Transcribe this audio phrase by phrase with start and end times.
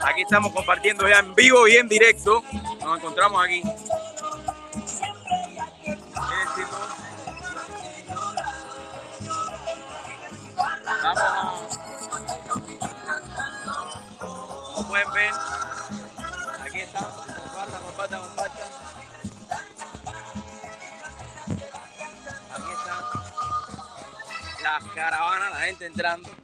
[0.00, 2.42] Aquí estamos compartiendo ya en vivo y en directo.
[2.80, 3.62] Nos encontramos aquí.
[14.74, 15.32] Como pueden ver,
[16.60, 18.68] aquí estamos, compartan, compartan, compartan.
[22.50, 23.04] Aquí están
[24.62, 26.41] las caravanas, la gente entrando.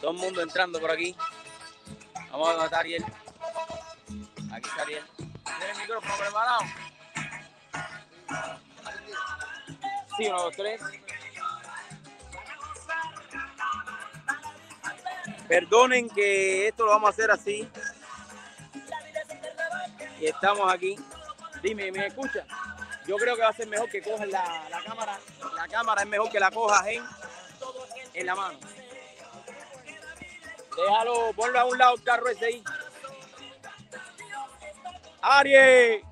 [0.00, 1.14] Todo el mundo entrando por aquí.
[2.30, 3.04] Vamos a ver a Ariel.
[4.52, 5.04] Aquí está Ariel.
[5.16, 6.60] ¿Tiene el micrófono preparado?
[10.16, 10.80] Sí, uno, dos, tres.
[15.48, 17.68] Perdonen que esto lo vamos a hacer así.
[20.20, 20.96] Y estamos aquí.
[21.62, 22.44] Dime, ¿me escucha?
[23.06, 25.18] Yo creo que va a ser mejor que cojas la, la cámara.
[25.54, 27.02] La cámara es mejor que la cojas en,
[28.14, 28.58] en la mano.
[30.78, 32.64] Déjalo, ponlo a un lado carro ese ahí.
[35.20, 36.04] ¡Aries!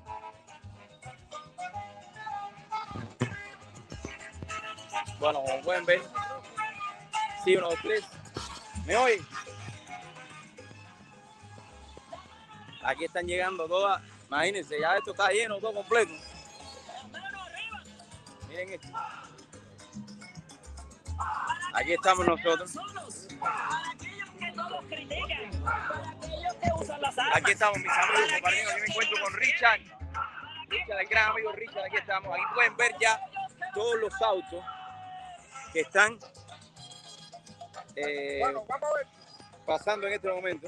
[5.19, 6.01] Bueno, como pueden ver.
[7.45, 8.03] Sí, uno, dos, tres.
[8.85, 9.25] ¿Me oyen?
[12.83, 14.01] Aquí están llegando todas.
[14.27, 16.11] Imagínense, ya esto está lleno, todo completo.
[18.49, 18.87] Miren esto.
[21.73, 22.77] Aquí estamos nosotros.
[27.33, 28.73] Aquí estamos, mis amigos, compañeros.
[28.73, 29.81] Aquí me encuentro con Richard.
[30.69, 31.85] Richard, el gran amigo Richard.
[31.85, 32.33] Aquí estamos.
[32.33, 33.19] Aquí pueden ver ya
[33.73, 34.65] todos los autos
[35.73, 36.17] que están
[37.95, 38.41] eh,
[39.65, 40.67] pasando en este momento.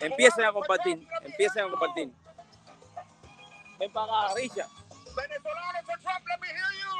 [0.00, 1.06] Empiecen a compartir.
[1.22, 2.10] Empiecen a compartir.
[3.78, 4.68] Ven para acá, Richard.
[5.14, 6.96] Venezolano for Trump, let me hear you.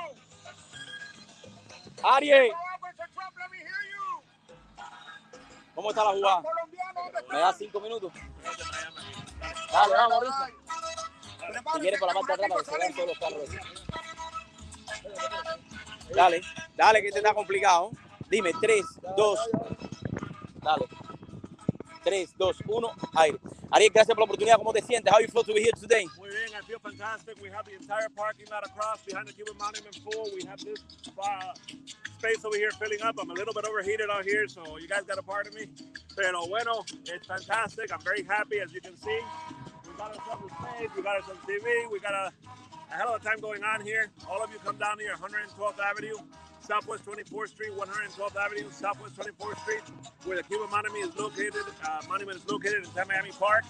[2.02, 2.52] Aries,
[5.80, 6.42] ¿cómo está la jugada?
[6.42, 8.12] Colombiano, ¿dónde ¿Me das cinco minutos?
[9.72, 11.72] Dale, vamos, está?
[11.72, 13.48] Si quieres, por la parte de atrás para que se vean todos los carros.
[16.14, 16.42] Dale,
[16.76, 17.90] dale, que este está complicado.
[18.28, 18.84] Dime, 3,
[19.16, 19.40] 2,
[20.62, 20.84] dale.
[22.04, 22.88] 3, 2, 1,
[23.18, 23.38] aire.
[23.72, 24.56] Ariel, gracias por la oportunidad.
[24.56, 25.12] ¿Cómo te sientes?
[25.12, 26.06] How you feel to be here today?
[26.18, 27.40] Muy bien, I feel fantastic.
[27.40, 30.28] We have the entire parking lot across behind the Cuban Monument full.
[30.34, 30.80] We have this
[31.18, 31.52] uh,
[32.18, 33.16] space over here filling up.
[33.20, 35.66] I'm a little bit overheated out here, so you guys got a part of me.
[36.16, 37.92] Pero bueno, it's fantastic.
[37.92, 39.20] I'm very happy, as you can see.
[39.86, 42.32] We got ourselves a stage, we got ourselves TV, we got a,
[42.90, 44.10] a hell of a time going on here.
[44.28, 46.16] All of you come down here, 112th Avenue.
[46.70, 49.82] Southwest 24th Street, 112th Avenue, Southwest 24th Street,
[50.22, 51.66] where the Cuban Monument is located.
[51.82, 53.64] Uh, monument is located in Miami Park.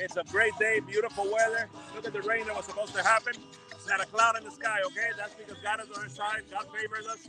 [0.00, 1.70] It's a great day, beautiful weather.
[1.94, 3.34] Look at the rain that was supposed to happen.
[3.70, 5.14] It's not a cloud in the sky, okay?
[5.16, 6.42] That's because God is on our side.
[6.50, 7.28] God favors us,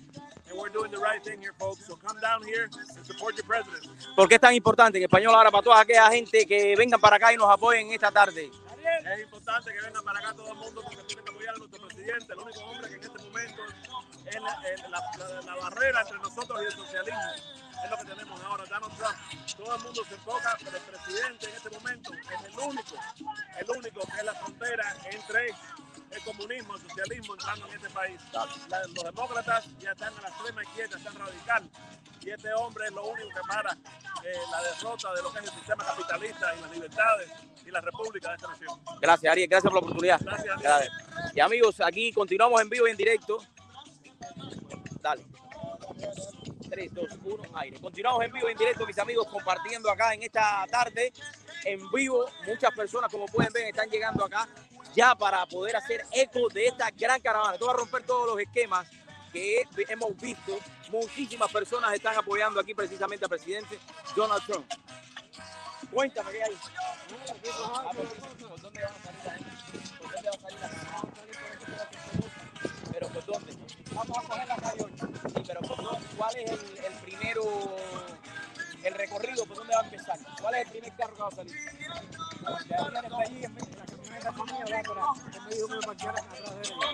[0.49, 1.85] and we're doing the right thing here, folks.
[1.85, 3.85] So come down here and support your president.
[4.15, 7.17] ¿Por qué es tan importante en español ahora para toda aquella gente que vengan para
[7.17, 8.49] acá y nos apoyen esta tarde?
[9.05, 11.87] Es importante que vengan para acá todo el mundo porque tienen que apoyar a nuestro
[11.87, 13.61] presidente, el único hombre que en este momento
[14.25, 17.21] es la barrera entre nosotros y el socialismo.
[17.83, 19.15] Es lo que tenemos ahora, Donald Trump.
[19.57, 22.95] Todo el mundo se enfoca, pero el presidente en este momento es el único,
[23.59, 25.53] el único que es la frontera entre
[26.15, 28.21] el comunismo, el socialismo entrando en este país.
[28.31, 31.69] La- los demócratas ya están a la extrema izquierda, están radical.
[32.21, 35.45] Y este hombre es lo único que para eh, la derrota de lo que es
[35.45, 37.29] el sistema capitalista y las libertades
[37.65, 38.79] y la república de esta nación.
[38.99, 39.47] Gracias, Ariel.
[39.49, 40.19] Gracias por la oportunidad.
[40.21, 40.93] Gracias, Gracias.
[41.35, 43.37] Y amigos, aquí continuamos en vivo y en directo.
[45.01, 45.23] Dale.
[46.69, 47.79] 3, 2, 1, aire.
[47.79, 51.13] Continuamos en vivo y en directo, mis amigos, compartiendo acá en esta tarde.
[51.63, 54.47] En vivo, muchas personas, como pueden ver, están llegando acá
[54.95, 57.53] ya para poder hacer eco de esta gran caravana.
[57.53, 58.87] Esto va a romper todos los esquemas
[59.31, 60.57] que hemos visto.
[60.89, 63.77] Muchísimas personas están apoyando aquí precisamente al presidente
[64.15, 64.65] Donald Trump.
[65.91, 66.51] Cuéntame qué hay.
[68.47, 69.45] ¿por dónde a salir?
[69.99, 70.69] ¿Por dónde va a salir la?
[72.91, 73.53] ¿Pero por dónde?
[73.91, 75.07] Vamos a coger la calle 8.
[75.35, 75.59] Sí, pero.
[76.17, 77.75] ¿cuál es el primero,
[78.85, 79.45] el recorrido?
[79.45, 80.19] ¿Por dónde va a empezar?
[80.41, 81.55] ¿Cuál es el primer carro que va a salir?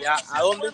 [0.02, 0.74] Ya, ¿a dónde?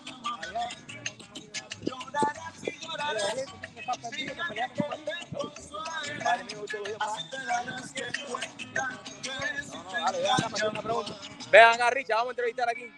[11.50, 12.92] Vean acá, Richard, vamos a entrevistar aquí.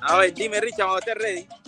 [0.00, 1.61] A ver, dime, Richard, cuando estés ready.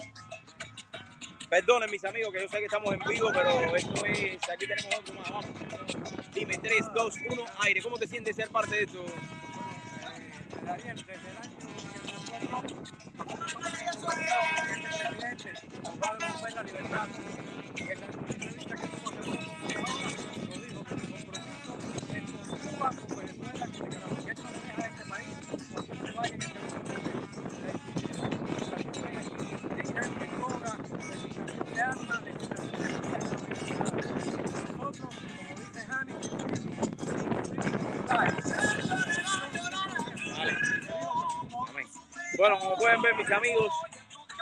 [1.55, 4.49] Perdonen, mis amigos, que yo sé que estamos en vivo, pero esto es.
[4.51, 5.31] Aquí tenemos otro más.
[5.31, 5.47] Vamos.
[6.35, 7.81] Dime, 3, 2, 1, aire.
[7.81, 9.05] ¿Cómo te sientes ser parte de esto?
[16.65, 17.09] libertad.
[17.77, 19.39] Es la entrevista que tuvo hace poco.
[19.79, 19.93] Ahora
[20.51, 21.31] lo dijo con compromiso
[22.15, 24.19] en su paso por Venezuela que Nicaragua.
[24.25, 26.53] Que esto no deja este país porque no vaya que se
[29.69, 31.25] de gente, de droga, de
[31.75, 31.93] de armas, de nosotros, como dice Hani, Amén.
[42.37, 43.73] Bueno, como pueden ver, mis amigos,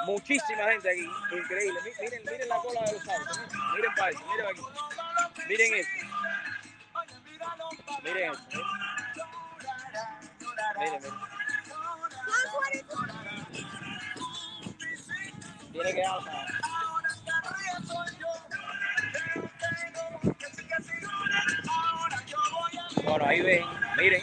[0.06, 1.06] muchísima gente aquí.
[1.36, 1.78] Increíble.
[1.84, 3.40] Mi- Miren, miren la cola de los autos.
[3.76, 4.62] Miren, para eso, miren aquí.
[5.48, 6.06] Miren esto.
[8.02, 8.60] Miren esto.
[10.78, 11.12] Miren, miren.
[15.72, 16.46] Tiene que alzar.
[23.04, 23.64] Bueno, ahí ven,
[23.96, 24.22] miren.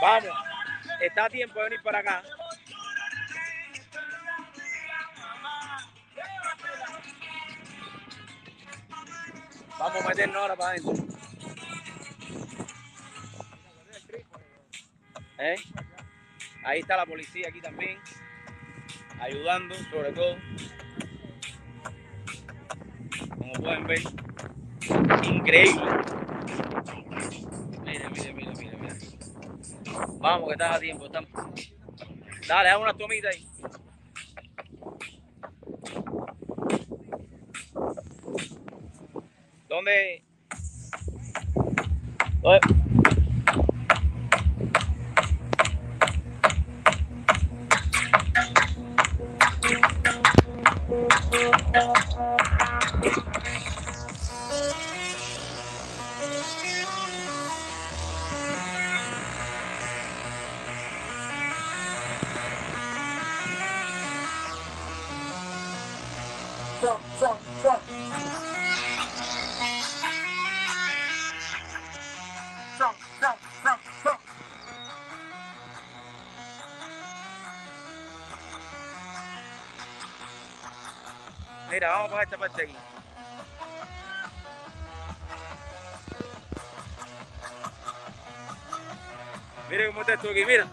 [0.00, 0.30] Vamos,
[1.00, 2.22] está a tiempo de venir para acá.
[9.78, 10.92] Vamos a meternos ahora para adentro.
[15.38, 15.56] ¿Eh?
[16.64, 17.98] Ahí está la policía aquí también,
[19.20, 20.36] ayudando sobre todo.
[23.38, 24.02] Como pueden ver,
[25.22, 25.82] increíble.
[27.84, 28.98] Miren, miren, miren, miren, miren.
[30.20, 31.06] Vamos, que estás a tiempo.
[31.06, 31.30] Estamos.
[32.46, 33.48] Dale, haz una tomita ahí.
[39.68, 40.22] ¿Dónde?
[42.42, 42.79] ¿Dónde?
[82.38, 82.74] Parte aquí.
[89.68, 90.66] Mira cómo está esto aquí, mira.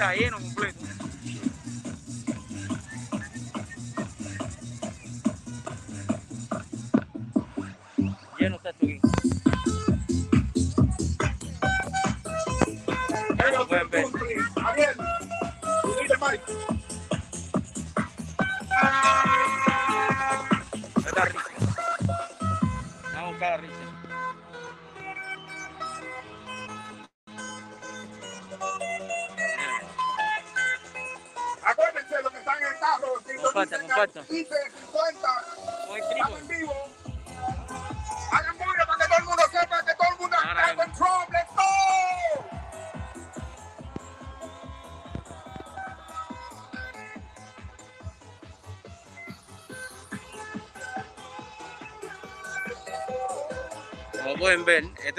[0.00, 0.38] Esto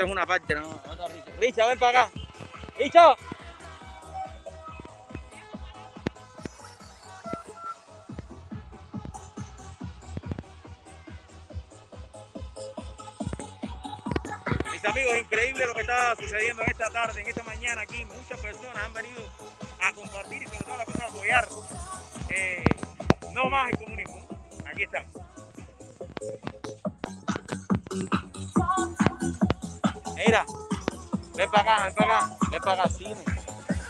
[0.04, 0.82] es una parte, ¿no?
[1.40, 2.12] Richard, ven para acá.
[2.78, 3.18] Richard.
[14.72, 18.06] Mis amigos, increíble lo que está sucediendo en esta tarde, en esta mañana aquí.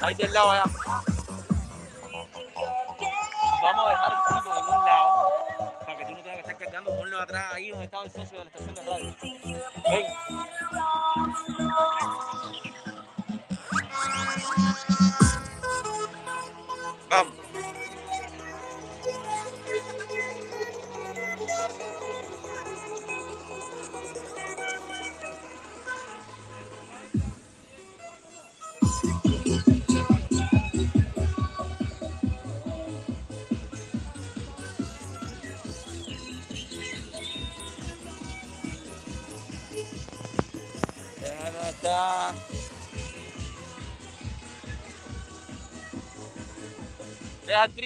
[0.09, 0.63] Ahí del lado allá.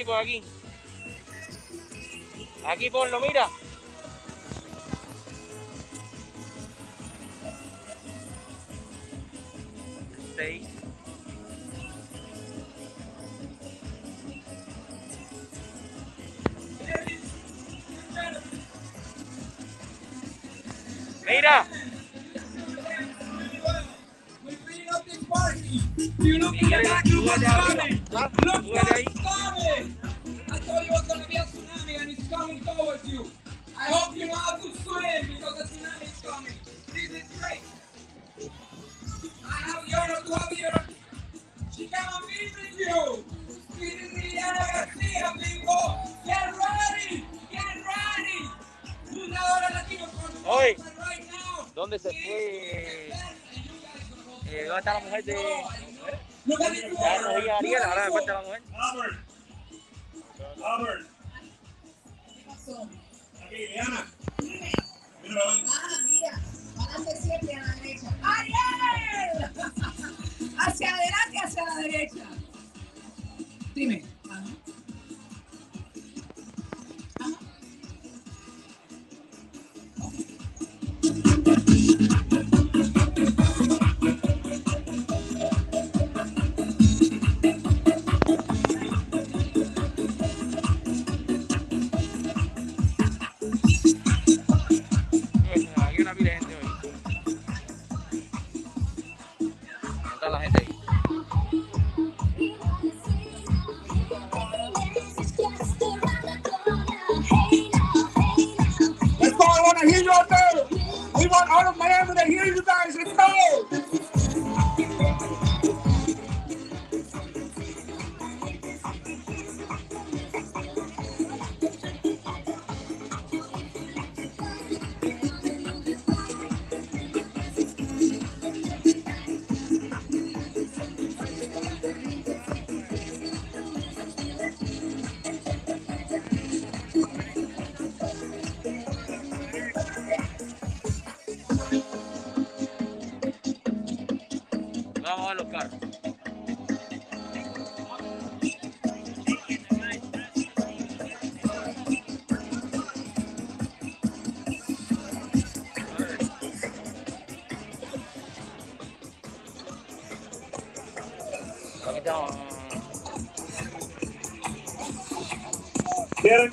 [0.03, 0.52] de Vogue.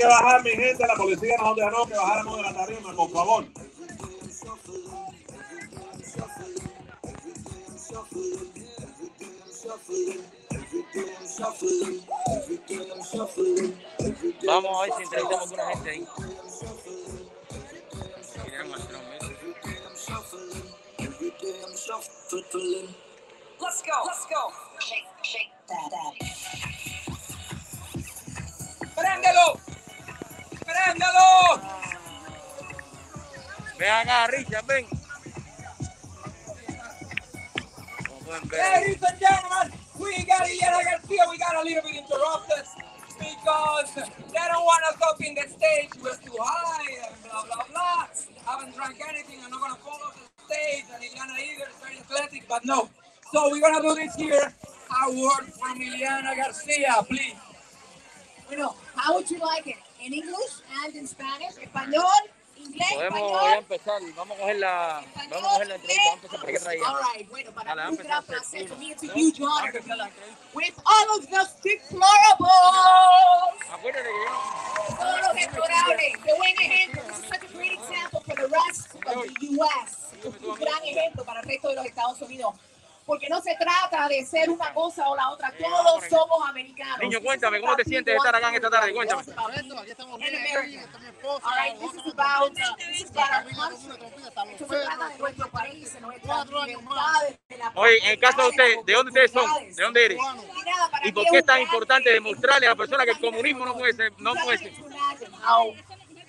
[0.00, 0.86] que bajar, mi gente.
[0.86, 3.44] La policía nos ordenó que bajáramos de la tarima, por favor.
[14.46, 16.06] Vamos a ver si entrevistamos a una gente ahí.
[64.16, 66.82] vamos a coger la, vamos a coger la entrevista, vamos a empezar por qué traía.
[66.88, 69.72] All right, bueno, para Dale, mí será placer to meet you, John,
[70.54, 72.50] with all of the deplorables.
[73.72, 74.96] Acuérdate que yo...
[74.96, 76.18] Todos los deplorables.
[76.24, 77.02] Qué buen ejemplo.
[77.02, 79.00] This is such a great example for the rest of
[79.38, 80.10] the U.S.
[80.24, 82.54] Un gran ejemplo para el resto de los Estados Unidos
[83.10, 85.52] porque no se trata de ser una cosa o la otra.
[85.58, 87.00] Todos somos americanos.
[87.00, 88.92] Niño, cuéntame, ¿cómo te sientes de estar acá en esta tarde?
[88.92, 89.24] Cuéntame.
[97.74, 99.74] Oye, en caso de usted, ¿de dónde ustedes son?
[99.74, 100.18] ¿De dónde eres?
[101.04, 103.92] ¿Y por qué es tan importante demostrarle a la persona que el comunismo no puede
[103.92, 104.12] ser?
[104.18, 104.72] No puede ser?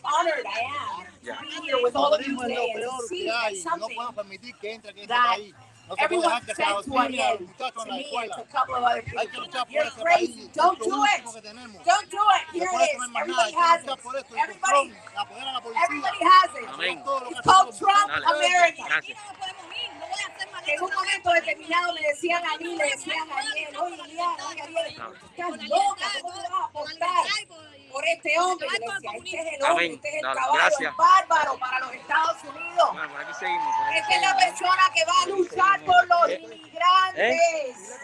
[0.03, 1.35] honored I am yeah.
[1.63, 3.29] here with all of you today and see
[5.99, 7.17] Everyone said to me,
[7.85, 9.23] to me to a couple of other people,
[9.69, 10.49] you're crazy.
[10.53, 11.21] Don't do it.
[11.85, 12.43] Don't do it.
[12.53, 13.09] Here it is.
[13.17, 13.89] Everybody has it.
[14.39, 14.93] Everybody,
[15.83, 16.69] everybody has it.
[17.31, 18.83] It's called Trump America.
[20.67, 24.87] en un momento determinado le decían a mí, le decían a él, oye oye Ariel,
[24.87, 27.25] estás loca, ¿cómo te vas a apostar
[27.91, 28.67] por este hombre?
[28.71, 32.89] Y este es el hombre, este es el caballo, el bárbaro para los Estados Unidos.
[33.95, 37.99] Esta es la persona que va a luchar por los inmigrantes.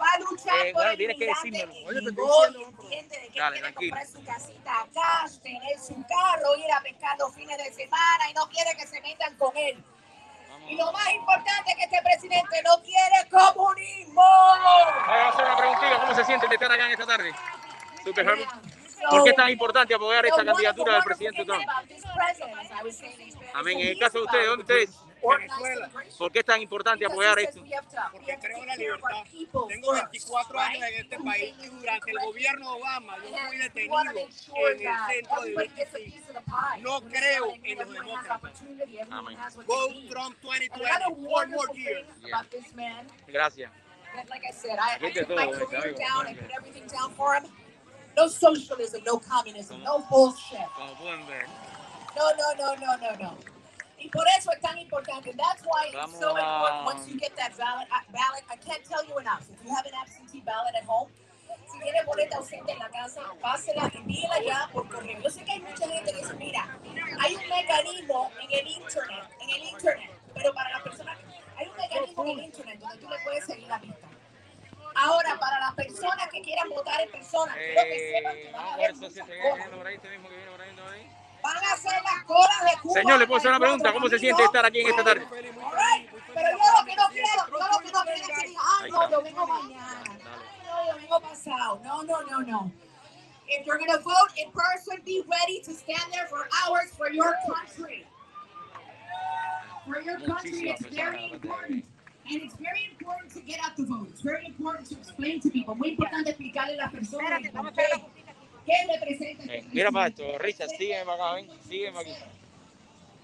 [0.00, 4.24] Va a luchar eh, por bueno, el inmigrante hoy entiende de que quiere comprar su
[4.24, 8.74] casita acá, tener su carro, ir a pescar los fines de semana y no quiere
[8.78, 9.84] que se metan con él.
[10.70, 14.22] Y lo más importante es que este presidente no quiere comunismo.
[14.22, 16.00] Vamos a hacer una preguntita.
[16.00, 17.32] ¿Cómo se siente de estar acá en esta tarde?
[18.04, 18.26] Super.
[19.10, 21.66] ¿Por qué es tan importante apoyar esta candidatura del presidente Trump?
[23.54, 23.80] Amén.
[23.80, 25.09] En el caso de ustedes, ¿dónde ustedes?
[25.28, 25.90] Venezuela.
[26.18, 27.62] ¿Por qué es tan importante apoyar esto?
[28.12, 29.24] Porque creo en la libertad.
[29.68, 34.00] Tengo 24 años en este país y durante el gobierno de Obama yo fui detenido
[34.00, 35.70] en el centro de.
[36.80, 38.62] No creo en los demócratas.
[39.10, 39.38] Amén.
[39.66, 42.06] Go Trump 2020, four more years.
[43.26, 43.70] Gracias.
[44.28, 45.98] Like I said, I, I Gente put my todo, career amigo.
[45.98, 47.44] down, I put everything down for him.
[48.16, 50.58] No socialism, no communism, no bullshit.
[50.76, 51.46] Como pueden ver.
[52.16, 53.38] No, no, no, no, no, no.
[54.00, 55.32] Y por eso es tan importante.
[55.36, 57.86] That's why it's so Vamos important once you get that ballot.
[57.92, 58.44] uh, ballot.
[58.48, 59.42] I can't tell you enough.
[59.52, 61.10] If you have an absentee ballot at home,
[61.70, 65.20] si tiene boleta ausente en la casa, pásela, envíela ya por correo.
[65.20, 66.78] Yo sé que hay mucha gente que dice, mira,
[67.20, 71.18] hay un mecanismo en el internet, en el internet, pero para las personas,
[71.56, 74.08] hay un mecanismo en el internet donde tú le puedes seguir la pista.
[74.96, 78.54] Ahora, para las personas que quieran votar en persona, quiero que sepan que Eh, van
[78.54, 79.30] a vamos haber ver, muchas ¿te
[81.42, 82.94] Van a hacer las colas de Cuba.
[82.94, 83.92] Señor, ¿le puedo hacer una pregunta?
[83.92, 85.26] ¿Cómo se siente estar aquí en esta tarde?
[85.30, 88.90] Pero yo lo que no quiero, yo lo que no quiero es que diga, ay,
[88.90, 90.02] no, yo vengo mañana.
[90.64, 91.80] No, yo vengo pasado.
[91.82, 92.72] No, no, no, no.
[93.48, 97.10] If you're going to vote in person, be ready to stand there for hours for
[97.10, 98.06] your country.
[99.86, 101.84] For your country, it's very important.
[102.30, 104.06] And it's very important to get out the vote.
[104.12, 105.74] It's very important to explain to people.
[105.74, 107.42] Muy importante explicarle a las personas
[108.66, 109.54] qué, qué representa.
[109.54, 112.14] Eh, mira para esto, Richard, sígueme para acá, ven, sígueme aquí.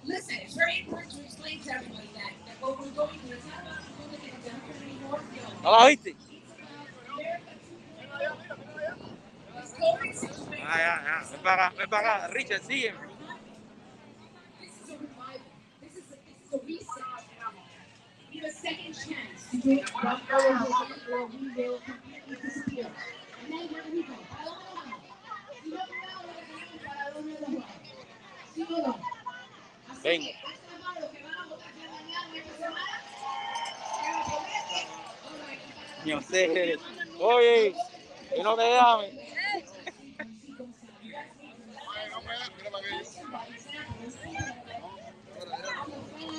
[0.04, 3.38] Listen, it's very important to explain to everybody that, that what we're going through,
[10.64, 12.98] Ah, ya, ya, ven para acá, ven para acá, Richard, sígueme.
[14.84, 15.40] is a revival.
[15.82, 17.04] This is a, this is a reset.
[18.32, 20.38] We a second chance to do it one or
[21.12, 22.86] or we will completely disappear.
[23.44, 24.14] And then where do we go?
[28.64, 28.94] Para
[36.04, 36.78] Yo sé.
[37.20, 37.74] Oye,
[38.34, 39.12] que no te llames.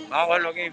[0.10, 0.72] Vamos a verlo aquí.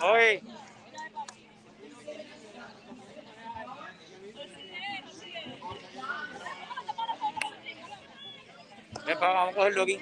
[0.00, 0.57] Oye.
[9.08, 9.98] Ven acá, vamos a cogerlo aquí.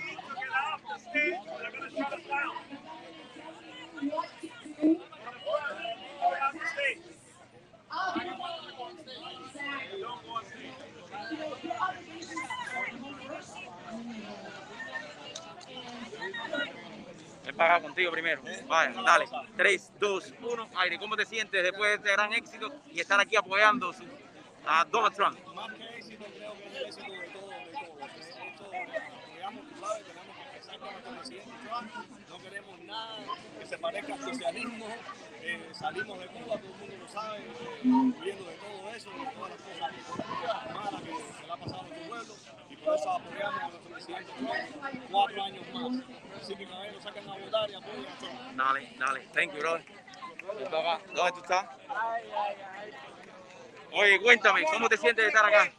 [17.56, 18.42] Para acá contigo primero.
[18.66, 19.26] Vaya, dale.
[19.56, 20.68] 3, 2, 1.
[20.78, 23.94] Aire, ¿cómo te sientes después de este gran éxito y estar aquí apoyando
[24.66, 25.38] a Donald Trump?
[25.54, 27.35] Más que éxito, creo que es el éxito de
[32.28, 33.18] No queremos nada
[33.58, 34.86] que se parezca al socialismo.
[35.42, 39.26] Eh, salimos de Cuba, todo el mundo lo sabe, eh, huyendo de todo eso, de
[39.26, 42.34] todas las cosas malas que se le ha pasado a nuestro pueblo.
[42.68, 44.32] Y por eso apoyamos a nuestro presidente
[45.10, 46.04] cuatro años más.
[46.42, 47.80] Así que caballero, saquen a votar y a.
[48.56, 49.20] Dale, dale.
[49.32, 49.84] Thank you, brother.
[50.46, 51.66] ¿Dónde tú estás?
[53.92, 55.72] Oye, cuéntame, ¿cómo te sientes de estar acá?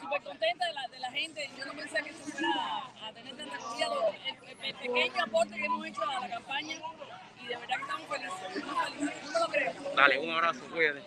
[0.00, 1.50] Súper contenta de la, de la gente.
[1.56, 3.86] Yo no pensé que esto fuera a tener tanta acogida.
[3.86, 6.76] El, el- el pequeño aporte que hemos hecho a la campaña
[7.42, 8.64] y de verdad que estamos felices.
[8.64, 9.72] No me lo creo.
[9.96, 11.02] Dale, un abrazo, cuídate.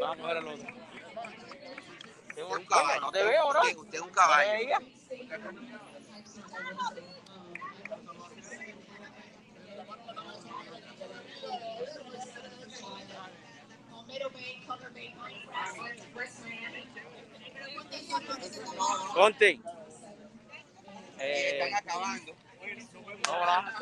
[0.00, 0.68] Vamos a ver al otro.
[2.58, 3.00] un caballo.
[3.00, 3.48] No te veo.
[3.48, 4.50] Usted, usted es un caballo.
[19.14, 19.60] Conte.
[21.20, 22.32] Eh, están acabando.
[23.28, 23.74] hola.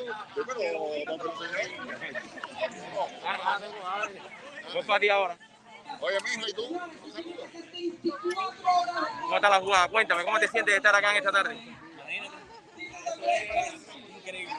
[4.73, 5.39] Voy para ti ahora.
[6.01, 6.81] Oye, mijo, ¿y tú?
[9.23, 9.89] ¿Cómo está la jugada?
[9.89, 11.55] Cuéntame, ¿cómo te sientes de estar acá en esta tarde?
[11.55, 12.37] Imagínate.
[13.65, 14.55] Es increíble.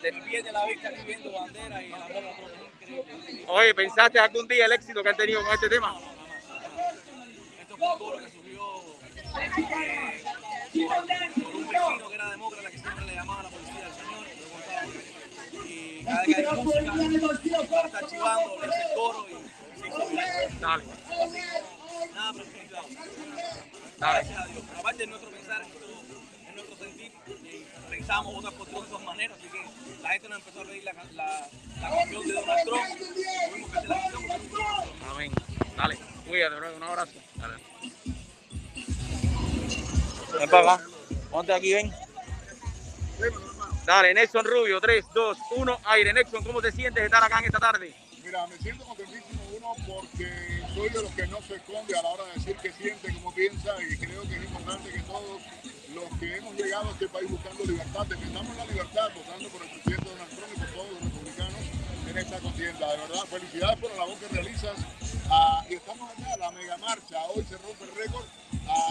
[0.00, 2.30] Te pierde la vista aquí viendo banderas y la bola.
[2.30, 3.48] Es.
[3.48, 5.98] Oye, ¿pensaste algún día el éxito que han tenido con este tema?
[7.60, 8.30] Esto fue todo lo que
[10.74, 14.26] vecino que era demócrata que siempre le llamaba a la policía al señor.
[15.66, 17.52] Y cada vez que
[17.86, 19.34] está chivando, le coro y.
[20.60, 20.84] Dale,
[22.14, 22.44] Nada, pero.
[24.78, 25.48] Aparte de nuestro es
[26.54, 26.76] nuestro
[27.90, 32.26] pensamos otras de todas maneras, así que la gente nos empezó a pedir la, canción
[32.26, 32.84] de Donald Trump.
[35.10, 35.32] Amén.
[35.76, 36.76] Dale, cuídate.
[36.76, 37.12] Un abrazo.
[37.36, 37.54] Dale.
[40.38, 40.84] Ven para acá.
[41.30, 41.92] Ponte aquí, ven.
[43.84, 46.12] Dale, Nelson Rubio, 3, 2, 1, aire.
[46.12, 47.94] Nelson, ¿cómo te sientes de estar acá en esta tarde?
[48.22, 52.08] Mira, me siento contentísimo, uno, porque soy de los que no se esconde a la
[52.08, 55.42] hora de decir qué siente, cómo piensa, y creo que es importante que todos
[55.94, 59.68] los que hemos llegado a este país buscando libertad, defendamos la libertad, votando por el
[59.68, 61.60] presidente Donald Trump y por todos los republicanos
[62.08, 62.90] en esta contienda.
[62.90, 64.78] De verdad, felicidades por la labor que realizas.
[65.30, 68.24] Ah, y estamos acá, la mega marcha, hoy se rompe el récord,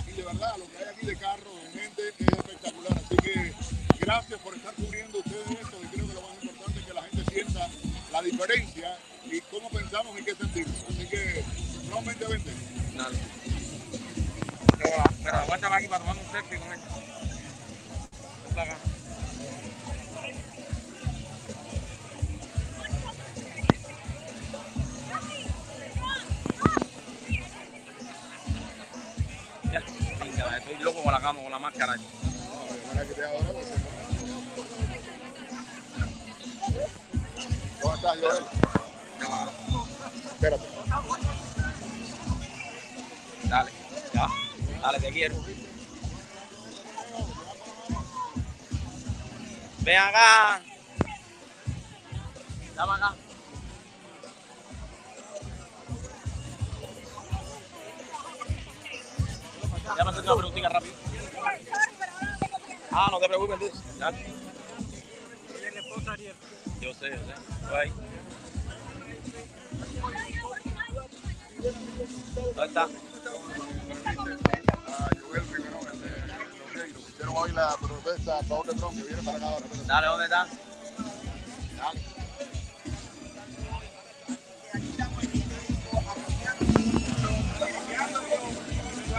[0.08, 2.94] y de verdad, lo que hay aquí de carro, de gente, es espectacular.
[2.94, 3.54] Así que
[4.00, 7.04] gracias por estar cubriendo ustedes esto, y creo que lo más importante es que la
[7.04, 7.70] gente sienta
[8.12, 10.76] la diferencia y cómo pensamos y qué sentimos.
[10.90, 11.44] Así que,
[11.88, 12.52] nuevamente, vente.
[12.96, 13.18] Dale.
[14.78, 16.80] Pero, pero aguántame aquí para tomar un selfie con él.
[31.04, 31.96] Con la cama, con la máscara.
[37.82, 38.44] ¿Cómo estás, Joel?
[40.26, 40.68] Espérate.
[43.50, 43.72] Dale,
[44.14, 44.28] ya.
[44.82, 45.36] Dale, te quiero.
[49.80, 50.62] Ven acá.
[52.76, 53.16] Dame acá.
[59.84, 60.94] Déjame hacer una preguntita rápido.
[62.92, 63.74] Ah, no te preocupes.
[64.00, 64.12] Ya.
[66.80, 67.76] Yo sé, yo sé.
[67.76, 67.92] Ahí.
[72.56, 72.88] ¿Dónde está?
[77.54, 79.60] La protesta que viene para.
[79.86, 80.48] Dale, ¿dónde está?
[81.78, 82.02] Dale.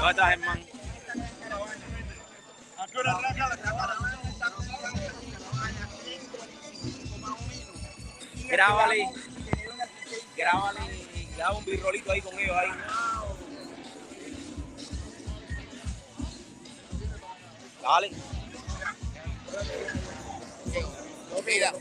[0.05, 0.67] ¿Dónde está, Germán?
[8.51, 9.11] Grábale.
[10.37, 10.81] Grábale.
[11.37, 12.69] Graba un birrolito ahí con ellos ahí.
[17.83, 18.11] Dale.
[21.47, 21.73] Mira,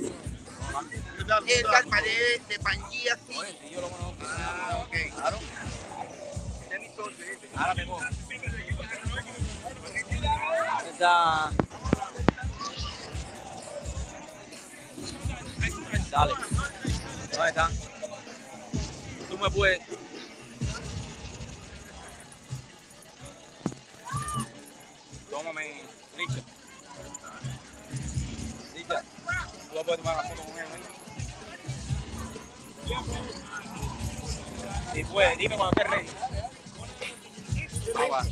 [1.49, 3.38] el de Pangía, sí.
[3.38, 4.25] Oye, sí, yo lo conozco.
[4.25, 5.13] Ah, ok.
[5.13, 5.39] Claro.
[7.56, 7.73] Ahora.
[16.10, 16.34] Dale.
[17.32, 17.69] ¿Dónde está?
[19.29, 19.82] Tú me puedes.
[25.32, 25.82] Tómame,
[26.15, 26.43] Richard.
[28.75, 29.03] Richard,
[29.71, 30.67] tú poder tomar la foto con él.
[34.93, 36.32] Si puedes, dime cuando estés ready.
[37.93, 38.25] Va.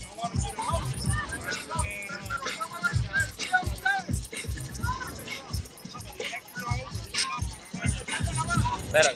[8.94, 9.14] Espera.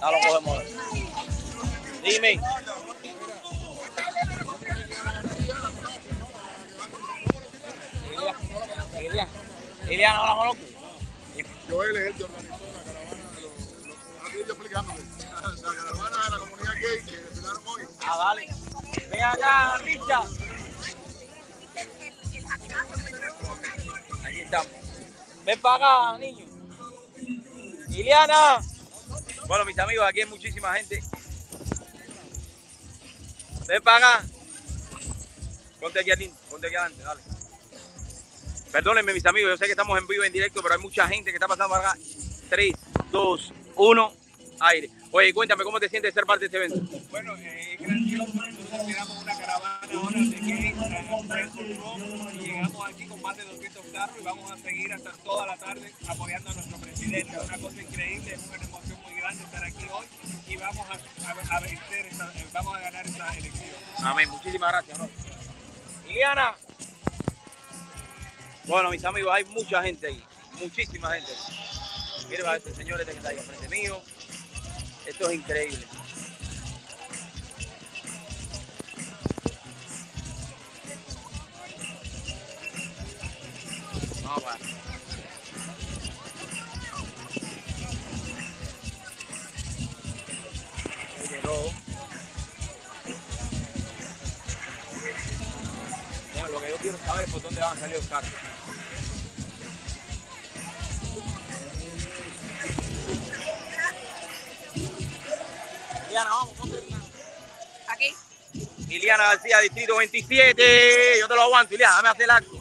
[0.00, 0.62] Ya lo cogemos.
[2.04, 2.40] Dime.
[9.00, 9.28] Ilia,
[9.90, 10.62] Ilia, no la conozco.
[11.36, 12.55] Es el organizó
[14.46, 15.00] yo explicándole.
[15.20, 17.82] La caravana de la comunidad gay que desfilaron hoy.
[18.00, 18.46] Ah, dale.
[19.10, 20.28] Ven acá, Richard.
[24.24, 24.68] Aquí estamos.
[25.44, 26.46] Ven para acá, niño.
[27.88, 28.58] Iliana.
[29.46, 31.02] Bueno, mis amigos, aquí hay muchísima gente.
[33.66, 34.26] Ven para acá.
[35.80, 36.34] Ponte aquí, Atín.
[36.50, 37.22] Ponte aquí adelante, dale.
[38.72, 41.30] Perdónenme, mis amigos, yo sé que estamos en vivo, en directo, pero hay mucha gente
[41.30, 41.98] que está pasando para acá.
[42.50, 42.74] 3,
[43.10, 44.12] 2, 1,
[44.60, 44.90] aire.
[45.10, 46.98] Oye, cuéntame, ¿cómo te sientes de ser parte de este evento?
[47.10, 48.32] Bueno, eh, grandioso.
[48.34, 50.40] Nosotros tiramos una caravana ahora de y
[52.38, 55.92] llegamos aquí con más de 200 carros y vamos a seguir hasta toda la tarde
[56.08, 57.36] apoyando a nuestro presidente.
[57.36, 60.06] Es una cosa increíble, es una emoción muy grande estar aquí hoy
[60.48, 63.70] y vamos a, a, a vencer, esta- eh, vamos a ganar esta elección.
[63.98, 64.98] Amén, muchísimas gracias.
[66.06, 66.54] Liliana.
[68.64, 70.22] Bueno, mis amigos, hay mucha gente ahí,
[70.60, 71.30] muchísima gente.
[72.28, 74.02] Miren a este señor este que está ahí enfrente mío.
[75.06, 75.86] Esto es increíble.
[91.18, 91.72] Ahí llegó.
[96.34, 98.55] Bueno, lo que yo quiero saber es por dónde van a salir los carros.
[106.16, 106.54] Liliana, vamos.
[107.88, 108.14] Aquí.
[108.88, 111.18] Liliana García, Distrito 27.
[111.20, 112.58] Yo te lo aguanto, Liliana, dame hacer el acto.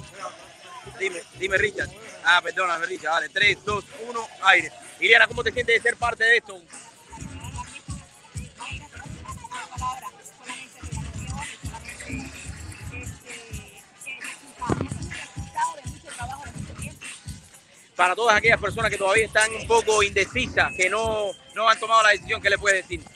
[0.99, 1.89] Dime, dime, Richard.
[2.25, 3.13] Ah, perdóname, Richard.
[3.13, 4.71] Dale, 3, 2, 1, aire.
[4.99, 6.61] Liliana, ¿cómo te sientes de ser parte de esto?
[17.95, 22.03] Para todas aquellas personas que todavía están un poco indecisas, que no, no han tomado
[22.03, 23.14] la decisión, ¿qué le puedes decir?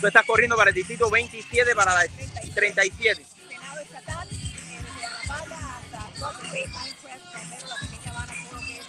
[0.00, 2.06] Tú estás corriendo para el Distrito 27, para la
[2.54, 3.22] 37.
[3.48, 8.86] Senado estatal, eh, desde Alabama hasta Rock Creek, Pinecrest, Romero, la pequeña Habana, Coral Gables,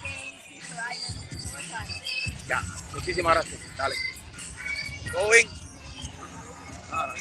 [0.00, 2.02] Kane, Sister Island, toda esa área.
[2.48, 2.62] Ya,
[2.94, 3.60] muchísimas gracias.
[3.76, 3.94] Dale.
[5.12, 5.48] ¿Todo bien?
[6.90, 7.14] Ah,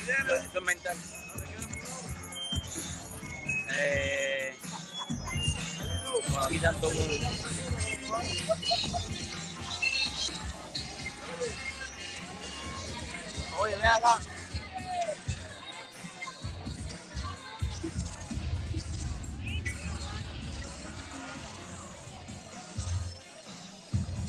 [13.59, 14.19] Oye, ven acá.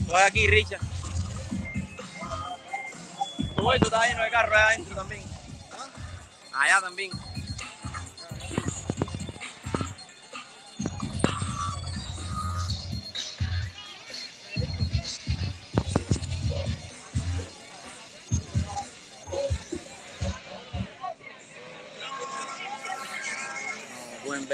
[0.00, 0.80] Estoy aquí, Richard.
[3.56, 5.22] Todo esto está lleno de carros allá adentro también.
[6.52, 7.31] Allá también.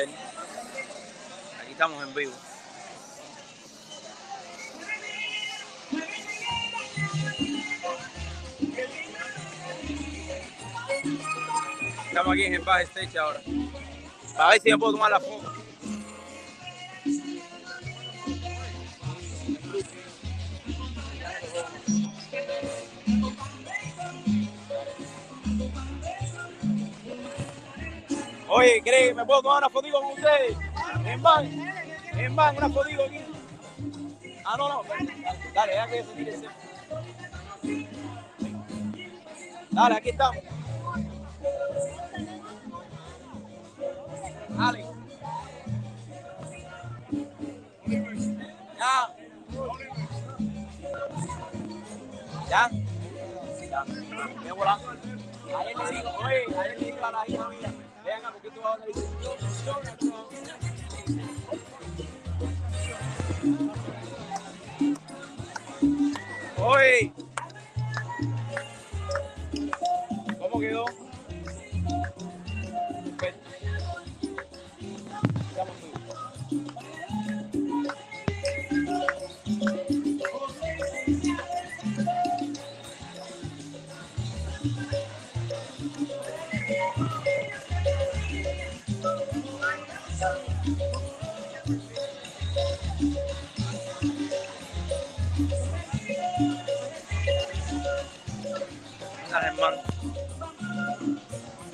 [0.02, 2.32] Aquí estamos en vivo.
[12.06, 13.40] Estamos aquí en el backstage ahora.
[14.36, 15.67] Para ver si me puedo tomar la foto.
[28.50, 30.56] Oye, ¿cree me puedo tomar una fotito con ustedes?
[31.04, 31.46] En van,
[32.12, 33.20] en van, una fotito aquí.
[34.44, 34.82] Ah, no, no,
[35.54, 36.48] dale, dale, que se tire ese.
[39.70, 40.42] Dale, aquí estamos.
[44.48, 44.86] Dale.
[48.78, 49.14] Ya.
[52.48, 52.70] Ya.
[53.68, 53.84] Ya.
[54.42, 54.90] Me volando.
[55.58, 57.72] Ayer le digo, oye, ayer le digo a la hija mía,
[58.08, 58.34] venga.
[66.56, 67.12] Oye.
[70.38, 71.07] ¿Cómo quedó?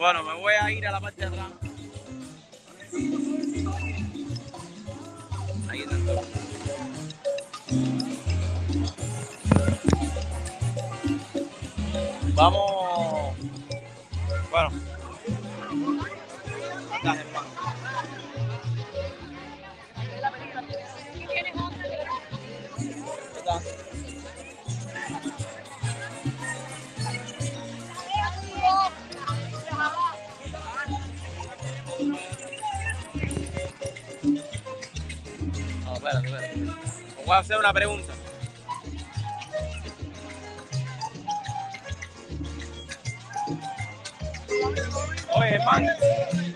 [0.05, 1.47] Bueno, me voy a ir a la parte de atrás.
[5.71, 6.27] Ahí están todos.
[12.35, 12.74] Vamos.
[37.25, 38.13] Voy a hacer una pregunta.
[45.37, 45.89] Oye, hermano,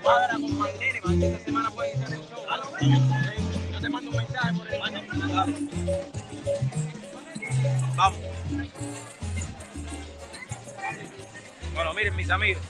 [0.02, 2.44] cuadra con para que esta semana puede estar el show.
[3.72, 4.80] Yo te mando un mensaje por el
[5.32, 5.54] Dale.
[7.96, 8.18] Vamos.
[11.74, 12.62] Bueno, miren mis amigos.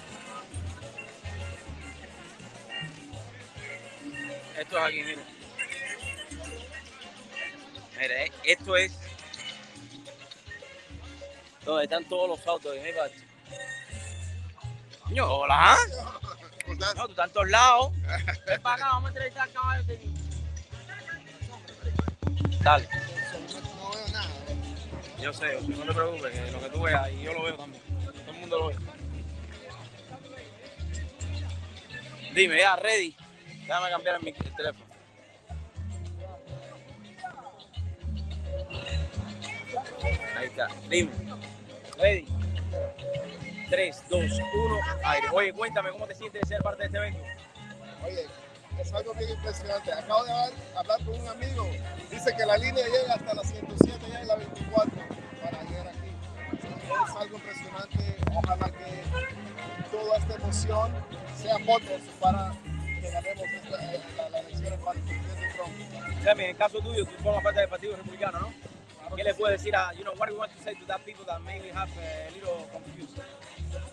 [4.59, 5.38] Esto es aquí, miren.
[7.99, 8.93] Mira, eh, esto es
[11.65, 13.17] donde están todos los autos de mi parte.
[15.21, 15.77] Hola.
[16.67, 17.93] No, tú estás en todos lados.
[18.47, 19.85] Ven para acá, vamos a entrevistar al caballo.
[22.61, 22.89] Dale.
[23.81, 24.31] No veo nada.
[25.21, 27.43] Yo sé, yo sé, no te preocupes, que lo que tú veas, y yo lo
[27.43, 27.83] veo también.
[28.05, 28.77] Todo el mundo lo ve.
[32.35, 33.17] Dime, ya, ready.
[33.67, 34.88] Déjame cambiar el teléfono.
[40.89, 41.11] Dime.
[41.99, 42.27] Ready.
[43.71, 45.29] 3, 2, 1, aire.
[45.33, 47.21] Oye, cuéntame cómo te sientes de ser parte de este evento.
[48.05, 48.27] Oye,
[48.81, 49.93] es algo bien impresionante.
[49.93, 51.67] Acabo de hablar, hablar con un amigo.
[52.11, 54.93] Dice que la línea llega hasta la 107 y la 24
[55.43, 56.13] para llegar aquí.
[56.53, 58.17] Es algo impresionante.
[58.35, 59.03] Ojalá que
[59.91, 60.93] toda esta emoción
[61.37, 62.53] sea votos para
[63.01, 63.71] que ganemos esta,
[64.23, 66.25] la, la elección para el presidente Trump.
[66.25, 68.68] Sammy, en el caso tuyo, tú formas parte del Partido Republicano, ¿no?
[69.17, 71.05] ¿Qué le puedes decir a, you know, what do you want to say to that
[71.05, 73.19] people that maybe have a little confused?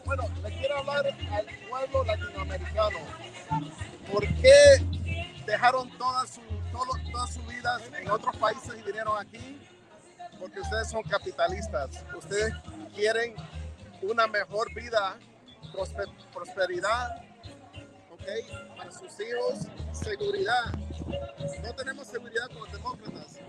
[0.06, 3.00] Bueno, le quiero hablar al pueblo latinoamericano.
[4.12, 4.86] ¿Por qué
[5.46, 9.60] dejaron todas su, todo- todas sus vidas en otros países y vinieron aquí?
[10.40, 12.04] Porque ustedes son capitalistas.
[12.16, 12.54] Ustedes
[12.94, 13.36] quieren
[14.04, 15.18] una mejor vida,
[15.74, 17.24] prospe- prosperidad,
[18.12, 18.78] ¿ok?
[18.78, 20.72] Para sus hijos, seguridad.
[21.64, 23.40] No tenemos seguridad con los demócratas.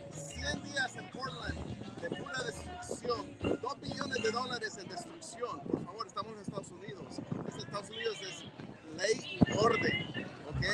[0.52, 3.36] 100 días en Portland de pura destrucción.
[3.60, 5.60] 2 billones de dólares en destrucción.
[5.60, 7.06] Por favor, estamos en Estados Unidos.
[7.48, 8.44] Este Estados Unidos es
[8.96, 10.26] ley y orden.
[10.48, 10.66] ¿Ok?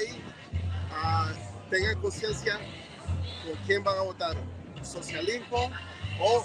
[0.90, 1.32] Ah,
[1.70, 2.58] tengan conciencia
[3.44, 4.36] con quién van a votar.
[4.82, 5.70] Socialismo
[6.20, 6.44] o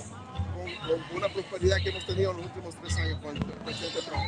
[0.56, 4.00] con, con una prosperidad que hemos tenido en los últimos tres años con el presidente
[4.04, 4.24] Trump.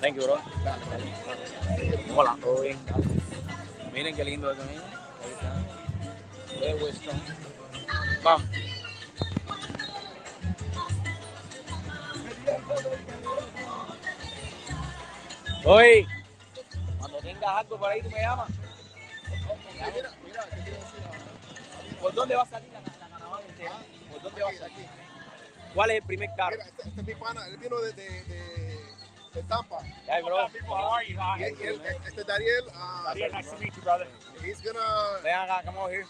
[0.00, 0.40] Thank you, bro.
[2.16, 2.78] Hola, todo bien.
[3.92, 4.82] Miren qué lindo esto, miren.
[4.82, 5.77] Ahí está.
[6.60, 7.20] De Weston.
[8.22, 8.48] Vamos.
[15.64, 16.06] Oye,
[16.98, 18.48] cuando tengas algo por ahí, tú me llamas.
[19.94, 22.00] Mira, mira, ¿qué quiero decir ahora?
[22.00, 23.72] ¿Por dónde va a salir la, la caravana entera?
[24.12, 24.86] ¿Por dónde va a salir?
[25.74, 26.56] ¿Cuál es el primer carro?
[26.56, 28.80] Mira, este, este es mi pana, él vino de, de, de,
[29.34, 29.78] de Tampa.
[30.06, 30.36] Hey, bro.
[30.66, 31.18] How are you?
[31.38, 34.06] Y, y él- este Dariel, ah, Yeah, nice to meet you, brother.
[34.42, 36.06] he's gonna, Ven acá, come over here.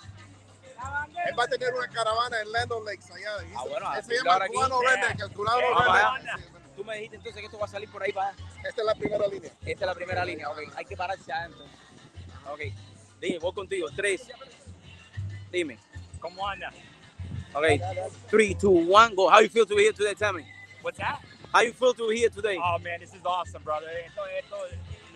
[1.26, 3.30] Él va a tener una caravana en Landon Lakes allá.
[3.56, 4.54] Ah, bueno, se llama el aquí.
[4.54, 6.58] cubano redneck, el cubano redneck.
[6.76, 8.30] Tú me dijiste entonces que esto va a salir por ahí para...
[8.64, 9.50] Esta es la primera línea.
[9.62, 10.58] Esta es la primera línea, ok.
[10.76, 11.64] Hay que pararse adentro.
[12.52, 12.60] Ok.
[13.20, 13.88] Dime, voy contigo.
[13.96, 14.28] Tres.
[15.50, 15.76] Dime.
[16.20, 16.72] ¿Cómo anda?
[17.52, 17.64] Ok.
[18.30, 19.28] Three, two, one, go.
[19.28, 20.14] How you feel to be here today?
[20.14, 20.46] Tell me.
[20.82, 21.20] What's that?
[21.52, 22.58] How you feel to be here today?
[22.62, 23.86] Oh man, this is awesome, brother.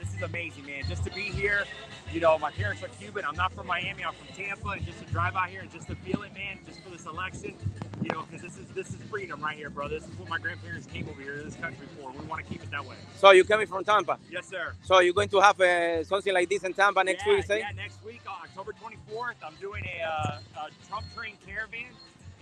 [0.00, 0.82] This is amazing, man.
[0.88, 1.64] Just to be here.
[2.12, 3.24] You know, my parents are Cuban.
[3.24, 4.04] I'm not from Miami.
[4.04, 6.58] I'm from Tampa, and just to drive out here and just to feel it, man.
[6.66, 7.54] Just for this election,
[8.02, 9.88] you know, because this is this is freedom right here, bro.
[9.88, 12.10] This is what my grandparents came over here to this country for.
[12.10, 12.96] We want to keep it that way.
[13.16, 14.18] So you're coming from Tampa.
[14.30, 14.74] Yes, sir.
[14.82, 17.60] So you're going to have uh, something like this in Tampa next yeah, week, say?
[17.60, 21.92] Yeah, next week, uh, October 24th, I'm doing a, uh, a Trump train caravan.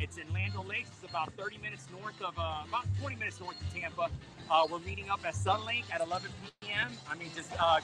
[0.00, 0.88] It's in Landell Lakes.
[0.94, 4.08] It's about 30 minutes north of, uh, about 20 minutes north of Tampa.
[4.50, 6.30] Uh, we're meeting up at Sun Lake at 11
[6.62, 6.90] p.m.
[7.08, 7.80] I mean, just uh,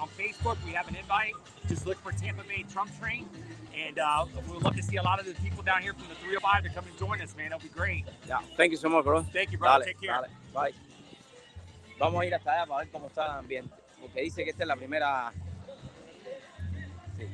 [0.00, 1.34] on Facebook, we have an invite.
[1.68, 3.28] Just look for Tampa Bay Trump Train.
[3.76, 6.14] And uh, we'd love to see a lot of the people down here from the
[6.14, 7.48] 305 to come and join us, man.
[7.48, 8.06] It'll be great.
[8.26, 8.38] Yeah.
[8.56, 9.22] Thank you so much, bro.
[9.22, 9.84] Thank you, brother.
[9.84, 10.22] Dale, Take care.
[10.22, 10.32] dale.
[10.54, 10.72] Bye.
[11.98, 13.74] Vamos a ir hasta allá para ver cómo está el ambiente.
[14.00, 15.32] Porque dice que esta es la primera.
[17.18, 17.28] Sí.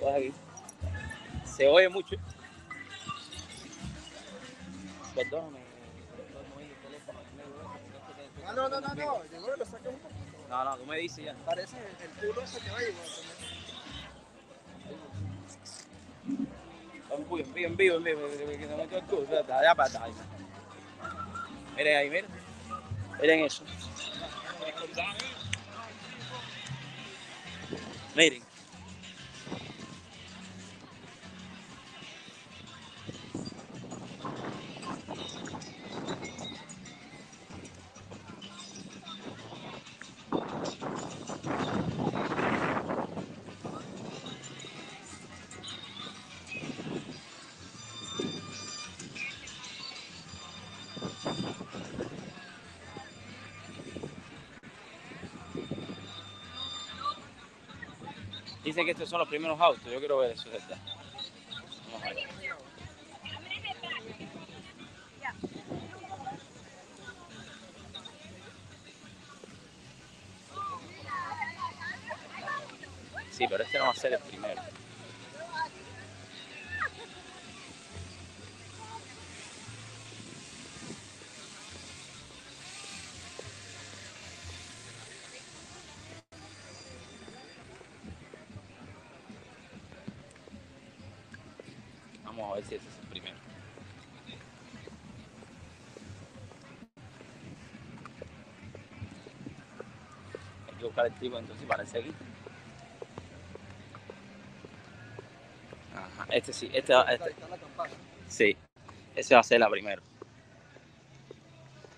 [0.00, 0.49] Pues aquí.
[1.56, 2.16] Se oye mucho.
[5.14, 5.60] Perdóname.
[8.46, 9.22] Ah, no, no, no, no.
[9.30, 10.20] Llegó y lo saqué un poquito.
[10.48, 11.34] No, no, tú me dices ya.
[11.44, 12.78] Parece el, el culo ese que va
[17.36, 20.14] que me allá para allá.
[21.76, 22.30] Miren ahí, miren.
[23.20, 23.64] Miren eso.
[28.14, 28.49] Miren.
[58.84, 59.84] Que estos son los primeros autos.
[59.92, 60.58] Yo quiero ver eso de.
[60.58, 62.16] Vamos a ver.
[73.30, 74.62] Sí, pero este no va a ser el primero.
[101.06, 102.12] El tipo entonces parece aquí.
[105.94, 107.34] Ajá, este sí, este, va- este.
[108.28, 108.56] Sí,
[109.16, 110.02] ese va a ser la primero.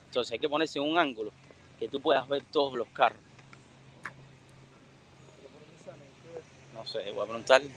[0.07, 1.33] Entonces hay que ponerse en un ángulo
[1.79, 3.21] que tú puedas ver todos los carros.
[6.75, 7.71] No sé, voy a preguntarle.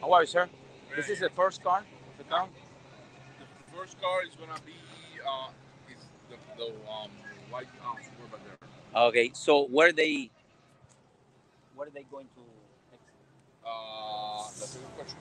[0.00, 0.48] How are you, sir?
[0.96, 1.84] This is the first car.
[2.18, 2.61] The.
[3.72, 4.74] The first car is gonna be
[5.24, 5.48] uh,
[5.88, 7.10] is the, the um,
[7.50, 9.02] white um, Suburban there.
[9.08, 10.30] Okay, so where they,
[11.74, 12.40] where are they going to?
[12.90, 13.04] next?
[13.64, 15.18] Uh, that's a good question.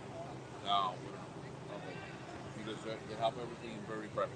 [0.66, 1.78] No, we don't know.
[1.80, 1.95] Okay.
[2.58, 4.36] Because they, they have everything very private.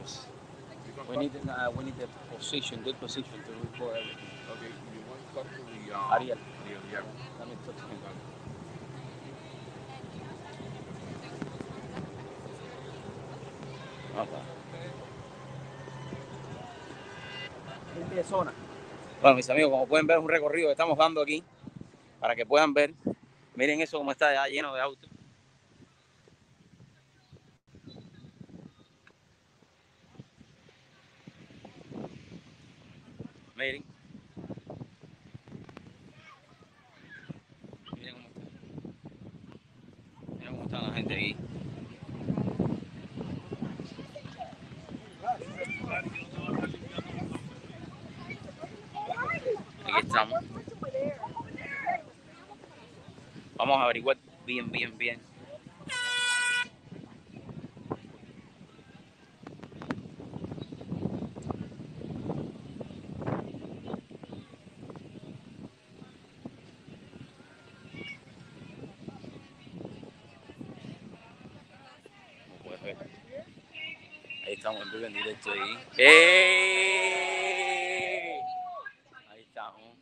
[0.00, 0.26] Yes.
[1.10, 4.32] We need, uh, we need the position, good position to record everything.
[4.50, 6.38] Okay, you want to talk to the uh, Ariel.
[6.64, 7.00] Ariel, yeah.
[7.38, 8.35] Let me talk to him.
[14.16, 14.56] Okay.
[19.20, 21.44] Bueno, mis amigos, como pueden ver, es un recorrido que estamos dando aquí
[22.18, 22.94] para que puedan ver.
[23.54, 25.10] Miren eso como está ya lleno de autos.
[33.54, 33.82] Miren
[38.14, 38.50] cómo está.
[40.38, 41.36] Miren cómo está la gente aquí.
[49.84, 50.44] Aquí estamos.
[53.56, 55.20] Vamos a averiguar bien, bien, bien.
[74.44, 75.78] Ahí estamos en vivo en directo ahí.
[75.98, 77.16] ¡Eh!
[79.28, 79.96] Ahí estamos.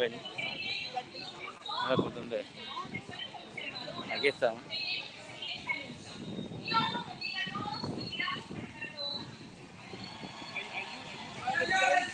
[0.00, 0.20] Lo pueden ver.
[1.82, 2.40] A ver por dónde.
[2.40, 2.46] es.
[4.16, 4.62] Aquí estamos.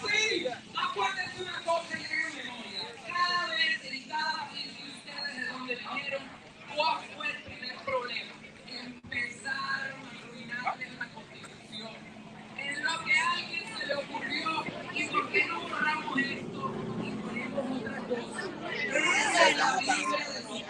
[0.08, 2.82] Sí, acuérdense una cosa y tengan memoria.
[3.06, 6.22] Cada vez y cada vez que ustedes de donde vinieron,
[6.74, 8.32] ¿cuál fue el primer problema?
[8.68, 11.96] Empezaron a arruinarles la constitución.
[12.58, 17.10] En lo que a alguien se le ocurrió, ¿y por qué no borramos esto y
[17.10, 18.42] ponemos otra cosa?
[18.76, 20.66] Esa es la Biblia de Dios.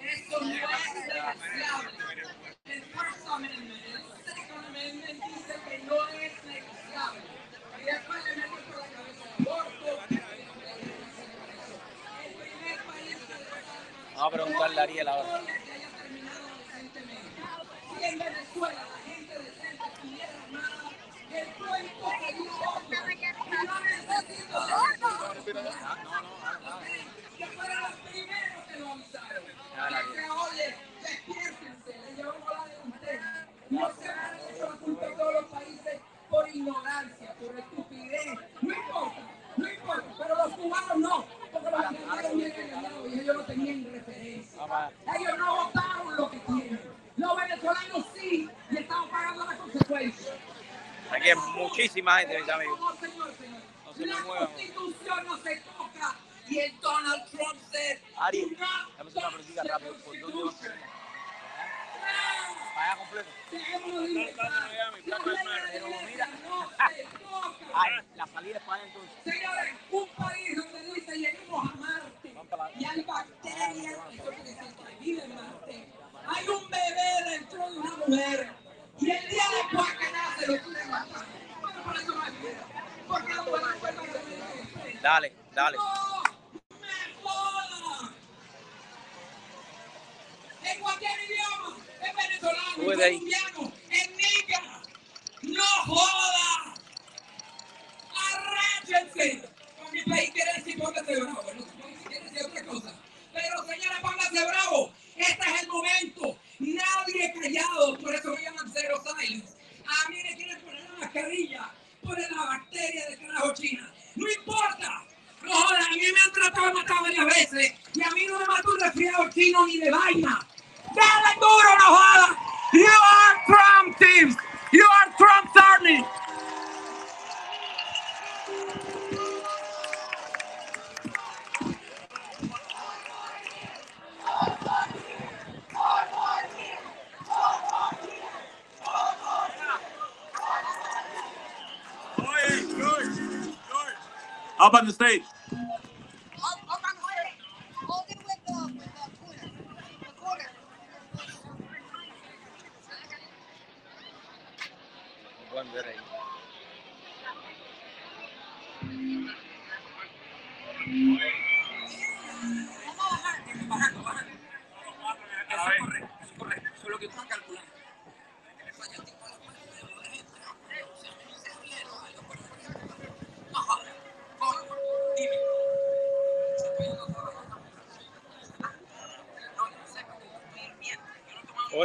[0.00, 0.60] Esto no es
[0.94, 1.90] negociable.
[2.64, 7.20] El First Amendment, el Second Amendment dice que no es negociable.
[7.80, 9.90] Y después le meten por la cabeza el aborto.
[12.24, 13.34] El primer país que
[14.80, 15.40] Vamos a preguntarle a Ariel ahora.
[15.44, 17.42] que haya terminado decentemente.
[17.98, 20.90] Si en Venezuela la gente decente estuviera armada,
[21.34, 22.96] el cuento sería otro.
[23.10, 24.56] Y no necesito
[27.36, 29.42] que fueran los primeros que lo avisaron.
[29.42, 30.66] Y que, oye,
[31.02, 33.20] despiértense, le llevó bola de ustedes.
[33.70, 36.00] No se han hecho la culpa a todos los países
[36.30, 38.26] por ignorancia, por estupidez.
[38.62, 39.20] No importa,
[39.56, 43.92] no importa, pero los cubanos no, porque los engañaron bien engañados y ellos no tenían
[43.92, 44.60] referencia.
[45.18, 46.80] Ellos no votaron lo que quieren.
[47.16, 50.36] Los venezolanos sí, y están pagando las consecuencias.
[51.10, 51.88] Aquí hay
[52.20, 52.79] muchísima gente, mis amigos.
[52.79, 52.79] No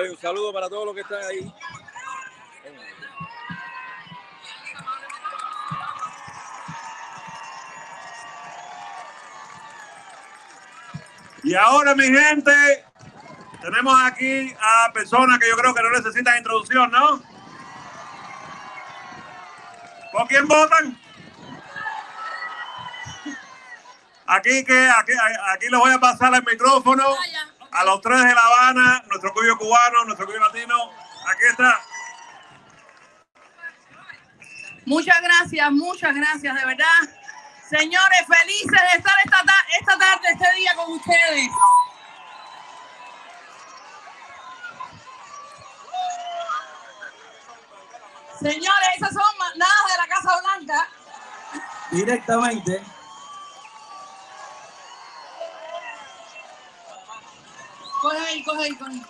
[0.05, 1.51] Oye, un saludo para todos los que están ahí.
[11.43, 12.85] Y ahora, mi gente,
[13.61, 17.21] tenemos aquí a personas que yo creo que no necesitan introducción, ¿no?
[20.11, 20.99] ¿Por quién votan?
[24.27, 25.11] Aquí que aquí,
[25.53, 27.03] aquí les voy a pasar el micrófono
[27.75, 30.91] a los tres de La Habana, nuestro cuyo cubano, nuestro cuyo latino.
[31.29, 31.81] Aquí está.
[34.85, 37.01] Muchas gracias, muchas gracias, de verdad.
[37.69, 41.49] Señores, felices de estar esta, ta- esta tarde, este día con ustedes.
[48.39, 50.87] Señores, esas son manadas de la Casa Blanca.
[51.91, 52.83] Directamente.
[58.01, 59.01] Coge ahí, coge ahí.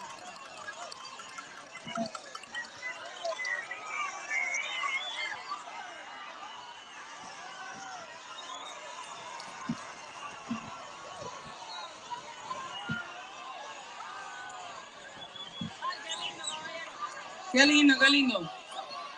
[17.52, 18.42] Qué lindo, qué lindo.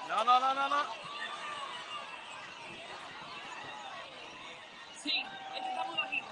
[0.07, 0.83] No, no, no, no, no.
[5.03, 6.27] Sí, este está muy bajito.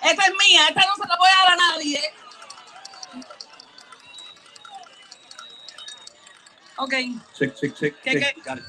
[0.00, 2.14] Esta es mía, esta no se la voy a dar a nadie.
[6.88, 6.94] Ok.
[7.38, 7.94] Check, check, check.
[8.02, 8.34] ¿Qué, check.
[8.42, 8.62] qué?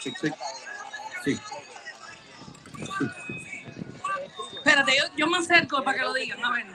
[0.00, 0.34] Check, check.
[1.24, 1.38] Sí.
[4.56, 6.42] Espérate, yo, yo me acerco para que lo digan.
[6.42, 6.66] A ver.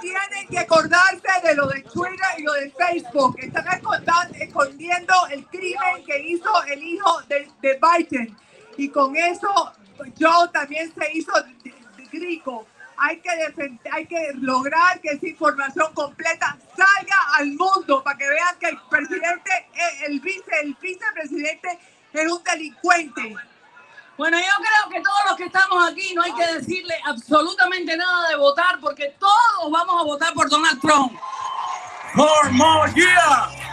[0.00, 3.36] Tienen que acordarse de lo de Twitter y lo de Facebook.
[3.40, 8.36] Están escondiendo el crimen que hizo el hijo de, de Biden.
[8.76, 9.72] Y con eso
[10.18, 11.32] Joe también se hizo
[12.12, 12.66] grico.
[12.98, 16.55] Hay que, defend- hay que lograr que esa información completa
[17.34, 21.78] al mundo para que vean que el presidente, eh, el vice, el vicepresidente
[22.12, 23.36] es un delincuente.
[24.16, 28.28] Bueno, yo creo que todos los que estamos aquí no hay que decirle absolutamente nada
[28.30, 31.12] de votar porque todos vamos a votar por Donald Trump.
[32.14, 33.66] Four more years.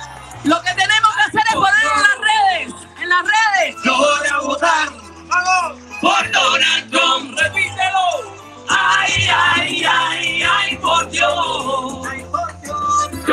[0.43, 2.88] Lo que tenemos que hacer es ponerlo en las redes.
[3.01, 3.76] En las redes.
[3.86, 4.89] Yo voy a votar.
[5.28, 5.82] ¡Vamos!
[6.01, 7.39] Por Donald Trump.
[7.39, 8.34] Repítelo.
[8.68, 11.92] Ay, ay, ay, ay, por Dios.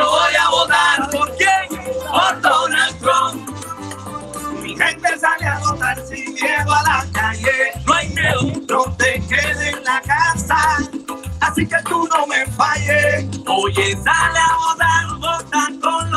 [0.00, 1.10] Yo voy a votar.
[1.10, 1.84] ¿Por quién?
[2.10, 3.50] Por Donald Trump.
[4.62, 7.72] Mi gente sale a votar sin miedo a la calle.
[7.84, 10.78] No hay neutro, te quede en la casa.
[11.40, 13.26] Así que tú no me falles.
[13.46, 16.09] Oye, sale a votar, vota con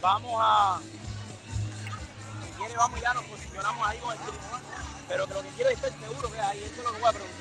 [0.02, 0.80] Vamos a.
[2.44, 4.62] Si quiere, vamos ya, nos posicionamos ahí con el tribunal.
[5.08, 6.58] Pero que lo que quiero es estar seguro que ahí.
[6.64, 7.31] Eso es lo que voy a preguntar.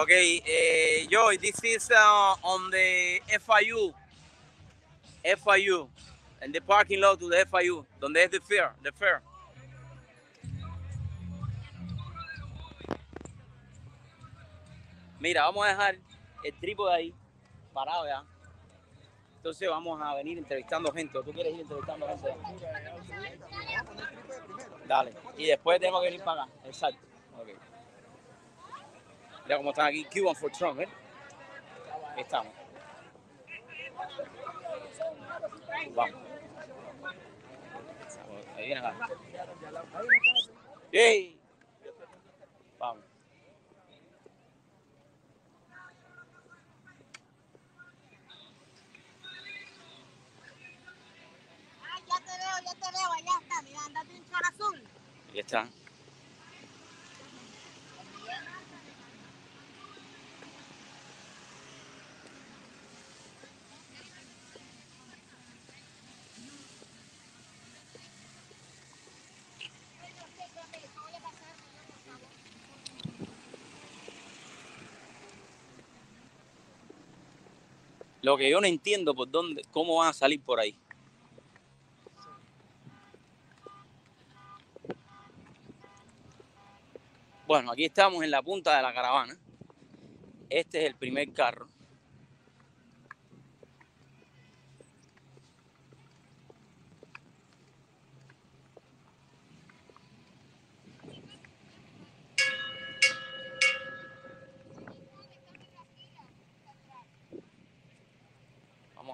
[0.00, 3.92] Okay, eh, Joy, this is uh, on the FIU.
[5.22, 5.88] FIU.
[6.40, 9.20] En the parking lot to the FIU, donde es the fair, the fair.
[15.20, 15.96] Mira, vamos a dejar
[16.44, 17.14] el trípode ahí,
[17.74, 18.24] parado ya.
[19.36, 21.18] Entonces vamos a venir entrevistando gente.
[21.18, 22.34] ¿O ¿Tú quieres ir entrevistando gente?
[24.86, 25.12] Dale.
[25.36, 26.52] Y después tenemos que venir para acá.
[26.64, 27.09] Exacto.
[29.50, 30.04] Mira cómo están aquí.
[30.04, 30.88] Cuban for Trump, ¿eh?
[32.16, 32.52] Estamos.
[35.92, 36.20] Vamos.
[38.56, 39.08] Ahí viene acá.
[42.78, 43.04] Vamos.
[52.06, 54.84] Ya te veo, ya te veo, allá está, mira, andate chor azul.
[55.32, 55.79] Ahí está.
[78.22, 80.76] Lo que yo no entiendo por dónde, cómo van a salir por ahí.
[87.46, 89.36] Bueno, aquí estamos en la punta de la caravana.
[90.50, 91.69] Este es el primer carro.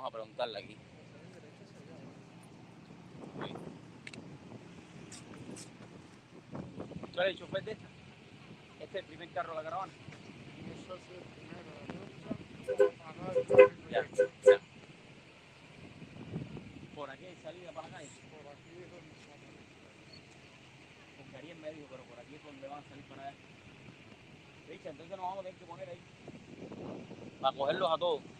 [0.07, 0.77] A preguntarle aquí.
[7.13, 7.89] ¿Tú eres el chofer de esta?
[8.79, 9.93] Este es el primer carro de la caravana.
[13.91, 14.61] Ya, ya.
[16.95, 18.11] Por aquí hay salida para la calle.
[18.31, 19.11] Por aquí es donde
[21.19, 23.37] Porque ahí en medio, pero por aquí es donde van a salir para allá.
[24.69, 26.01] Richa, entonces nos vamos a tener que poner ahí.
[27.41, 28.36] Para cogerlos a todos.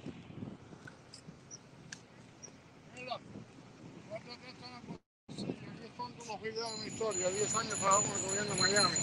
[6.47, 8.97] Mi historia, 10 años trabajando con el gobierno de Miami.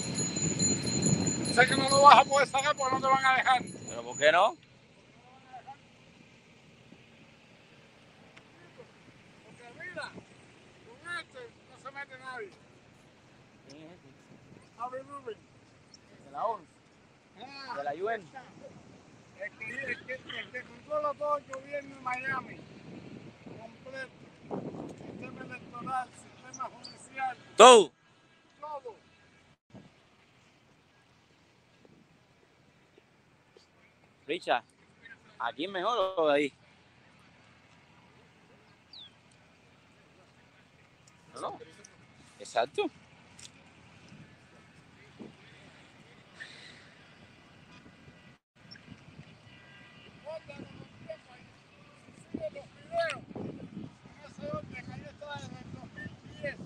[1.54, 3.62] Sé que no lo vas a poder sacar porque no te van a dejar.
[3.88, 4.54] ¿Pero por qué no?
[9.44, 12.50] Porque mira, con este no se mete nadie.
[14.78, 15.38] Harvey Rubin.
[16.24, 16.64] De la ONU,
[17.76, 18.28] de la UN.
[19.40, 22.56] el que controla todo el gobierno de Miami.
[23.44, 24.23] Completo.
[24.48, 27.92] Sistema electoral, sistema judicial, Todo.
[28.60, 28.94] todo.
[34.26, 34.64] Richard,
[35.38, 36.52] ¿aquí mejor o ahí?
[41.40, 41.58] No.
[42.38, 42.90] Exacto.
[52.34, 52.50] En
[54.24, 56.56] ese orden, ahí está desde el 2010.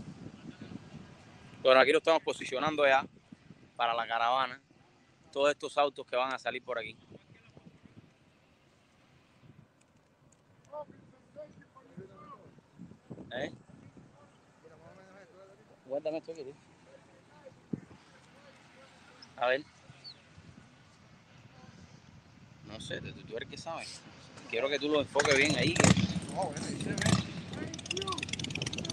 [1.63, 3.05] Bueno, aquí lo estamos posicionando ya
[3.77, 4.61] para la caravana.
[5.33, 6.97] Todos estos autos que van a salir por aquí.
[13.33, 13.53] ¿Eh?
[15.89, 16.57] Cuéntame esto, querido.
[19.37, 19.65] A ver.
[22.67, 24.01] No sé, tú, tú eres que sabes.
[24.49, 25.75] Quiero que tú lo enfoques bien ahí.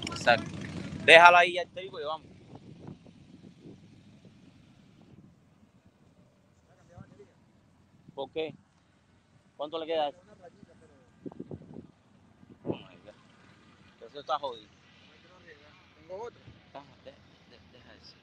[0.08, 0.52] Exacto.
[1.06, 2.35] Déjala ahí ya te digo y vamos.
[8.16, 8.54] ¿Por qué?
[9.58, 10.06] ¿Cuánto le queda?
[10.06, 10.18] a eso?
[12.64, 14.08] Oh my God.
[14.08, 14.68] Eso está jodido.
[16.00, 16.40] Tengo otro.
[17.04, 18.16] De- de- deja eso.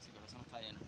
[0.00, 0.80] Sí, pero eso no está lleno.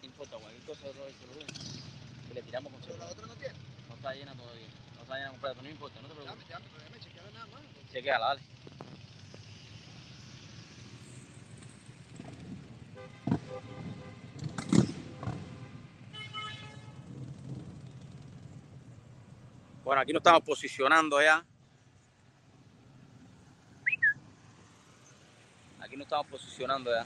[0.00, 1.82] No importa, cualquier cosa de todo eso lo ves.
[2.30, 3.54] Y le tiramos con ¿La otra no tiene?
[3.88, 4.68] No está llena todavía.
[4.96, 6.48] No está llena completa, no importa, no te preocupes.
[6.48, 7.62] ya, pero déjame chequear nada más.
[7.92, 8.59] Chequeala, dale.
[19.84, 21.44] Bueno, aquí nos estamos posicionando ya.
[25.80, 27.04] Aquí nos estamos posicionando ya.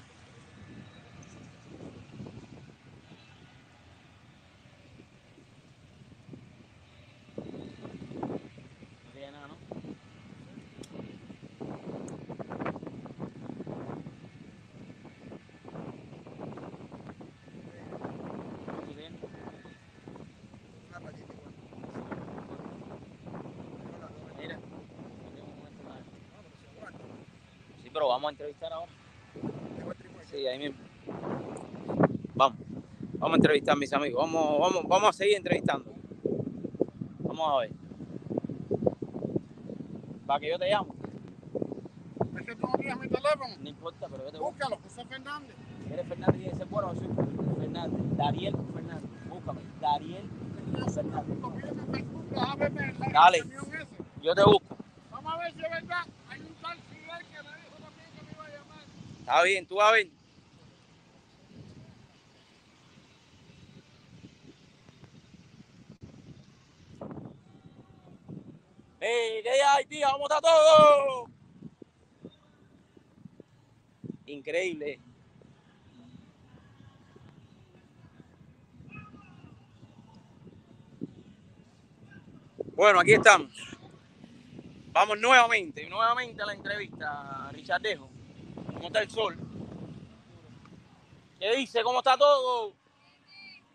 [9.04, 9.56] No tiene nada, ¿no?
[18.86, 19.12] ¿Tú tienes?
[20.88, 21.52] Una rayita igual.
[24.38, 24.58] Mira.
[27.82, 28.92] Sí, pero vamos a entrevistar ahora.
[30.30, 30.76] Sí, ahí mismo.
[32.34, 32.58] Vamos.
[33.18, 34.24] Vamos a entrevistar a mis amigos.
[34.24, 35.92] Vamos, vamos, vamos a seguir entrevistando.
[37.20, 37.72] Vamos a ver.
[40.26, 40.94] Para que yo te llamo.
[42.38, 43.56] Es que tú no tienes mi teléfono.
[43.60, 44.52] No importa, pero yo te busco.
[44.52, 45.56] Búscalo, José Fernández.
[45.92, 46.94] ¿Eres Fernández y ese bueno?
[46.94, 47.08] Soy
[47.60, 48.16] Fernández.
[48.16, 49.10] Dariel Fernández.
[49.28, 49.60] Búscame.
[49.80, 50.30] Dariel
[50.94, 51.34] Fernández.
[53.12, 53.44] Dale.
[54.22, 54.76] Yo te busco.
[55.10, 56.04] Vamos a ver si es verdad.
[56.30, 58.84] Hay un tal Fidel que me dijo también que me iba a llamar.
[59.24, 60.10] Está bien, tú vas a ver.
[69.00, 69.42] ¡Ey!
[69.42, 70.06] ¿Qué hay, tío?
[70.12, 71.26] ¿Cómo está todo?
[74.26, 75.00] Increíble.
[82.76, 83.48] Bueno, aquí estamos.
[84.92, 88.13] Vamos nuevamente, nuevamente a la entrevista, Richardejo.
[88.84, 89.38] ¿Cómo está el sol?
[91.40, 91.82] ¿Qué dice?
[91.82, 92.74] ¿Cómo está todo?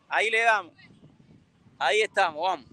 [0.07, 0.71] Ahí le damos.
[1.79, 2.67] Ahí estamos, vamos.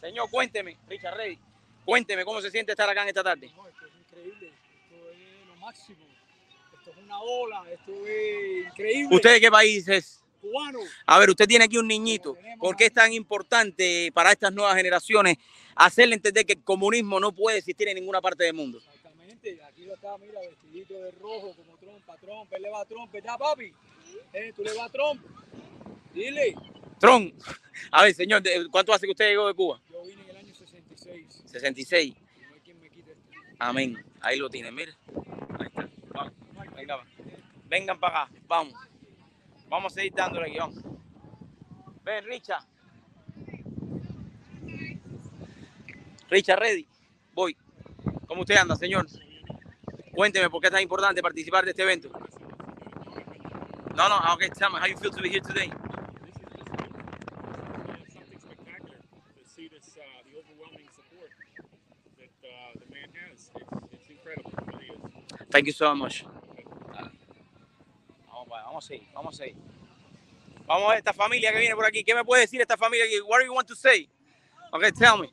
[0.00, 1.38] Señor, cuénteme, Richard Rey,
[1.84, 3.52] cuénteme cómo se siente estar acá en esta tarde.
[3.54, 4.52] No, esto es increíble,
[4.82, 6.04] esto es lo máximo.
[6.76, 9.14] Esto es una ola, esto es increíble.
[9.14, 10.24] ¿Usted de qué país es?
[10.40, 10.78] Cubano.
[11.06, 12.36] A ver, usted tiene aquí un niñito.
[12.58, 15.36] ¿Por qué es tan importante para estas nuevas generaciones
[15.74, 18.78] hacerle entender que el comunismo no puede existir en ninguna parte del mundo?
[18.78, 22.84] Exactamente, aquí lo está, mira, vestidito de rojo, como trompa, trompa, él le va a
[22.84, 23.72] trompa, ¿verdad, papi?
[24.32, 25.28] Eh, tú le vas a trompa.
[26.14, 26.54] Dile.
[26.98, 27.32] Tron,
[27.92, 29.80] a ver, señor, ¿de- ¿cuánto hace que usted llegó de Cuba?
[29.90, 31.42] Yo vine en el año 66.
[31.46, 32.14] 66.
[32.48, 33.22] No hay quien me quite esto.
[33.58, 34.04] Amén.
[34.20, 34.94] Ahí lo tiene, mire.
[35.60, 35.88] Ahí está.
[36.12, 36.32] Vamos.
[36.74, 37.04] Venga.
[37.68, 38.32] Vengan para acá.
[38.48, 38.74] Vamos.
[39.68, 40.56] Vamos a seguir dándole.
[40.58, 40.82] Vamos.
[42.04, 42.64] Ven, Richard.
[46.30, 46.86] Richard, ready.
[47.34, 47.56] Voy.
[48.26, 49.06] ¿Cómo usted anda, señor?
[50.12, 52.10] Cuénteme por qué es tan importante participar de este evento.
[53.94, 55.70] No, no, okay, tell me how you feel to be here today.
[65.50, 66.24] Thank you so much.
[68.48, 69.56] Vamos, vamos a seguir, vamos a seguir.
[70.66, 72.04] Vamos a esta familia que viene por aquí.
[72.04, 73.20] ¿Qué me puede decir esta familia aquí?
[73.20, 74.08] What do you want to say?
[74.72, 75.30] Okay, tell me.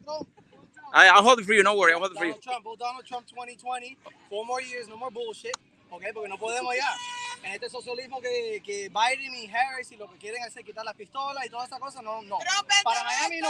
[0.93, 2.31] I, I'll hold it for you, no worry, I'll hold it for you.
[2.31, 3.97] Donald Trump, vote Donald Trump 2020,
[4.29, 5.57] four more years, no more bullshit,
[5.89, 6.03] ¿ok?
[6.13, 6.95] Porque no podemos ya.
[7.43, 10.95] En este socialismo que, que Biden y Harris y lo que quieren hacer, quitar las
[10.95, 12.39] pistolas y todas esas cosas, no, no.
[12.83, 13.49] Para Miami no.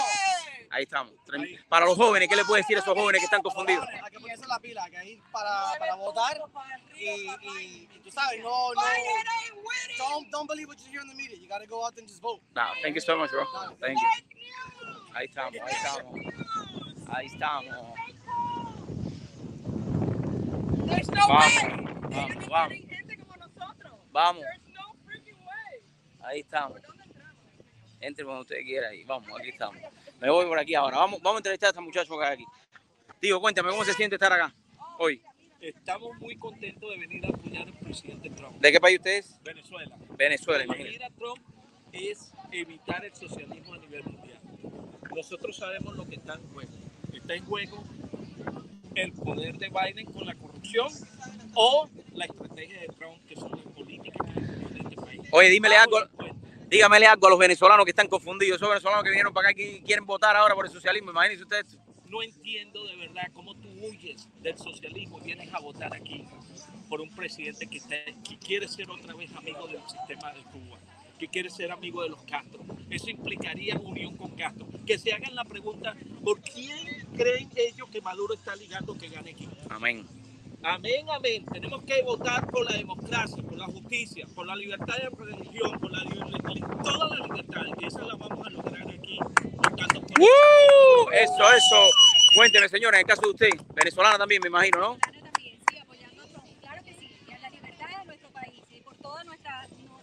[0.69, 1.13] Ahí estamos.
[1.69, 3.87] Para los jóvenes, ¿qué le puede decir a esos jóvenes que están confundidos?
[3.87, 6.41] Hay que ponerse la pila, que ahí para, para votar
[6.95, 8.81] y, y, y tú sabes, no, no,
[9.97, 11.37] don't, don't believe what you hear in the media.
[11.37, 12.41] You gotta go out and just vote.
[12.55, 13.45] No, thank you so much, bro.
[13.79, 14.07] Thank you.
[15.13, 16.13] Ahí estamos, ahí estamos.
[17.07, 17.95] Ahí estamos.
[20.85, 21.94] There's no Vamos, way.
[22.09, 22.73] Vamos, vamos.
[22.87, 23.93] Gente como nosotros.
[24.11, 24.43] Vamos.
[24.43, 25.81] There's no freaking way.
[26.21, 26.81] Ahí estamos.
[28.01, 29.03] Entre cuando usted quiera ahí.
[29.03, 29.77] Vamos, aquí estamos.
[30.19, 30.97] Me voy por aquí ahora.
[30.97, 32.45] Vamos, vamos a entrevistar a este muchacho que hay aquí.
[33.19, 34.53] Tío, cuéntame, ¿cómo se siente estar acá
[34.99, 35.21] hoy?
[35.59, 38.57] Estamos muy contentos de venir a apoyar al presidente Trump.
[38.59, 39.39] ¿De qué país usted es?
[39.43, 39.97] Venezuela.
[40.15, 41.05] Venezuela, Venir imagínate.
[41.05, 41.39] a Trump
[41.91, 44.39] es evitar el socialismo a nivel mundial.
[45.15, 46.71] Nosotros sabemos lo que está en juego.
[47.13, 47.83] Está en juego
[48.95, 50.87] el poder de Biden con la corrupción
[51.53, 55.21] o la estrategia de Trump, que son las políticas tiene este país.
[55.31, 55.97] Oye, dímele algo,
[56.69, 58.57] dígamele algo a los venezolanos que están confundidos.
[58.57, 61.11] Esos venezolanos que vinieron para acá y quieren votar ahora por el socialismo.
[61.11, 61.77] Imagínense ustedes.
[62.07, 66.25] No entiendo de verdad cómo tú huyes del socialismo y vienes a votar aquí
[66.87, 67.95] por un presidente que, está-
[68.27, 70.77] que quiere ser otra vez amigo del sistema de Cuba,
[71.19, 72.61] que quiere ser amigo de los Castro.
[72.89, 74.67] Eso implicaría unión con Castro.
[74.85, 79.31] Que se hagan la pregunta, ¿por quién creen ellos que Maduro está ligando que gane
[79.31, 79.47] aquí?
[79.69, 80.05] Amén.
[80.63, 81.45] Amén, amén.
[81.51, 85.91] Tenemos que votar por la democracia, por la justicia, por la libertad de religión, por
[85.91, 87.73] la li- todas las libertades.
[87.79, 89.19] Y esas las vamos a lograr aquí.
[89.19, 91.09] votando por ¡Uh!
[91.11, 91.89] Eso, eso.
[92.35, 94.97] Cuénteme, señora, en el caso de usted, venezolana también, me imagino, ¿no?
[96.61, 99.99] Claro que sí, y a la libertad de nuestro país y por toda nuestra, nu-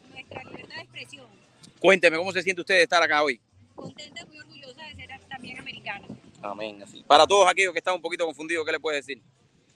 [1.78, 3.40] Cuénteme, ¿cómo se siente usted de estar acá hoy?
[3.74, 6.06] Contenta y muy orgullosa de ser también americana.
[6.42, 6.82] Amén.
[6.82, 7.02] Así.
[7.06, 9.20] Para todos aquellos que están un poquito confundidos, ¿qué le puede decir?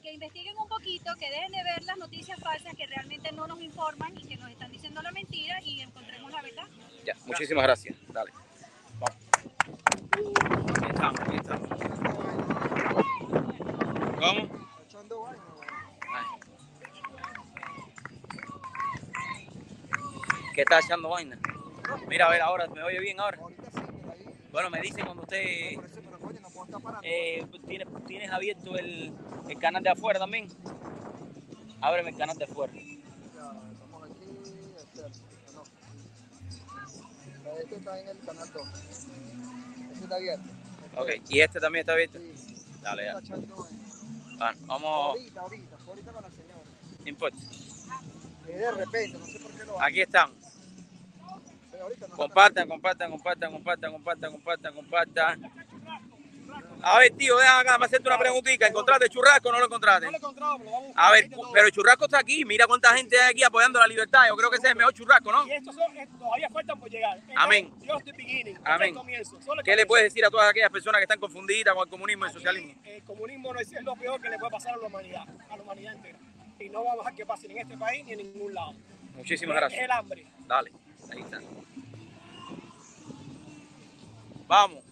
[0.02, 3.60] Que investiguen un poquito, que dejen de ver las noticias falsas que realmente no nos
[3.60, 6.68] informan y que nos están diciendo la mentira y encontremos la verdad.
[7.04, 7.96] Ya, muchísimas gracias.
[8.08, 8.30] Dale.
[9.00, 9.16] Vamos.
[10.76, 11.68] Aquí estamos, aquí estamos.
[14.18, 14.65] ¿Cómo?
[20.56, 21.38] ¿Qué está echando vaina?
[22.08, 23.38] Mira, a ver ahora, ¿me oye bien ahora?
[24.50, 25.38] Bueno, me dicen cuando usted
[27.02, 29.12] eh, ¿tienes, tienes abierto el,
[29.50, 30.48] el canal de afuera también.
[31.82, 32.72] Ábreme el canal de afuera.
[37.60, 38.66] Este está en el canal 2.
[39.92, 40.48] Este está abierto.
[40.96, 42.18] Ok, y este también está abierto.
[42.80, 43.20] Dale, ya.
[43.20, 44.90] Bueno, vamos.
[44.90, 46.62] Ahorita, ahorita, ahorita con la señora.
[47.00, 47.36] No importa.
[48.48, 50.45] Y de repente, no sé por qué lo Aquí estamos.
[52.14, 55.52] Compartan, compartan, compartan, compartan, compartan, compartan, compartan.
[56.82, 58.66] A ver, tío, déjame acá, me hacerte una preguntita.
[58.66, 60.06] ¿Encontraste churrasco o no lo encontraste?
[60.06, 62.44] No lo encontramos, vamos a ver, pero el churrasco está aquí.
[62.44, 64.20] Mira cuánta gente hay aquí apoyando la libertad.
[64.28, 65.46] Yo creo que ese es el mejor churrasco, ¿no?
[65.46, 67.18] Y estos son, estos todavía faltan por llegar.
[67.18, 67.72] Esto Amén.
[67.86, 68.56] Just the beginning.
[68.56, 68.94] Esto es Amén.
[68.94, 69.38] comienzo.
[69.64, 72.28] ¿Qué le puedes decir a todas aquellas personas que están confundidas con el comunismo y
[72.28, 72.74] el socialismo?
[72.84, 75.62] El comunismo no es, lo peor que le puede pasar a la humanidad, a la
[75.62, 76.18] humanidad entera.
[76.60, 78.74] Y no vamos a dejar que pase ni en este país ni en ningún lado.
[79.14, 79.82] Muchísimas gracias.
[79.82, 80.26] el hambre.
[80.46, 80.72] Dale,
[81.10, 81.40] ahí está.
[84.48, 84.85] Vamos.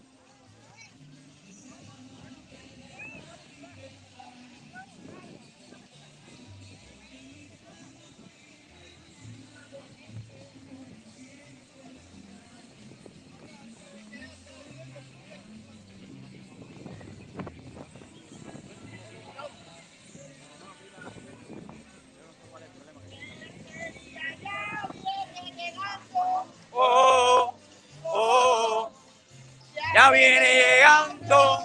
[30.05, 31.59] Ya viene llegando.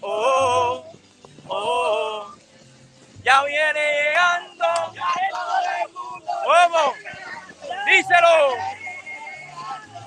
[0.00, 0.84] Oh,
[1.48, 2.34] oh,
[3.22, 4.64] ya viene llegando.
[6.44, 6.94] ¿Cómo?
[7.86, 8.54] Díselo.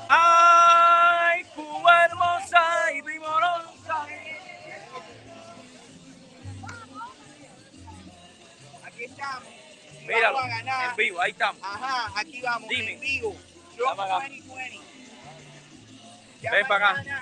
[0.09, 4.07] Ay, Cuba hermosa y primorosa.
[8.85, 9.43] Aquí estamos.
[10.01, 10.89] Míralo, vamos a ganar.
[10.89, 11.61] en vivo, ahí estamos.
[11.61, 12.93] Ajá, aquí vamos, Dime.
[12.93, 13.35] en vivo.
[13.85, 14.13] Vamos acá.
[14.29, 14.87] 2020.
[16.41, 17.16] Ya Ven para acá.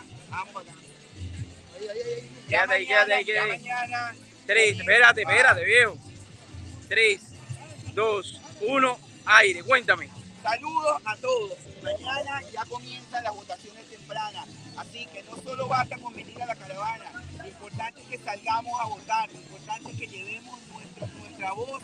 [2.56, 3.60] Quédate ahí, quédate ahí, Ya quédate ahí.
[3.60, 4.16] mañana.
[4.46, 5.98] Tres, espérate, espérate, viejo.
[6.88, 7.22] Tres,
[7.94, 10.10] dos, uno, aire, cuéntame.
[10.44, 11.54] Saludos a todos.
[11.82, 14.48] Mañana ya comienzan las votaciones tempranas.
[14.78, 17.12] Así que no solo basta con venir a la caravana.
[17.40, 19.30] Lo importante es que salgamos a votar.
[19.32, 21.82] Lo importante es que llevemos nuestro- nuestra voz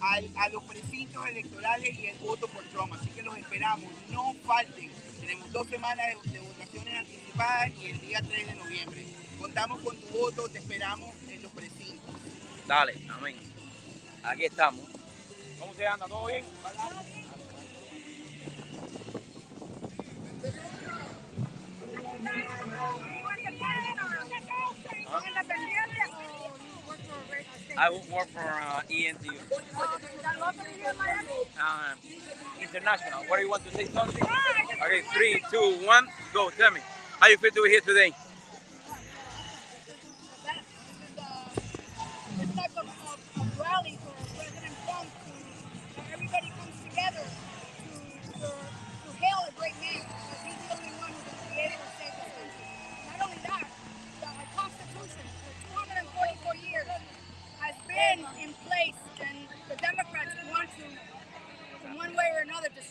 [0.00, 2.94] al- a los precintos electorales y el voto por Trump.
[2.94, 3.90] Así que los esperamos.
[4.08, 4.90] No falten.
[5.20, 9.06] Tenemos dos semanas de, de votaciones anticipadas y el día 3 de noviembre.
[9.40, 10.48] Contamos con tu voto.
[10.48, 12.14] Te esperamos en los precintos.
[12.66, 13.36] Dale, amén.
[14.22, 14.84] Aquí estamos.
[15.58, 16.06] ¿Cómo se anda?
[16.06, 16.44] ¿Todo bien?
[27.80, 29.30] I will work for uh, ENTU.
[31.58, 31.98] Um,
[32.60, 33.24] international.
[33.28, 34.24] What do you want to say something?
[34.24, 36.50] Okay, three, two, one, go.
[36.50, 36.80] Tell me.
[37.20, 38.12] How you feel to be here today?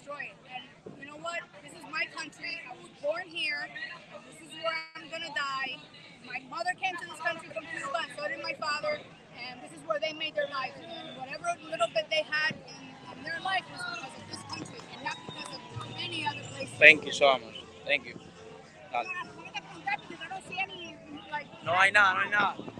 [0.10, 0.38] Or destroy it.
[0.48, 1.40] And you know what?
[1.64, 2.60] This is my country.
[2.68, 3.68] I was born here.
[4.32, 5.78] This is where I'm gonna die.
[6.26, 9.00] My mother came to this country from Cuba, and so did my father.
[9.38, 10.74] And this is where they made their life.
[10.76, 14.80] And whatever little bit they had in, in their life was because of this country,
[14.96, 15.62] and not because of
[16.00, 16.70] any other place.
[16.80, 17.64] Thank you so much.
[17.86, 18.14] Thank you.
[18.92, 19.04] Dale.
[20.08, 20.96] Because I don't see any
[21.32, 21.48] like.
[21.64, 22.77] No hay nada, no hay nada.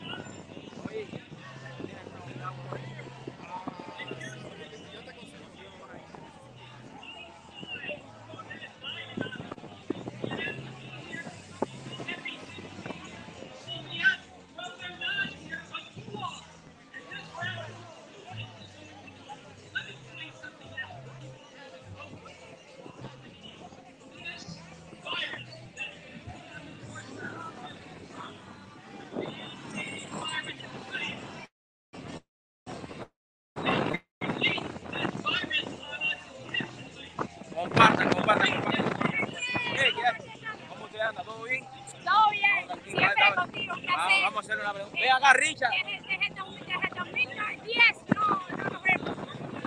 [45.38, 45.72] Richard.
[45.72, 48.26] Desde, desde, dos- desde 2010 no,
[48.58, 49.18] no nos vemos.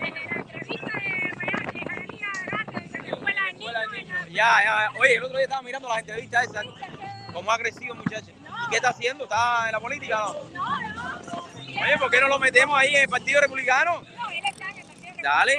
[0.01, 1.11] Desde la entrevista de
[1.89, 3.53] Jalía Grande, desde la escuela de
[4.03, 4.27] niños.
[4.31, 4.91] Ya, ya.
[4.99, 6.67] Oye, el otro día estaba mirando las entrevistas esas.
[7.33, 8.31] ¿Cómo ha crecido, muchacho?
[8.31, 9.25] ¿Y qué está haciendo?
[9.25, 10.35] ¿Está en la política no?
[10.51, 11.45] No, no.
[11.83, 14.03] Oye, ¿por qué no lo metemos ahí en el Partido Republicano?
[14.17, 15.59] No, él está en el partido Dale.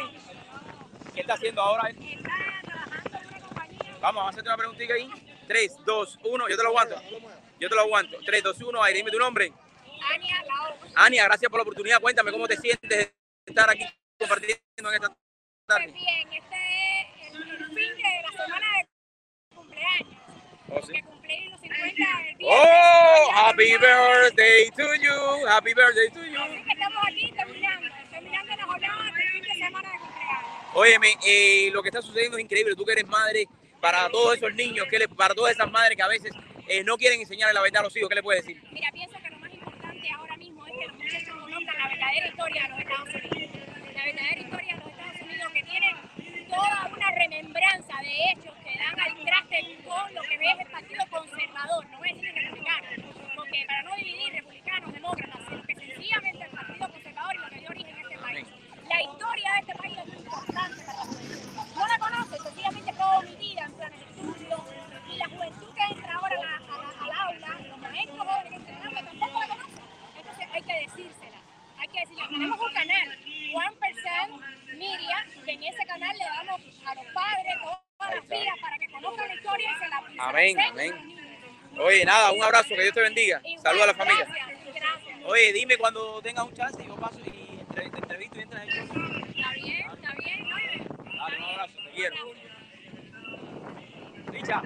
[1.16, 1.97] ¿Qué está haciendo ahora él?
[4.01, 5.09] Vamos, vamos a hacerte una preguntita ahí.
[5.47, 6.95] 3, 2, 1, yo te lo aguanto.
[7.59, 8.18] Yo te lo aguanto.
[8.26, 9.53] 3, 2, 1, aire, dime tu nombre.
[10.95, 12.01] Ania gracias por la oportunidad.
[12.01, 13.13] Cuéntame cómo te sientes de
[13.45, 13.85] estar aquí
[14.19, 15.15] compartiendo en esta
[15.65, 15.85] tarde.
[15.85, 20.17] Pues bien, este es el, fin de la semana de cumpleaños.
[20.69, 20.93] Oh, sí.
[20.93, 22.47] Que cumplí los 50 el viernes.
[22.49, 25.47] Oh, happy birthday to you.
[25.47, 26.39] Happy birthday to you.
[26.39, 30.45] Así que estamos aquí terminando, terminando la jornada del fin de semana de cumpleaños.
[30.73, 32.75] Óyeme, eh, lo que está sucediendo es increíble.
[32.75, 33.47] Tú que eres madre,
[33.82, 36.32] para todos esos niños, que le, para todas esas madres que a veces
[36.67, 38.63] eh, no quieren enseñarle la verdad a los hijos, ¿qué le puedes decir?
[38.71, 42.28] Mira, pienso que lo más importante ahora mismo es que los muchachos conozcan la verdadera
[42.28, 43.49] historia de los Estados Unidos.
[43.95, 45.95] La verdadera historia de los Estados Unidos que tiene
[46.47, 51.05] toda una remembranza de hechos que dan al traste con lo que es el Partido
[51.09, 52.87] Conservador, no a decir republicano,
[53.36, 57.59] porque para no dividir republicanos, demócratas, sino que sencillamente el Partido Conservador y lo que
[57.59, 58.47] dio origen a este país.
[58.87, 61.12] La historia de este país es muy importante para la.
[61.75, 64.66] No la conoce, sencillamente fue omitida en planes de estudio
[65.09, 66.36] y la juventud que entra ahora
[67.01, 69.83] al aula, los maestros jóvenes que entran tampoco la conocen.
[70.16, 71.20] Entonces hay que decírsela.
[72.01, 73.19] Hay que decirle, tenemos un canal,
[73.53, 78.78] 1% Media, que en ese canal le damos a los padres todas las vidas para
[78.78, 80.93] que conozcan la historia y se la Amén, amén.
[81.78, 83.41] Oye, nada, un abrazo, que Dios te bendiga.
[83.61, 84.25] Saludos a la familia.
[84.25, 85.19] Gracias, gracias.
[85.25, 88.69] Oye, dime cuando tengas un chance y yo paso y te entrevisto y entras en
[88.69, 88.95] el show.
[89.28, 90.87] Está bien, está bien.
[91.19, 92.15] Dale, un abrazo, te quiero.
[94.28, 94.63] Richa.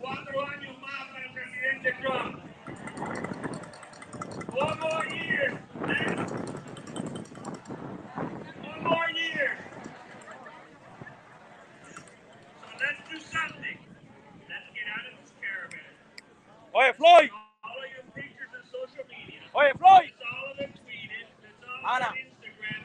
[0.00, 2.40] Cuatro años más para el presidente Trump.
[4.54, 5.60] One more year.
[5.80, 6.26] man.
[8.64, 9.58] One more year.
[12.62, 13.78] So let's do something.
[14.48, 15.80] Let's get out of this caravan.
[16.74, 17.30] Oye, Floyd.
[17.62, 19.40] Follow your preachers on social media.
[19.54, 20.10] Oye, Floyd.
[20.10, 21.26] Let's all of them tweet it.
[21.42, 22.06] Let's all Ana.
[22.06, 22.82] on Instagram.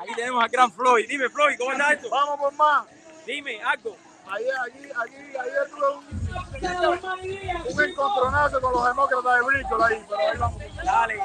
[0.00, 1.08] Aquí tenemos a Gran Floyd.
[1.08, 2.08] Dime, Floyd, ¿cómo está esto?
[2.10, 2.86] Vamos por más.
[3.26, 3.96] Dime, algo.
[4.32, 10.20] Allí, allí, allí, ayer tuve un, un encontronazo con los demócratas de Bristol ahí, pero
[10.20, 10.62] ahí vamos.
[10.82, 11.20] Dale.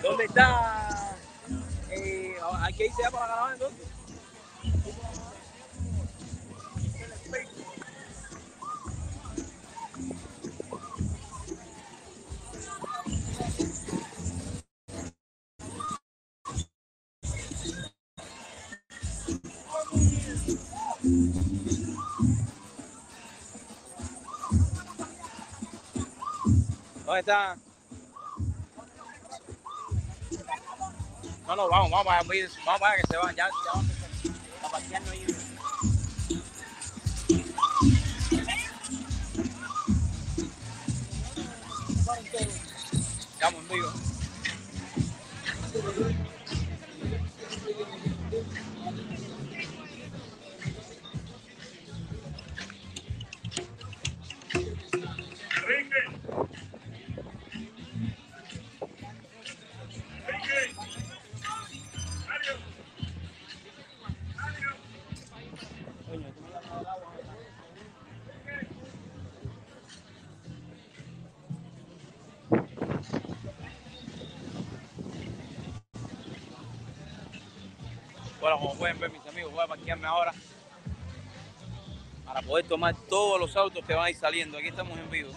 [0.00, 1.16] ¿Dónde está?
[1.90, 3.95] Eh, ¿Hay que irse ya para caravana entonces?
[27.06, 27.56] ¿Dónde está?
[31.46, 32.26] No, no, vamos, vamos, vamos,
[32.66, 33.80] vamos para que se van, ya, ya
[34.60, 34.96] vamos a
[45.78, 46.15] en
[79.86, 80.34] parquearme ahora
[82.24, 84.58] para poder tomar todos los autos que van a ir saliendo.
[84.58, 85.30] Aquí estamos en vivo.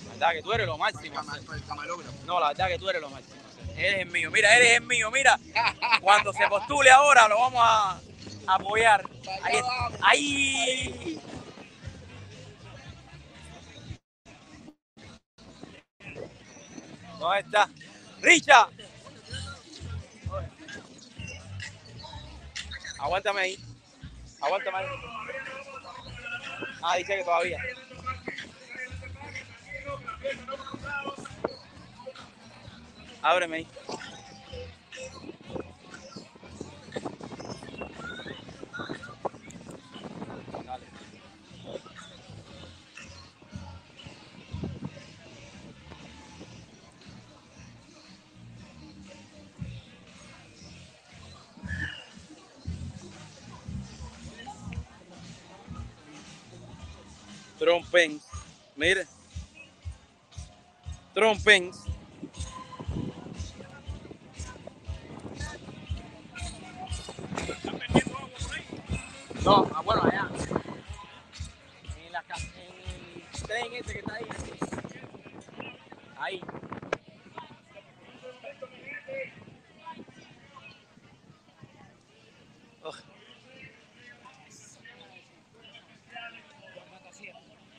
[0.00, 1.20] La verdad que tú eres lo máximo.
[2.26, 3.34] No, la verdad que tú eres lo máximo.
[3.76, 4.30] Eres el mío.
[4.30, 5.10] Mira, eres el mío.
[5.10, 5.38] Mira,
[6.00, 8.00] cuando se postule ahora lo vamos a
[8.46, 9.06] apoyar.
[9.42, 9.60] Ahí,
[10.00, 11.13] ahí.
[17.24, 17.70] ¿Dónde está?
[18.20, 18.68] ¡Richa!
[22.98, 23.58] Aguántame ahí.
[24.42, 24.86] Aguántame ahí.
[26.82, 27.58] Ah, dice que todavía.
[33.22, 33.68] Ábreme ahí.
[57.64, 58.22] Trompens.
[58.76, 59.06] Mire.
[61.14, 61.76] Trompens.
[69.42, 70.28] No, ah, bueno, allá.
[72.06, 74.26] En, la, ca- en el tren ese que está ahí.
[76.18, 76.40] Ahí.
[82.84, 82.94] Ugh.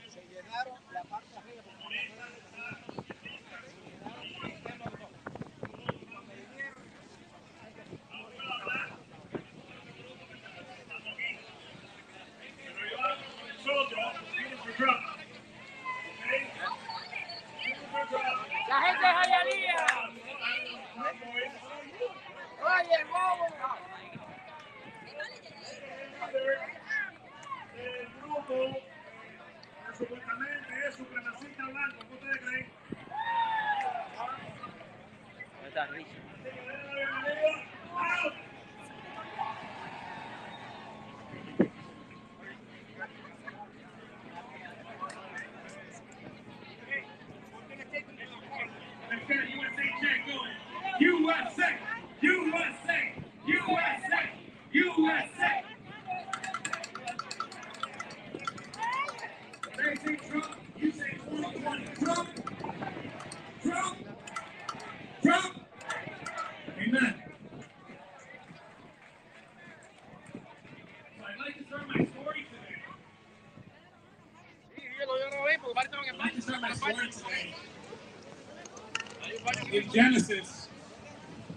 [0.10, 1.64] Se llenaron la parte arriba.
[13.66, 15.02] Nosotros, beautiful drop.
[16.22, 16.48] Okay?
[17.64, 18.46] Beautiful drop.
[60.06, 61.86] say Trump, you say 2020.
[62.04, 62.30] Trump,
[63.64, 63.98] Trump,
[65.24, 65.56] Trump.
[66.78, 67.24] Amen.
[71.18, 72.76] So I'd like to start my story today.
[76.08, 76.72] I'd like to start my story today
[79.72, 80.68] in Genesis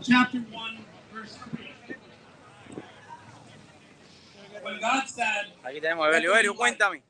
[0.03, 0.79] chapter 1,
[1.13, 1.39] verse
[1.87, 1.97] 3.
[4.63, 6.33] When God said, Aquí tenemos a Evelio.
[6.33, 7.03] Evelio, cuéntame.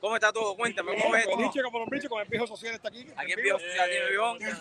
[0.00, 0.56] ¿Cómo está todo?
[0.56, 1.36] Cuéntame, ¿cómo es esto?
[1.36, 3.06] Felice como lombriche con el viejo social está aquí.
[3.16, 4.38] Aquí el viejo social tiene vivón.
[4.42, 4.52] Eh,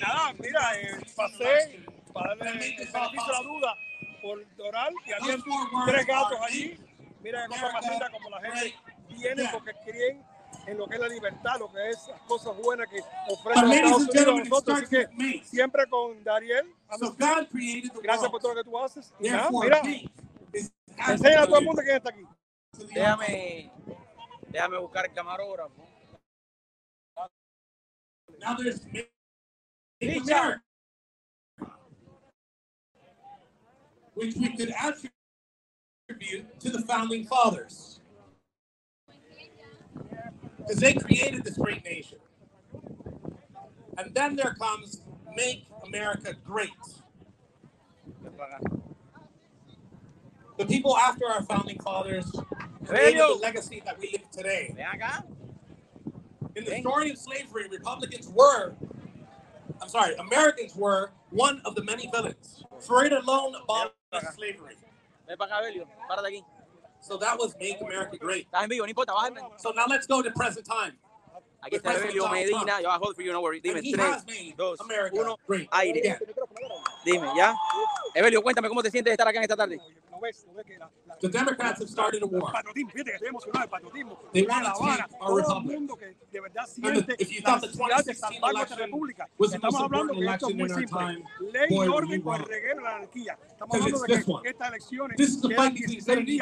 [0.00, 3.76] nada, mira, eh, pasé para darle el beneficio de la duda
[4.20, 4.44] por y
[5.12, 5.36] había
[5.86, 6.76] tres gatos allí.
[7.20, 8.74] Mira qué cosa más linda como la gente
[9.22, 10.24] viene porque creen
[10.66, 13.00] en lo que es la libertad, lo que es las cosas buenas que
[13.30, 14.82] ofrece Estados Unidos a nosotros.
[14.82, 16.74] Así que siempre con Dariel.
[16.98, 17.16] So
[18.02, 19.12] Gracias por todo lo que tú haces.
[19.20, 19.80] Y nada, mira,
[21.08, 22.22] enseña a todo el mundo quién está aquí.
[22.94, 23.70] Déjame,
[24.48, 25.86] déjame buscar el camarógrafo.
[28.40, 28.80] Now there's
[30.02, 30.62] America,
[34.14, 37.91] which we could attribute to the founding fathers.
[40.62, 42.18] Because they created this great nation.
[43.98, 45.02] And then there comes
[45.36, 46.70] Make America Great.
[50.58, 52.30] The people after our founding fathers
[52.86, 54.74] created the legacy that we live today.
[56.56, 58.74] In the story of slavery, Republicans were,
[59.80, 62.64] I'm sorry, Americans were one of the many villains.
[62.80, 63.94] Freud alone abolished
[64.36, 64.76] slavery.
[67.02, 68.46] So that was Make America Great.
[68.46, 69.40] Estás en vivo, no importa, bájame.
[69.58, 70.96] So now let's go to present time.
[71.60, 72.80] Aquí está Evelio Medina.
[72.80, 73.60] Yo bajo for you, no worry.
[73.60, 75.68] Dime, And he tres, has made dos, America uno, great.
[75.72, 75.98] aire.
[75.98, 76.18] Again.
[77.04, 77.54] Dime, ¿ya?
[78.14, 79.80] Evelio, cuéntame cómo te sientes de estar acá en esta tarde.
[81.20, 82.52] The Democrats have started a war.
[84.32, 85.78] They La Habana, take our republic.
[85.78, 89.80] And the- if you thought the necesidad de 2016 salvar nuestra election was the most
[89.80, 91.24] important election in our time,
[91.68, 92.44] boy, were you wrong.
[92.44, 94.42] Because it's this one.
[95.18, 96.38] is the quedan fight between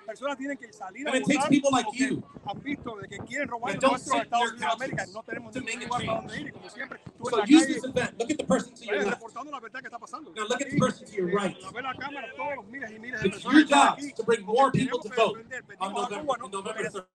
[0.00, 2.96] Las personas tienen que salir a And it takes votar people like you han visto
[2.96, 5.06] de que quieren robar that don't nuestros sit in Estados Unidos de América.
[5.12, 7.44] No tenemos to ningún lugar para donde ir y como siempre, tú So en la
[7.44, 8.18] use calle this event.
[8.18, 9.16] Look at the person to your Vaya left.
[9.16, 10.32] reportando la verdad que está pasando.
[10.34, 11.56] Now look at the person to your eh, right.
[11.72, 14.44] ve la cámara, todos los miles y miles de It's personas your job to bring
[14.44, 15.38] more people to vote
[15.80, 17.06] on November, on November 3rd.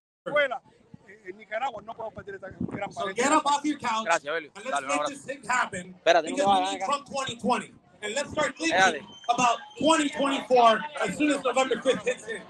[1.07, 4.35] Eh, en Nicaragua no podemos perder esta gran So get up off your couch Gracias,
[4.35, 6.85] and let's Dale, make this thing happen Espérate, because we need.
[6.85, 7.73] Trump 2020.
[8.01, 12.41] And let's start thinking about 2024 as soon as November 5th hits in.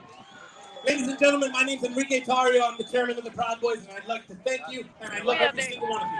[0.85, 2.64] Ladies and gentlemen, my name is Enrique Tario.
[2.64, 5.22] I'm the chairman of the Proud Boys, and I'd like to thank you, and I
[5.22, 6.18] love every single one of you.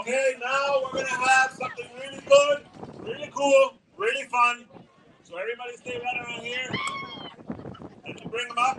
[0.00, 2.66] Okay, now we're gonna have something really good,
[3.00, 4.64] really cool, really fun.
[5.24, 6.70] So everybody stay right around here.
[8.06, 8.78] Let me bring them up.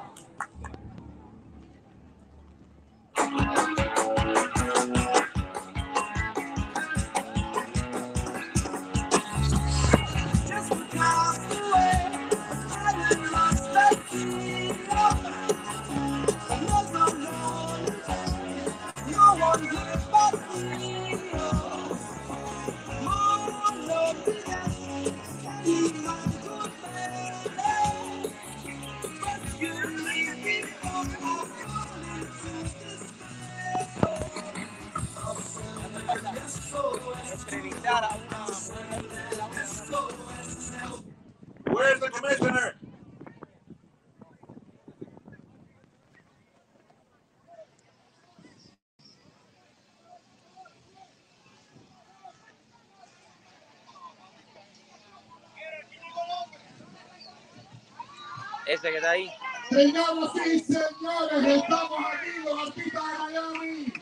[58.71, 59.29] Ese que está ahí.
[59.69, 63.93] Señoras y señores, estamos aquí los artistas de Miami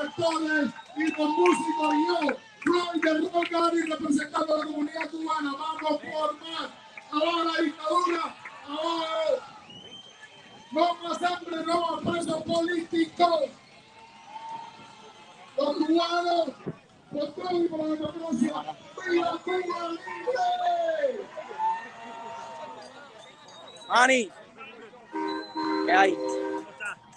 [0.00, 2.18] actores y con músicos y yo,
[2.64, 3.48] Roy de Rock
[3.88, 5.52] representando a la comunidad cubana.
[5.52, 6.70] Vamos por más.
[7.10, 8.36] Ahora la dictadura.
[8.68, 9.58] Ahora.
[10.70, 13.40] No más hambre, no más presos políticos.
[15.56, 16.50] Los cubanos,
[17.10, 18.76] por todo y por la democracia.
[19.10, 21.17] ¡Viva Cuba libre!
[23.88, 24.30] Ani,
[25.86, 26.14] ¿qué hay?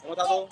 [0.02, 0.50] ¿Cómo está todo?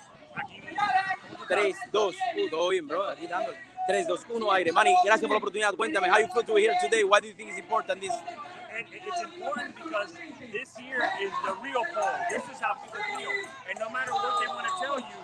[1.48, 3.08] 3, 2, 1, todo bien, bro.
[3.08, 3.58] Aquí dándole.
[3.88, 4.72] 3, 2, 1, aire.
[4.72, 5.74] Manny, gracias por la oportunidad.
[5.76, 7.04] Cuéntame, how you feel to be here today?
[7.04, 8.12] Why do you think it's important this?
[8.12, 10.14] And it's important because
[10.54, 12.16] this year is the real poll.
[12.30, 13.34] This is how people feel.
[13.66, 15.18] And no matter what they want to tell you,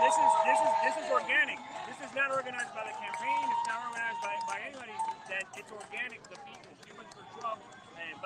[0.00, 1.58] this is this is this is organic.
[1.90, 3.44] This is not organized by the campaign.
[3.52, 4.96] It's not organized by, by anybody.
[5.28, 6.22] That it's organic.
[6.24, 7.60] The people, Cubans for Trump,
[8.00, 8.16] and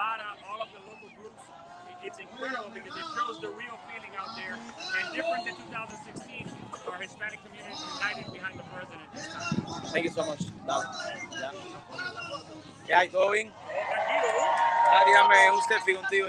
[0.47, 1.60] all of the local groups.
[2.03, 4.55] It's incredible because it shows the real feeling out there.
[4.55, 6.49] And different than 2016,
[6.91, 9.83] our Hispanic community is united behind the president this time.
[9.93, 10.41] Thank you so much.
[10.67, 10.85] Dale.
[11.41, 11.51] Ya.
[12.87, 13.09] ¿Qué hay?
[13.11, 13.53] ¿Todo bien?
[13.53, 14.29] Tranquilo,
[14.93, 16.29] Ah, dígame un selfie contigo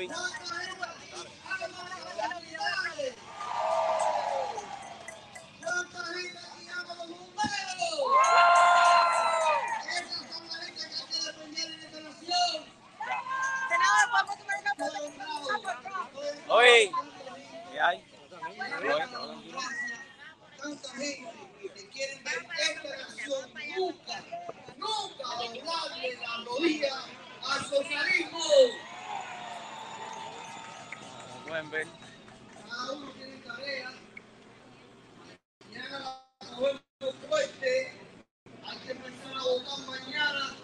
[16.53, 16.91] Oye,
[17.71, 18.05] ¿qué hay?
[20.57, 24.23] Tanta gente que quieren ver esta nación nunca,
[24.75, 27.05] nunca doblarle la rodilla
[27.47, 28.39] al socialismo.
[31.31, 31.87] Como pueden ver.
[32.69, 33.91] Cada uno tiene tarea.
[35.69, 36.21] Mañana
[36.57, 37.93] volvemos fuerte.
[38.65, 40.55] Hay que empezar a votar mañana,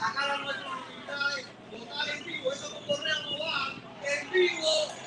[0.00, 2.50] sacar a nuestras unidades, votar en vivo.
[2.50, 3.74] Eso con correo no va.
[4.04, 5.04] En vivo.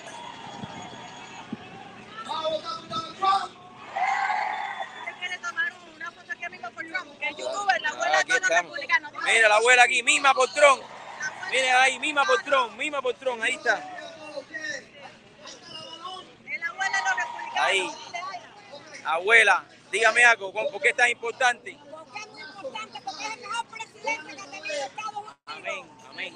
[2.38, 3.54] ¿Va a votar por Donald Trump?
[5.20, 8.28] quiere tomar una foto aquí mismo por Trump, que es youtuber, la abuela de Aquí
[8.30, 8.72] todos los estamos.
[8.78, 9.14] republicanos.
[9.24, 10.80] Mira la abuela aquí, misma por Tron.
[11.52, 13.84] Miren ahí, misma por Tron, misma por Tron, ahí está.
[17.60, 17.90] Ahí.
[19.06, 21.78] Abuela, dígame algo, ¿con- ¿por qué es tan importante?
[21.90, 25.36] Porque es muy importante, porque es el mejor presidente que ha tenido Estados Unidos.
[25.46, 26.36] Amén, amén.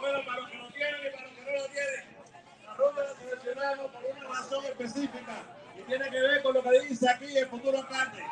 [0.00, 2.16] Bueno, para los que lo tienen y para los que no lo tienen.
[2.64, 5.34] La ruta la seleccionamos por una razón específica
[5.76, 8.24] y tiene que ver con lo que dice aquí el futuro carne.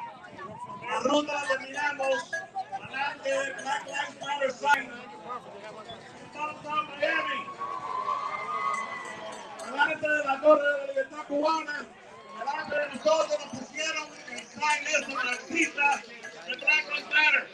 [0.89, 4.91] La ruta la terminamos delante de Black Lives Matter sign.
[6.33, 7.47] Downtown Miami.
[9.67, 11.87] Delante de la Torre de la Libertad Cubana.
[12.39, 16.03] Delante de nosotros nos pusieron el sign ese marxista
[16.47, 17.49] de Black Lives Matter.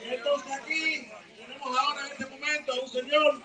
[0.00, 1.12] Entonces aquí
[1.60, 3.42] tenemos ahora en este momento a un señor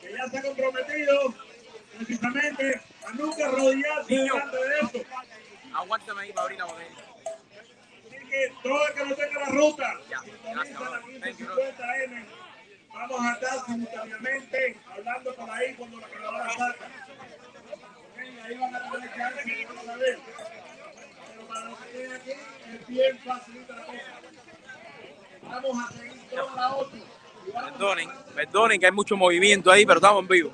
[0.00, 1.34] que ya se ha comprometido
[1.96, 4.98] precisamente a nunca arrodillarse delante de esto.
[5.74, 6.90] Aguántame ahí para abrir la botella.
[8.06, 10.20] Así que todo el que no tenga la ruta, Ya,
[10.52, 11.00] gracias, la.
[11.02, 12.24] 1550M,
[12.92, 16.86] vamos a estar simultáneamente hablando por ahí cuando la grabadora salga.
[17.72, 20.18] Ok, Ahí van a tener que darse que van a ver.
[21.28, 23.98] Pero para los que tienen aquí, es bien facilita la cosa.
[25.42, 27.00] Vamos a seguir toda la otra.
[27.52, 30.52] Perdonen, perdonen que hay mucho movimiento ahí, pero estamos en vivo.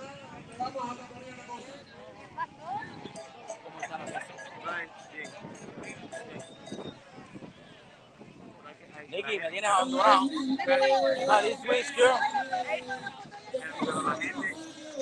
[9.09, 10.21] Nicky, me tienes abandonado.
[11.29, 12.19] Ah, this way, girl.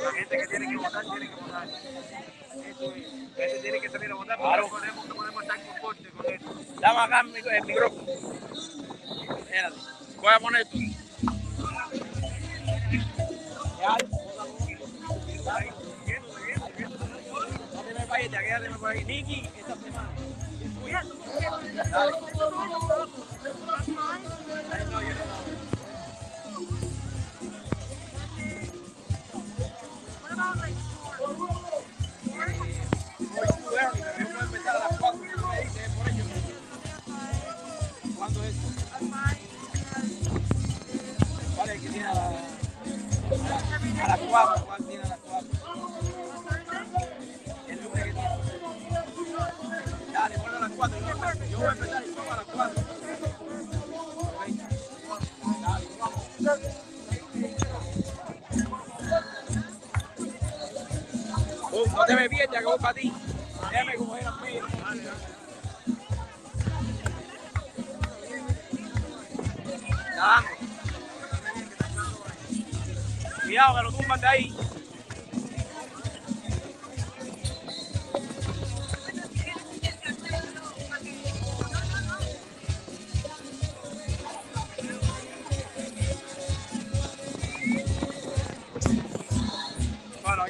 [0.03, 1.67] La gente que tiene que votar, tiene que votar.
[1.67, 4.63] La gente tiene que salir a votar Claro.
[4.63, 6.55] no podemos, no podemos estar con esto.
[6.81, 8.13] Dame acá el micrófono.
[9.39, 9.77] Espérate.
[10.17, 10.79] Voy a poner esto.
[13.81, 14.21] Dale.
[44.03, 44.67] A las 4,
[47.69, 48.29] El que tiene.
[50.13, 50.99] Dale, ponlo a las 4.
[51.51, 52.03] Yo voy a empezar
[52.37, 52.47] las
[61.87, 62.17] no te
[62.59, 63.13] que voy para ti.
[63.71, 64.61] Déjame coger a mí.
[64.83, 65.03] Dale,
[70.17, 70.60] dale.
[73.51, 74.55] Cuidado que lo tumban de ahí.
[90.23, 90.45] Bueno,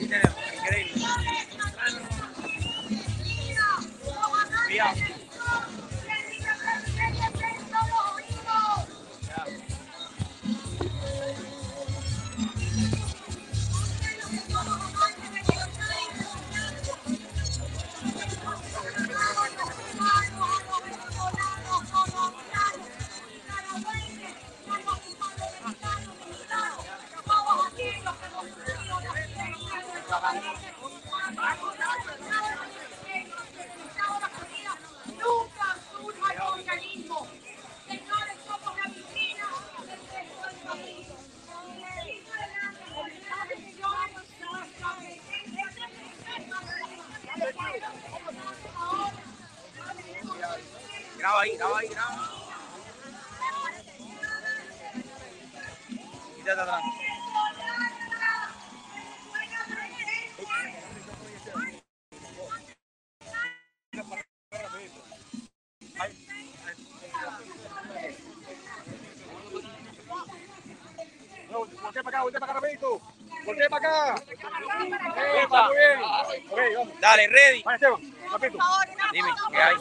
[77.10, 77.62] Dale, ready.
[77.64, 78.00] Vale, Esteban,
[78.30, 78.64] rapidito.
[79.12, 79.74] Dime, ¿qué hay?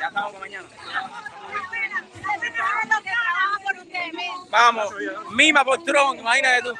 [0.00, 0.68] Ya estamos para mañana.
[4.50, 4.94] Vamos,
[5.32, 6.74] mima por tron, imagínate tú.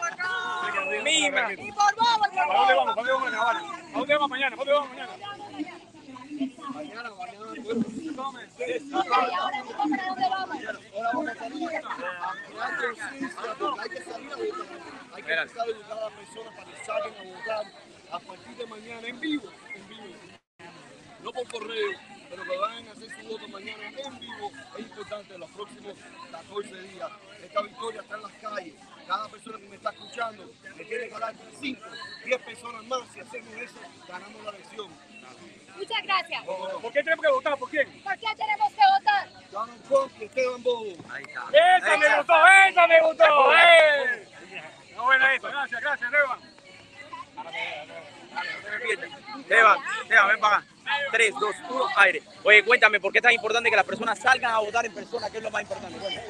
[1.03, 1.43] Mima.
[1.43, 2.95] ¿Para dónde vamos?
[2.95, 3.57] ¿Para dónde vamos
[3.95, 4.57] a dónde vamos mañana?
[4.57, 5.13] ¿Para dónde vamos mañana?
[13.81, 14.67] Hay que salir a votar.
[15.15, 17.67] Hay que empezar a educar a las personas para que salgan a votar
[18.13, 19.49] a partir de mañana en vivo.
[19.75, 20.15] En vivo.
[21.23, 21.99] No por correo,
[22.31, 24.53] pero que vayan a hacer su voto mañana en vivo.
[24.77, 25.95] Es importante en los próximos
[26.31, 27.11] 14 días.
[27.43, 28.75] Esta victoria está en las calles.
[29.07, 31.81] Cada persona que me está escuchando me tiene que hablar 5,
[32.25, 33.09] 10 personas más.
[33.13, 33.79] Si hacemos eso,
[34.19, 34.89] ganamos la elección.
[35.77, 36.45] Muchas gracias.
[36.45, 37.59] ¿Por qué tenemos que votar?
[37.59, 38.03] ¿Por quién?
[38.03, 39.29] ¿Por qué tenemos que votar?
[39.51, 40.87] Donald Trump y Esteban Bobo.
[41.11, 41.43] Ahí está.
[41.53, 42.35] ¡Esa me gustó!
[42.69, 43.55] ¡Esa me gustó!
[43.55, 44.29] ¡Eh!
[44.97, 45.49] No buena esta.
[45.49, 46.41] Gracias, gracias, Esteban.
[49.41, 50.67] Esteban, Esteban, ven para acá.
[51.13, 52.23] 3, 2, 1, aire.
[52.45, 55.29] Oye, cuéntame, ¿por qué es tan importante que las personas salgan a votar en persona?
[55.31, 55.99] ¿Qué es lo más importante?
[55.99, 56.23] Cuéntame.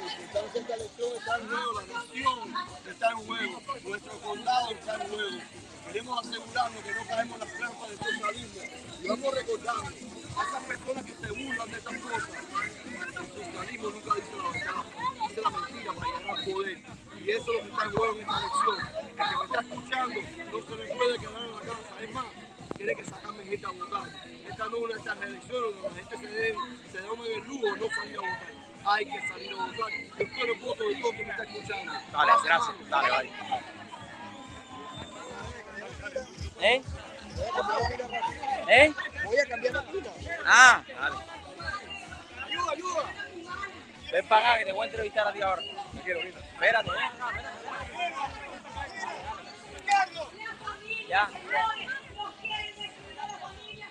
[51.13, 51.29] A.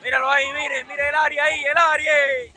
[0.01, 2.55] Míralo ahí, mire, mire el área ahí, el área.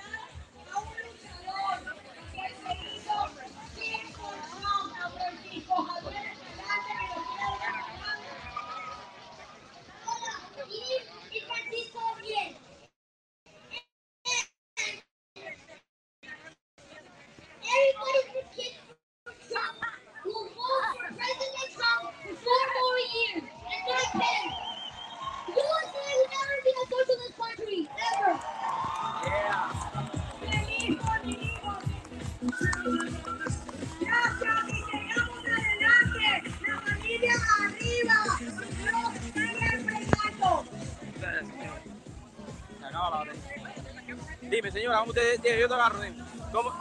[44.58, 45.60] Dime, señora, ¿cómo usted tiene?
[45.60, 46.24] Yo te agarro, dime.
[46.50, 46.72] ¿Cómo?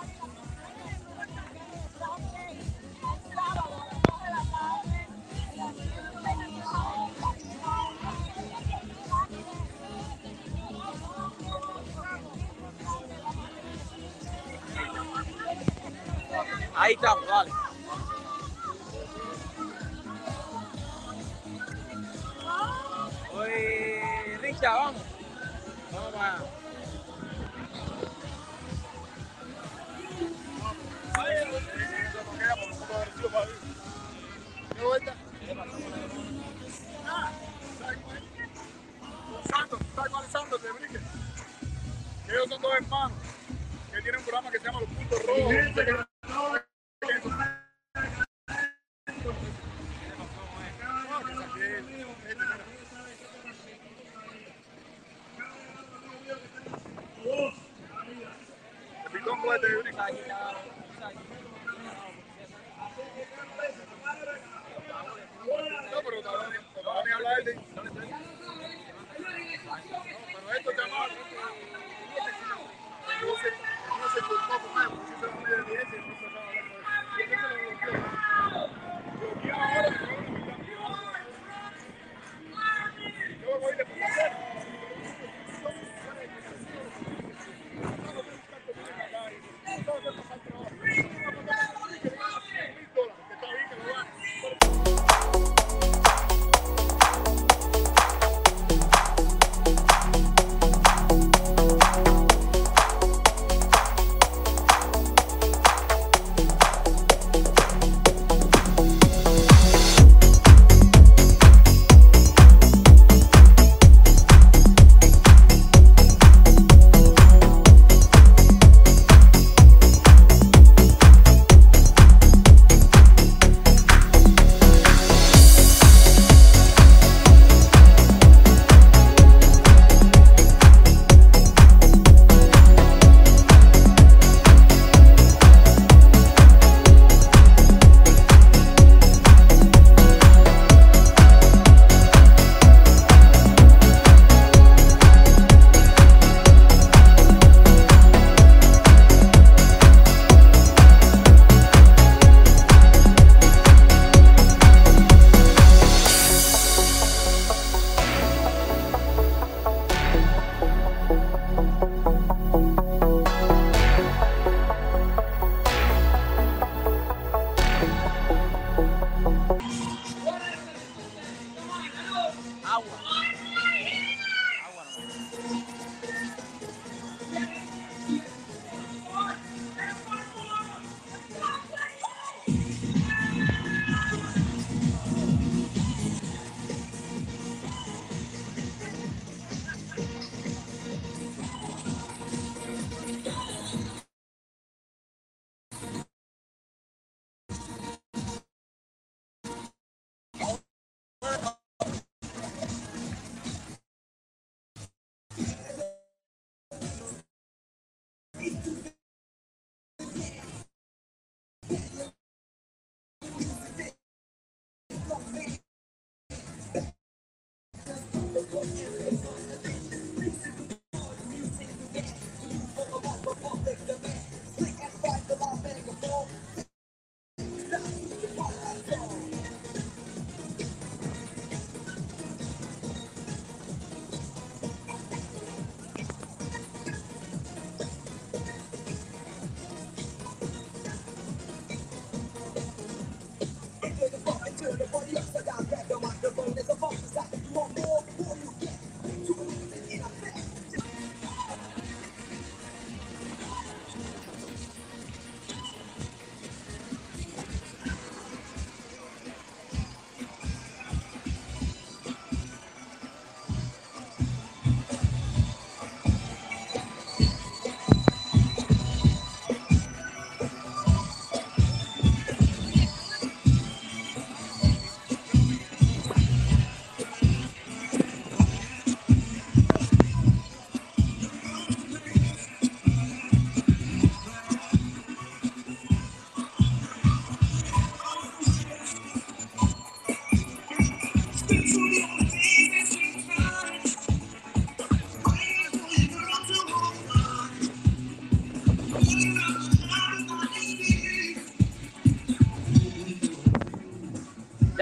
[16.75, 17.51] Ahí estamos, dale.
[23.35, 25.03] Oye, Richa, vamos.
[25.91, 26.56] Vamos para...
[42.29, 43.17] Ellos son dos hermanos
[43.91, 45.53] que tienen un programa que se llama Los Puntos Rojos.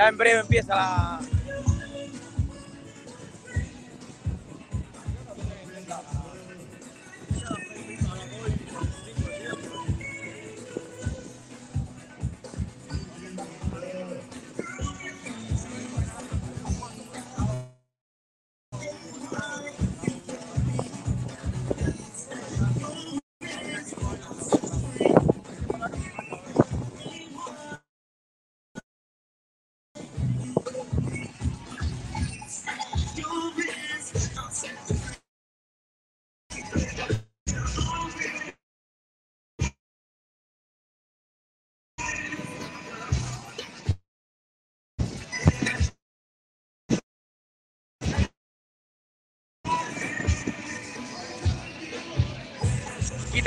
[0.09, 1.04] en breve empieza la,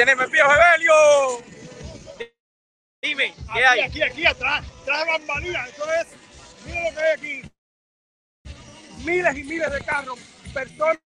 [0.08, 0.94] tenemos viejo Evelio.
[3.02, 3.80] Dime, ¿qué aquí, hay?
[3.80, 5.68] Aquí, aquí, atrás, atrás de bambalinas.
[5.68, 6.06] Eso es,
[6.64, 7.42] mira lo que hay aquí.
[9.04, 10.18] Miles y miles de carros,
[10.52, 10.98] personas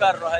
[0.00, 0.32] Miren los carros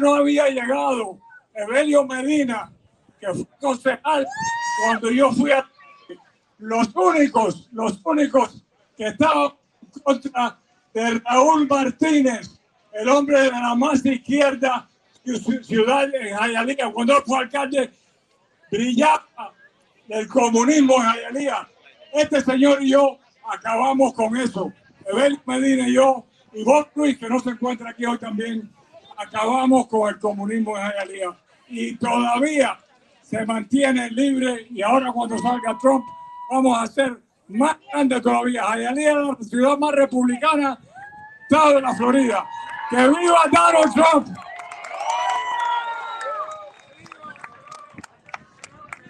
[0.00, 1.18] No había llegado
[1.54, 2.70] Evelio Medina,
[3.20, 4.26] que fue concejal
[4.84, 5.68] cuando yo fui a...
[6.58, 8.64] Los únicos, los únicos
[8.96, 9.52] que estaban
[10.02, 10.58] contra
[10.92, 12.60] de Raúl Martínez,
[12.92, 14.88] el hombre de la más izquierda
[15.62, 17.90] ciudad en Jayalía, cuando fue alcalde,
[18.70, 19.54] brillaba
[20.08, 21.68] del comunismo en Jayalía.
[22.12, 24.72] Este señor y yo acabamos con eso.
[25.06, 28.70] Evelio Medina y yo, y vos, Luis, que no se encuentra aquí hoy también,
[29.18, 31.36] acabamos con el comunismo en Jayalía.
[31.68, 32.78] Y todavía
[33.20, 36.04] se mantiene libre y ahora cuando salga Trump
[36.50, 38.64] vamos a hacer más grande todavía.
[38.64, 40.78] Jayalía es la ciudad más republicana
[41.42, 42.46] estado de la Florida.
[42.90, 44.28] ¡Que viva Donald Trump!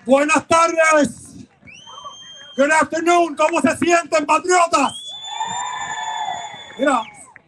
[0.05, 1.47] Buenas tardes.
[2.57, 3.37] Good afternoon.
[3.37, 4.93] ¿Cómo se sienten, patriotas?
[6.79, 7.03] Mira,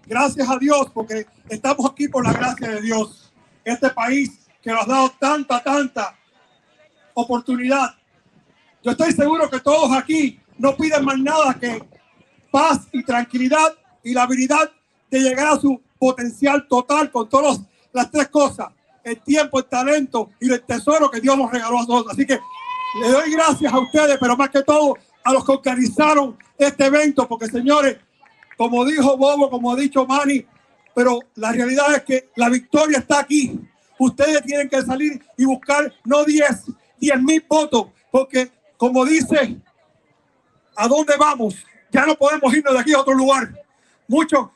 [0.07, 3.33] gracias a Dios, porque estamos aquí por la gracia de Dios.
[3.65, 6.17] Este país que nos ha dado tanta, tanta
[7.15, 7.95] oportunidad.
[8.83, 11.83] Yo estoy seguro que todos aquí no piden más nada que
[12.51, 14.71] paz y tranquilidad y la habilidad
[15.11, 17.61] de llegar a su potencial total con todas
[17.93, 18.69] las tres cosas.
[19.03, 22.13] El tiempo, el talento y el tesoro que Dios nos regaló a todos.
[22.13, 22.39] Así que
[23.01, 27.27] le doy gracias a ustedes, pero más que todo a los que organizaron este evento,
[27.29, 27.99] porque señores,
[28.57, 30.47] como dijo Bobo, como ha dicho Manny,
[30.95, 33.61] pero la realidad es que la victoria está aquí.
[33.99, 36.67] Ustedes tienen que salir y buscar no 10,
[36.99, 39.61] 10 mil votos, porque como dice,
[40.77, 41.57] ¿a dónde vamos?
[41.91, 43.53] Ya no podemos irnos de aquí a otro lugar.
[44.09, 44.49] Muchos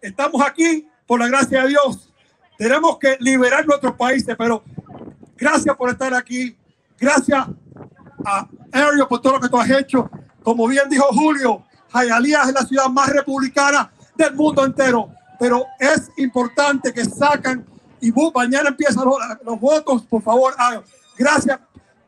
[0.00, 2.12] estamos aquí por la gracia de Dios.
[2.56, 4.62] Tenemos que liberar nuestros países, pero
[5.36, 6.56] gracias por estar aquí.
[6.98, 7.46] Gracias
[8.24, 10.08] a Ariel por todo lo que tú has hecho.
[10.42, 15.10] Como bien dijo Julio, Hialeah es la ciudad más republicana del mundo entero.
[15.38, 17.64] Pero es importante que sacan
[18.00, 19.04] y mañana empiezan
[19.44, 20.02] los, votos.
[20.02, 20.54] Por favor.
[21.16, 21.58] Gracias.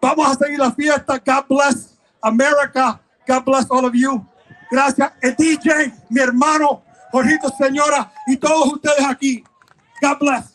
[0.00, 1.22] Vamos a seguir la fiesta.
[1.24, 3.00] God bless America.
[3.26, 4.26] God bless all of you.
[4.70, 5.12] Gracias.
[5.22, 6.82] El DJ, mi hermano,
[7.12, 9.44] Jorgito, señora, y todos ustedes aquí.
[10.02, 10.54] God bless.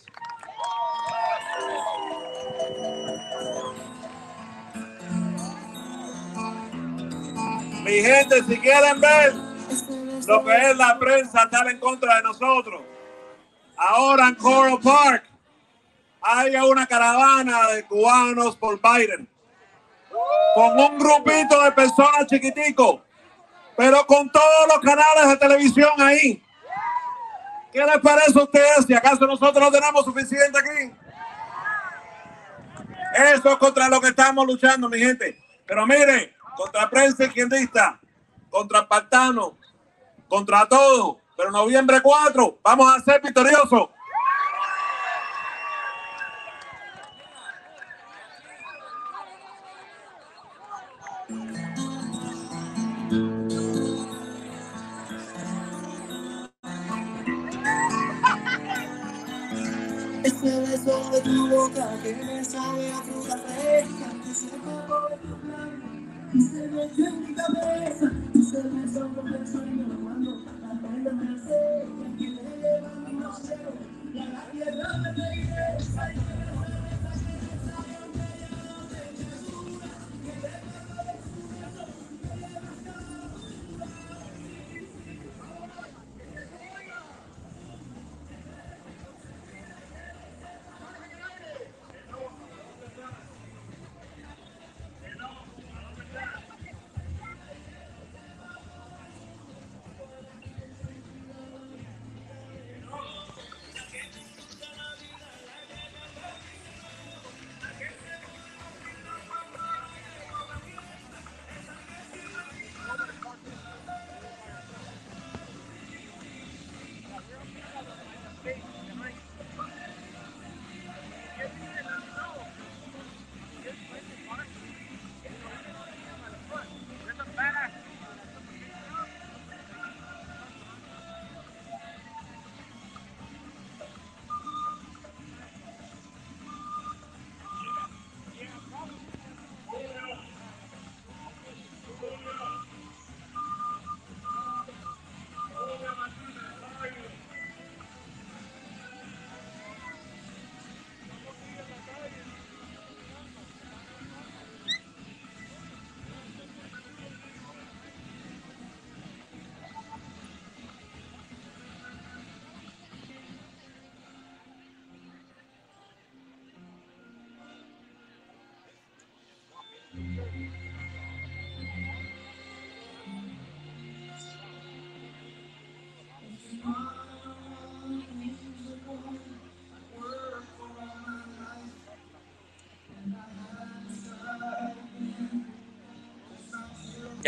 [7.83, 9.48] Mi gente, si quieren ver
[10.29, 12.83] lo que es la prensa estar en contra de nosotros,
[13.75, 15.23] ahora en Coral Park
[16.21, 19.27] hay una caravana de cubanos por Biden,
[20.53, 23.01] con un grupito de personas chiquitico,
[23.75, 26.43] pero con todos los canales de televisión ahí.
[27.73, 28.85] ¿Qué les parece a ustedes?
[28.85, 30.93] Si acaso nosotros no tenemos suficiente aquí.
[33.33, 35.39] Eso es contra lo que estamos luchando, mi gente.
[35.65, 37.99] Pero mire, contra prensa izquierdista,
[38.49, 39.58] contra Pactano,
[40.29, 41.17] contra todo.
[41.35, 43.89] Pero noviembre 4, vamos a ser victoriosos.
[60.23, 65.17] Ese beso de tu boca que me sabe a fruta fresca, que se acabó de
[65.17, 68.11] tu plan y se metió en mi cabeza.
[68.51, 68.61] La
[74.51, 76.28] tierra me.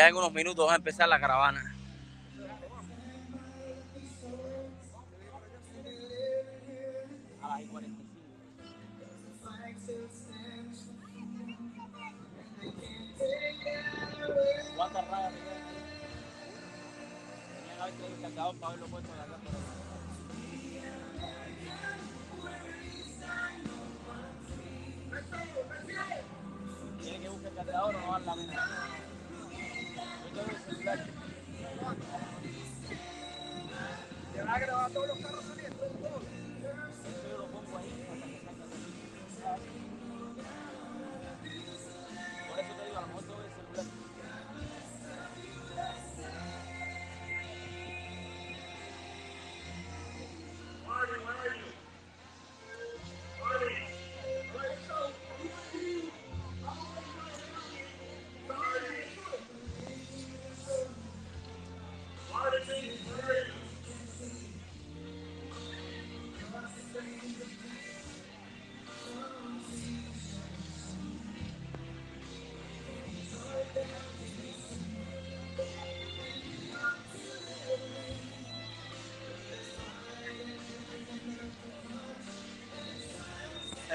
[0.01, 1.75] Ya en unos minutos va a empezar la caravana.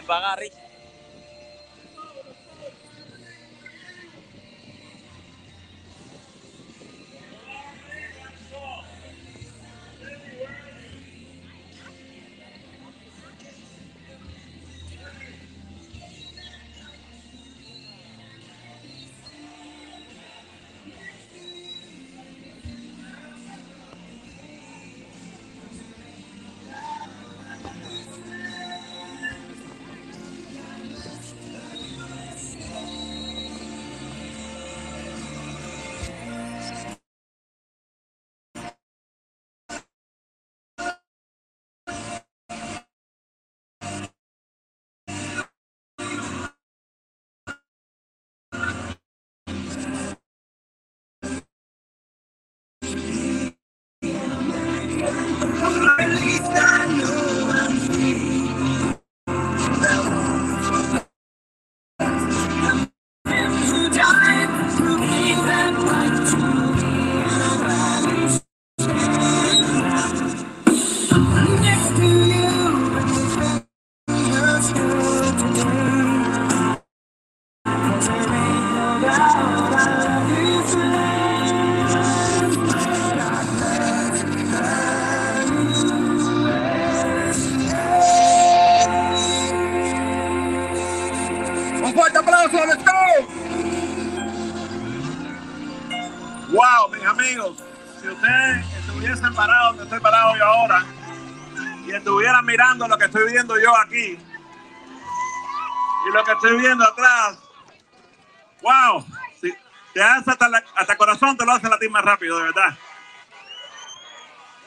[0.07, 0.56] En Bagarri.
[106.47, 107.39] Estoy viendo atrás,
[108.63, 109.07] wow,
[109.41, 109.53] si
[109.95, 112.79] te hace hasta, la- hasta corazón, te lo hace latir más rápido, de verdad.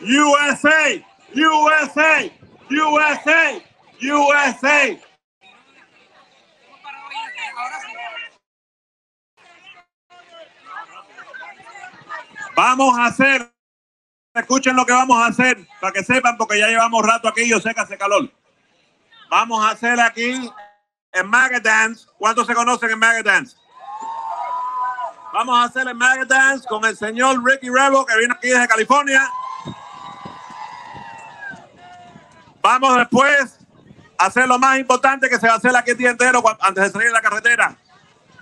[0.01, 1.03] USA,
[1.35, 2.31] USA,
[2.69, 3.61] USA,
[4.01, 4.99] USA.
[12.55, 13.51] Vamos a hacer,
[14.33, 17.59] escuchen lo que vamos a hacer, para que sepan, porque ya llevamos rato aquí yo
[17.59, 18.31] sé que hace calor.
[19.29, 20.51] Vamos a hacer aquí
[21.13, 21.31] en
[21.63, 22.05] Dance.
[22.17, 23.57] ¿Cuántos se conocen en Maggot Dance?
[25.33, 28.67] Vamos a hacer el Maggot Dance con el señor Ricky Rebo, que viene aquí desde
[28.67, 29.29] California.
[32.61, 33.59] Vamos después
[34.17, 36.83] a hacer lo más importante que se va a hacer aquí el día entero antes
[36.83, 37.75] de salir de la carretera.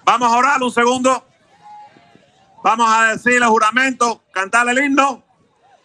[0.03, 1.23] Vamos a orar un segundo.
[2.64, 5.23] Vamos a decir el juramento, cantar el himno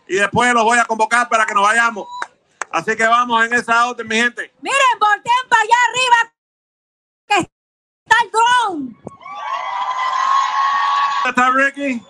[0.09, 2.07] y después los voy a convocar para que nos vayamos.
[2.71, 4.53] Así que vamos en esa orden, mi gente.
[4.63, 6.32] Miren, volteen para allá arriba
[8.13, 8.97] está drone.
[11.25, 12.03] ¿Dónde está Ricky?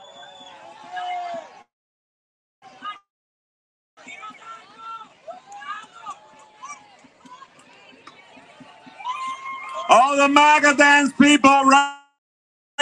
[9.88, 11.98] All the MAGA dance people right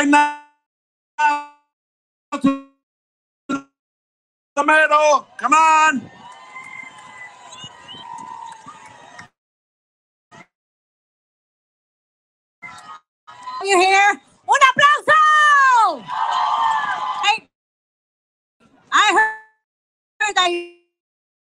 [0.07, 0.41] now
[2.41, 2.69] to
[3.49, 5.27] the middle.
[5.39, 6.20] Come on.
[13.62, 14.20] You hear?
[14.49, 16.03] Un aplauso!
[17.23, 17.47] Hey,
[18.91, 20.51] I heard that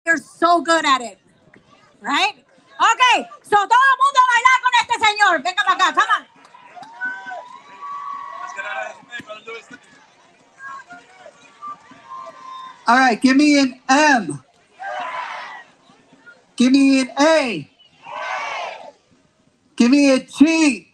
[0.05, 1.19] you're so good at it,
[2.01, 2.33] right?
[2.35, 5.41] Okay, so todo mundo a bailar con este señor.
[5.41, 6.27] Venga para acá, come on.
[12.87, 14.43] All right, give me an M.
[16.57, 17.69] Give me an A.
[19.77, 20.90] Give me a T.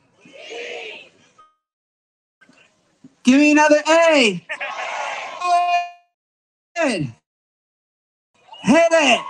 [3.27, 4.41] Give me another A.
[6.77, 7.11] Hit
[8.63, 9.21] it.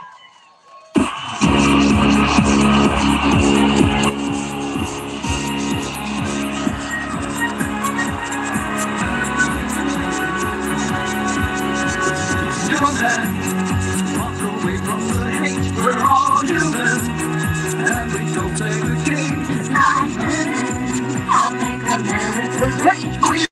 [23.19, 23.46] All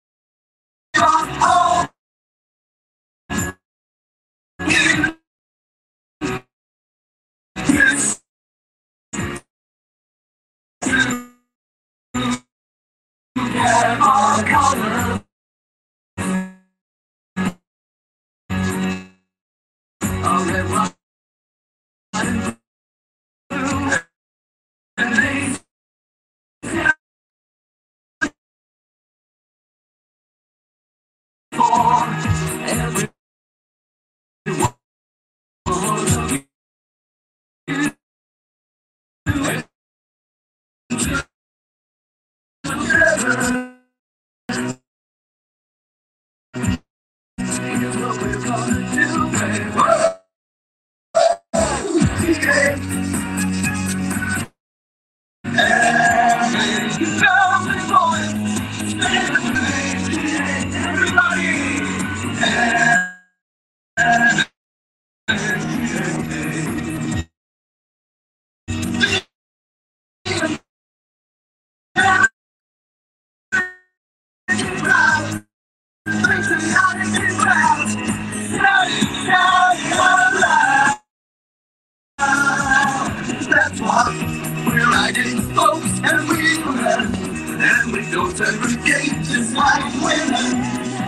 [88.37, 90.61] don't like women.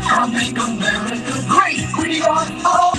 [0.03, 1.85] I'll make America great.
[1.97, 2.96] We are all.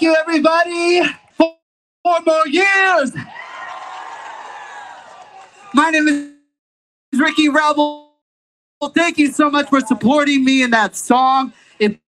[0.00, 1.02] Thank you, everybody.
[1.32, 1.56] Four,
[2.02, 3.12] four more years.
[5.74, 8.14] My name is Ricky Rebel.
[8.94, 11.52] Thank you so much for supporting me in that song.
[11.78, 12.00] It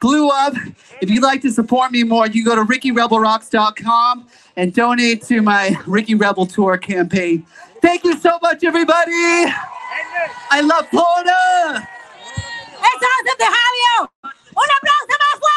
[0.00, 0.54] blew up.
[1.00, 4.26] If you'd like to support me more, you go to rickyrebelrocks.com
[4.56, 7.46] and donate to my Ricky Rebel Tour campaign.
[7.82, 9.12] Thank you so much, everybody.
[10.50, 11.88] I love Florida.
[12.82, 14.08] ¡Es awesome to have you!
[14.56, 15.53] ¡Un aplauso más fuerte!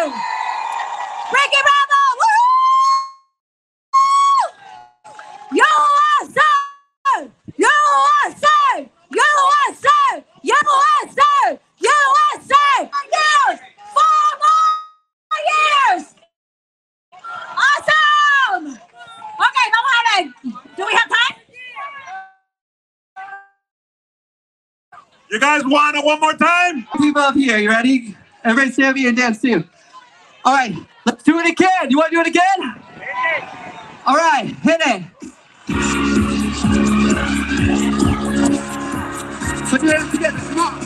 [0.00, 1.98] ¡Ricky Bravo!
[2.20, 2.86] ¡Woo!
[5.50, 6.50] USA!
[7.56, 8.88] USA!
[9.10, 10.24] USA!
[10.42, 11.58] USA!
[11.80, 12.90] USA!
[13.10, 13.58] Years!
[13.92, 16.04] Four more years!
[17.58, 18.66] Awesome!
[18.68, 20.22] Okay, vamos a ver.
[20.76, 21.36] Do we have time?
[25.32, 26.86] You guys want it one more time?
[26.98, 28.16] People up here, you ready?
[28.44, 29.64] Everybody stand up here and dance too.
[30.44, 30.74] All right,
[31.04, 31.90] let's do it again.
[31.90, 32.82] You want to do it again?
[34.06, 35.02] All right, hit it.
[39.70, 40.38] Put your hands together.
[40.38, 40.77] Come on.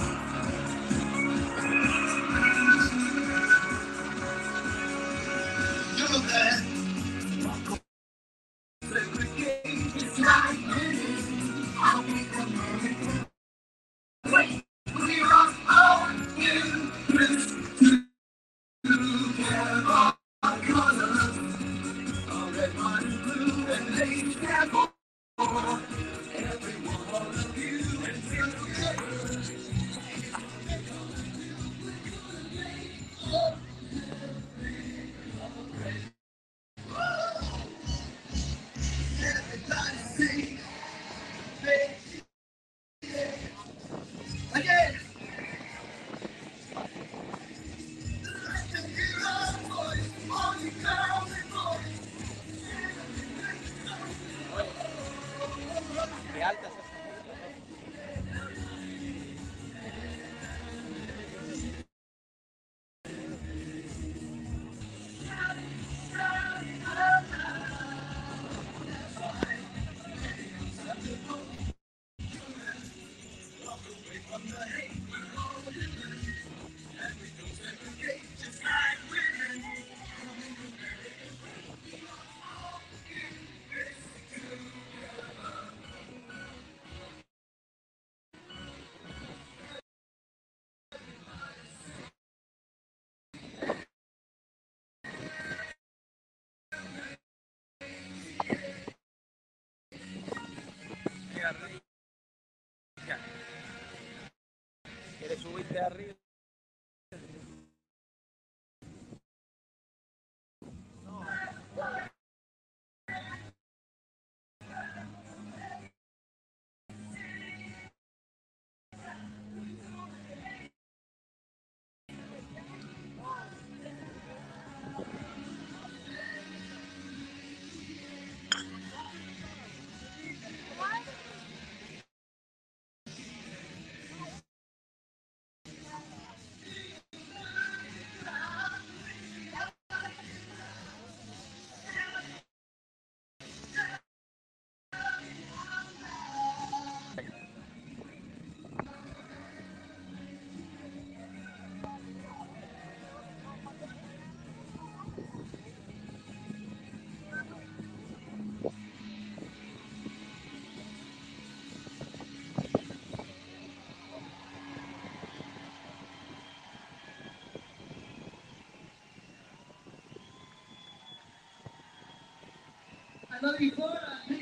[173.44, 174.41] I love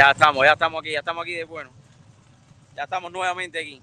[0.00, 1.68] Ya estamos, ya estamos aquí, ya estamos aquí de bueno.
[2.74, 3.82] Ya estamos nuevamente aquí.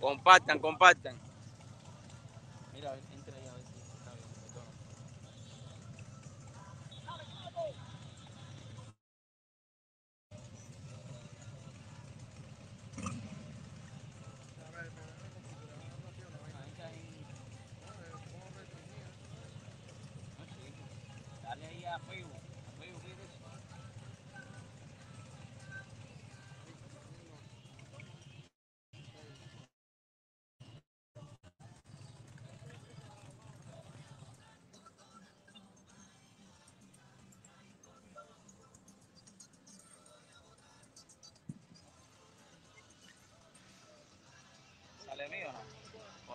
[0.00, 1.25] Compartan, compartan.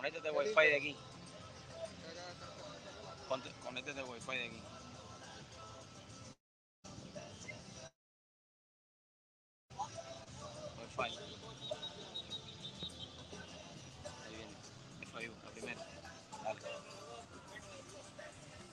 [0.02, 0.96] Conéctate wifi de aquí.
[3.62, 4.62] Conéctate wifi de aquí.
[10.80, 11.18] Wi-Fi.
[14.26, 14.56] Ahí viene.
[15.14, 15.80] Facebook, la primera.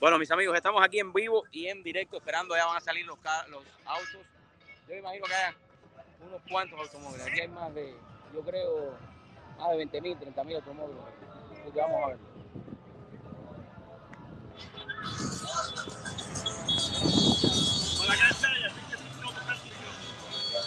[0.00, 2.56] Bueno, mis amigos, estamos aquí en vivo y en directo esperando.
[2.56, 3.18] Ya van a salir los,
[3.50, 4.26] los autos.
[4.88, 5.54] Yo imagino que hay
[6.26, 7.24] unos cuantos automóviles.
[7.24, 7.94] Aquí hay más de,
[8.34, 8.98] yo creo,
[9.60, 11.02] más de 20 mil, 30 mil automóviles.
[11.52, 12.18] Así que vamos a ver.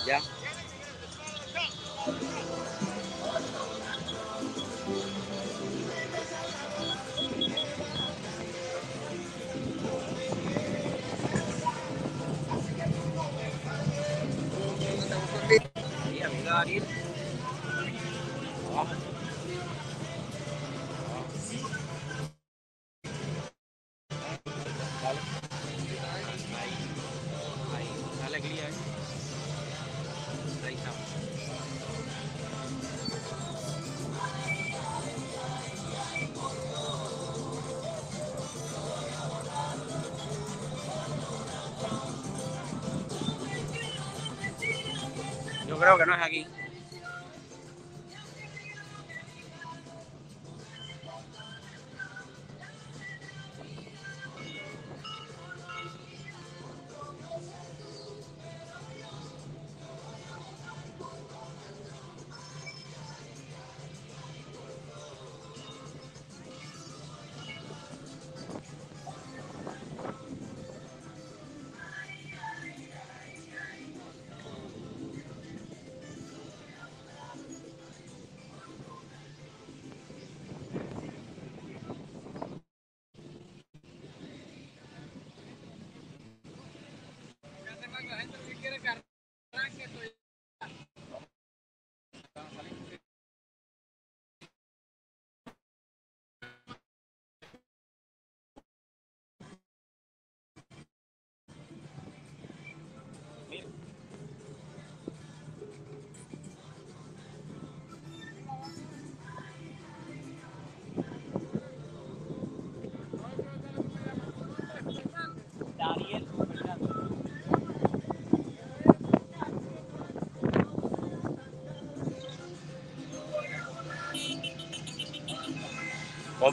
[0.05, 0.19] Ya.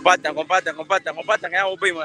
[0.00, 2.04] Compartan, compartan, compartan, compartan, que ya volvimos.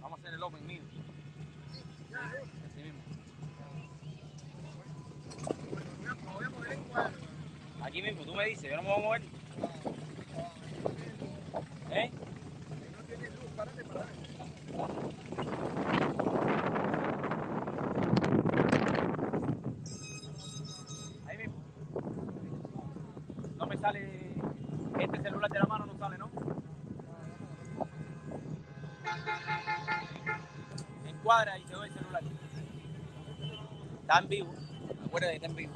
[0.00, 0.82] Vamos a hacer el open mío.
[2.74, 3.00] Mismo.
[7.84, 9.22] Aquí mismo, tú me dices, yo no me voy a mover.
[11.94, 12.10] ¿Eh?
[21.28, 21.54] Ahí mismo.
[23.58, 24.30] No me sale
[24.98, 26.30] este celular de la mano, no sale, ¿no?
[31.32, 32.22] Y te doy el celular.
[34.02, 34.52] Está en vivo.
[35.06, 35.72] Acuérdate que está en vivo.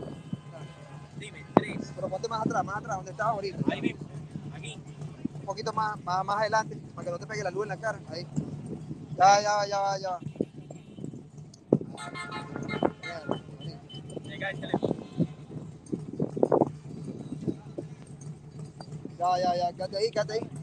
[1.94, 3.58] pero ponte más atrás, más atrás, donde estabas ahorita.
[3.72, 4.00] Ahí mismo,
[4.54, 4.78] aquí.
[5.34, 7.76] Un poquito más, más, más adelante, para que no te pegue la luz en la
[7.78, 7.98] cara.
[8.10, 8.26] Ahí.
[9.16, 10.18] Ya, ya, ya, ya.
[14.24, 14.94] Llega el teléfono.
[19.18, 20.55] Ya, ya, ya, quédate ahí, quédate ahí.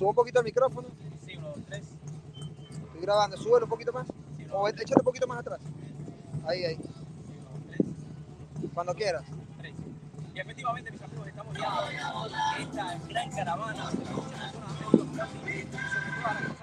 [0.00, 0.88] Sube un poquito el micrófono.
[1.26, 1.82] Sí, uno, dos, tres.
[2.32, 4.06] Estoy grabando, súbelo un poquito más.
[4.50, 5.60] O échale un poquito más atrás.
[6.46, 6.78] Ahí, ahí.
[8.72, 9.24] Cuando quieras.
[9.58, 9.74] Tres.
[10.34, 13.90] Y efectivamente, mis amigos, estamos ya en esta gran caravana.
[13.90, 16.59] Muchas personas han venido casi, sobre todas las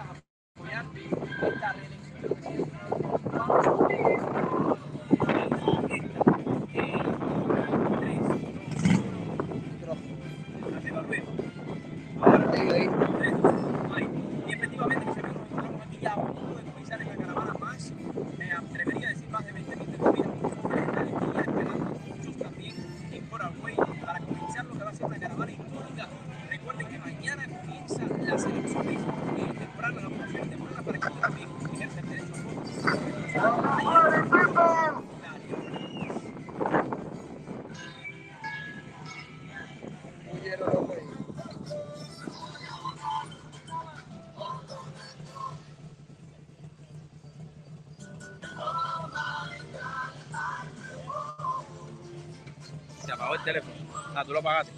[54.38, 54.76] lo apagaste.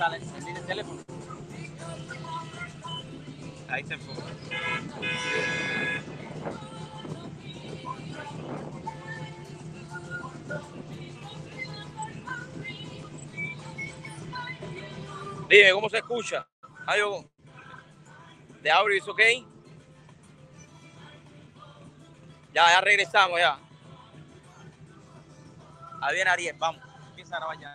[0.00, 1.02] A empezar el, el, el teléfono.
[3.68, 4.22] Ahí se enfoca.
[15.50, 16.46] Dime, ¿cómo se escucha?
[16.86, 17.24] Ayo,
[18.62, 19.20] ¿de audio is ok?
[22.54, 23.58] Ya, ya regresamos ya.
[26.00, 26.82] Ahí viene Ariel, vamos.
[27.10, 27.69] Empieza a grabar ya.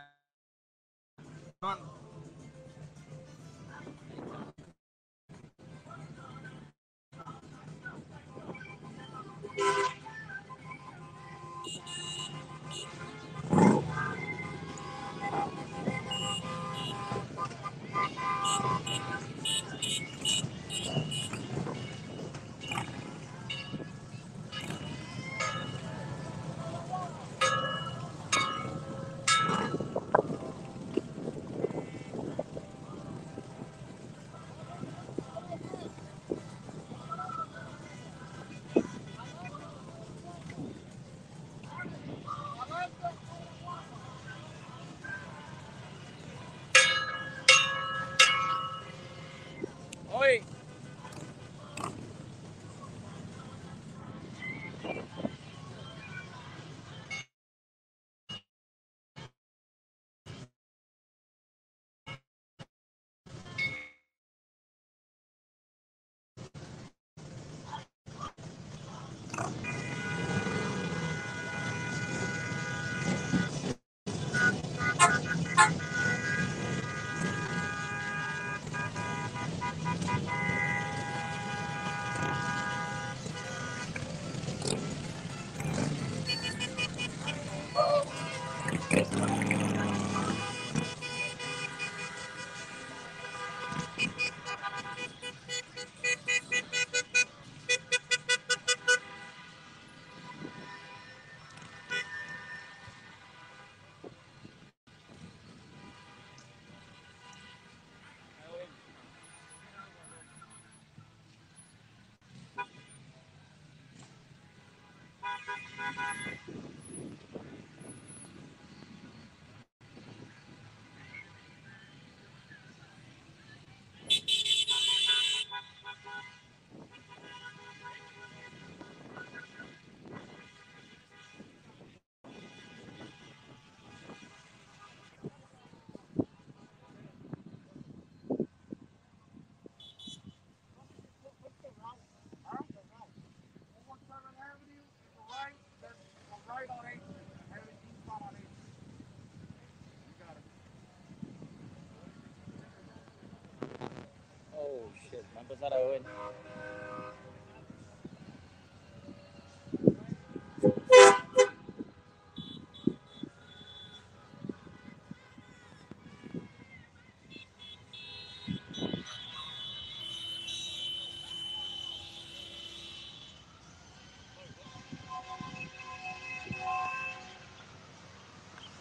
[155.34, 156.02] Va a empezar a beber.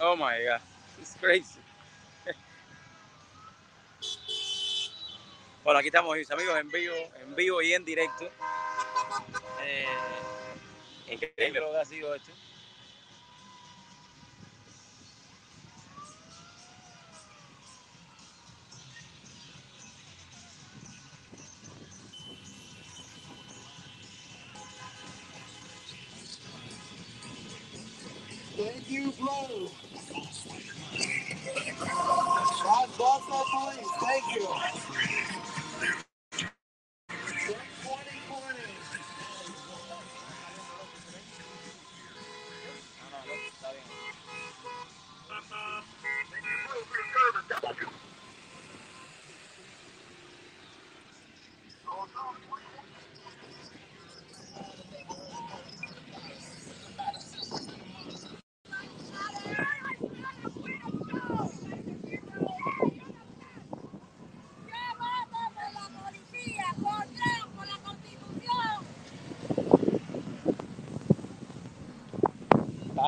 [0.00, 0.60] Oh my god,
[1.00, 1.53] it's crazy.
[5.74, 8.30] Bueno, aquí estamos mis amigos en vivo, en vivo y en directo.
[9.64, 9.86] Eh,
[11.10, 12.30] increíble lo que ha sido esto.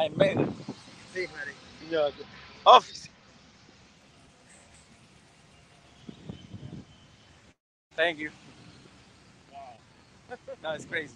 [0.06, 0.52] Está en medio.
[1.14, 1.58] Sí, marico.
[1.90, 2.10] Yo,
[2.64, 3.10] Office.
[7.96, 8.30] Thank you.
[10.62, 11.14] No, it's crazy.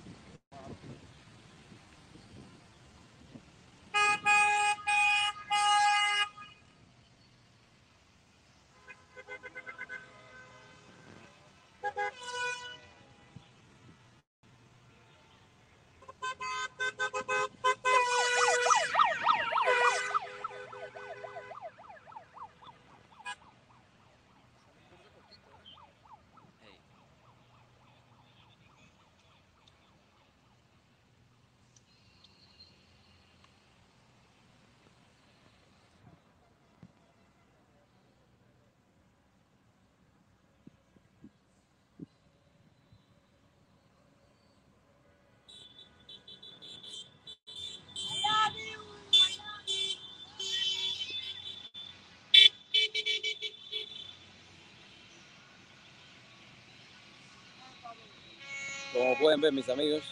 [59.01, 60.03] Como pueden ver mis amigos,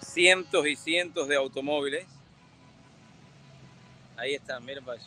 [0.00, 2.06] cientos y cientos de automóviles.
[4.16, 4.98] Ahí están, miren para.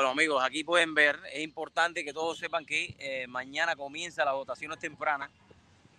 [0.00, 4.32] Bueno amigos, aquí pueden ver, es importante que todos sepan que eh, mañana comienza las
[4.32, 5.30] votaciones tempranas.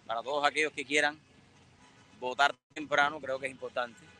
[0.07, 1.19] Para todos aquellos que quieran
[2.19, 4.10] votar temprano, creo que es importante.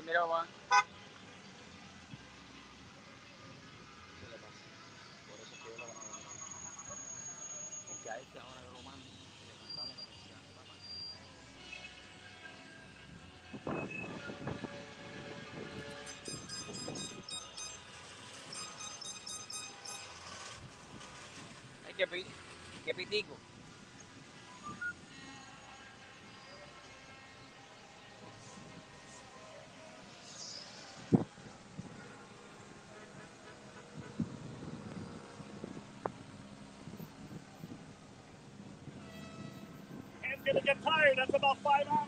[0.00, 0.46] Ay, mira, Juan.
[22.84, 23.39] que, pitico.
[41.16, 41.99] That's about five hours.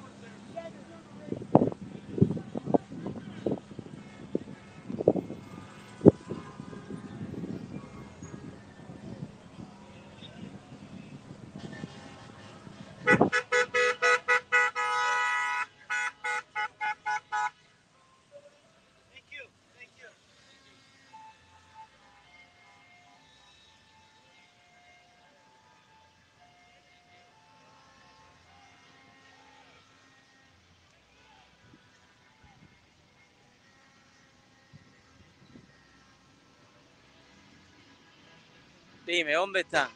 [39.04, 39.90] Dime, ¿dónde están?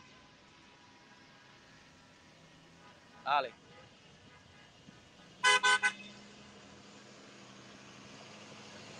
[3.24, 3.52] Dale.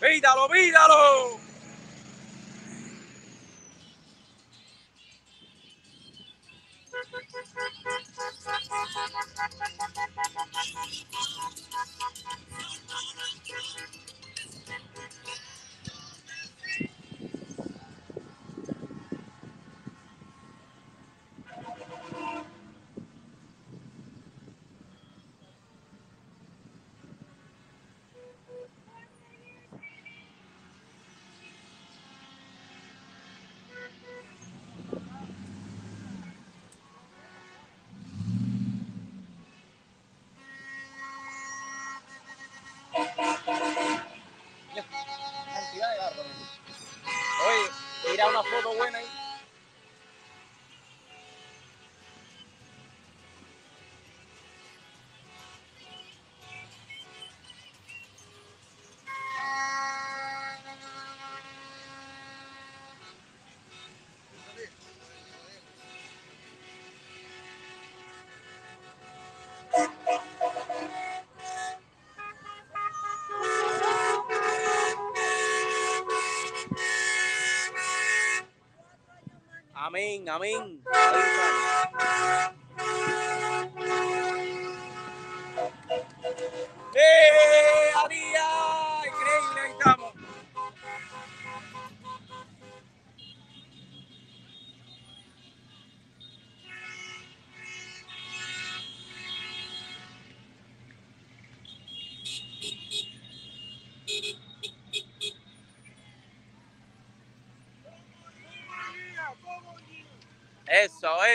[0.01, 1.46] ¡Vídalo, vídalo!
[48.37, 48.86] Tira una foto buena
[79.97, 80.83] Amén, amén.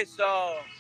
[0.02, 0.70] Eso, eso.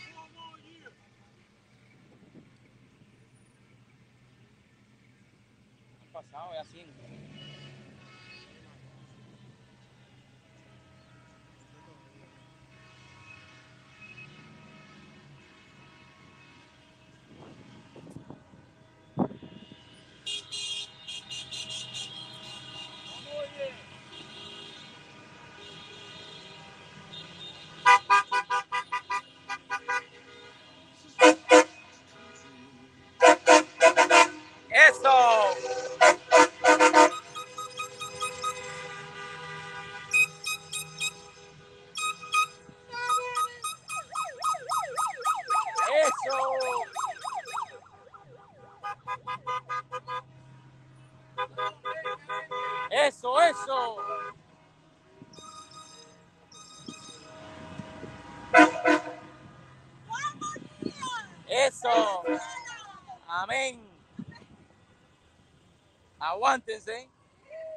[66.51, 67.09] Aguántense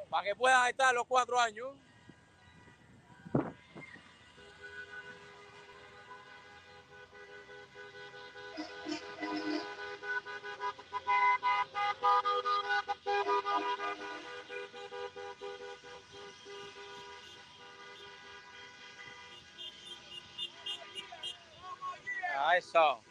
[0.09, 1.77] para que puedan estar los cuatro años.
[22.75, 23.04] Ah.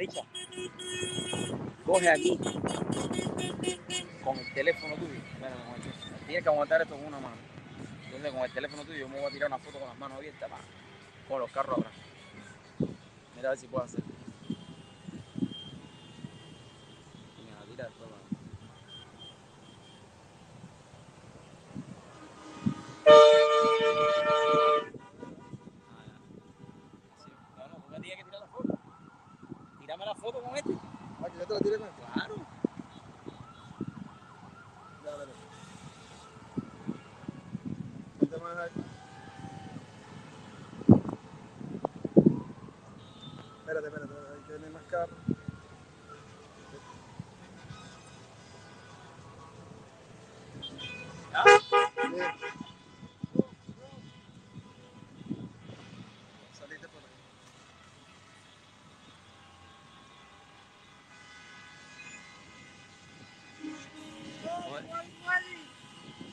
[0.00, 0.22] Richa,
[1.84, 2.38] coge aquí
[4.24, 5.20] con el teléfono tuyo.
[6.26, 7.36] Tienes que aguantar esto con una mano.
[8.06, 10.16] Entonces, con el teléfono tuyo, yo me voy a tirar una foto con las manos
[10.16, 10.48] abiertas,
[11.28, 11.92] con los carros atrás.
[13.36, 13.99] Mira a ver si puedo hacer.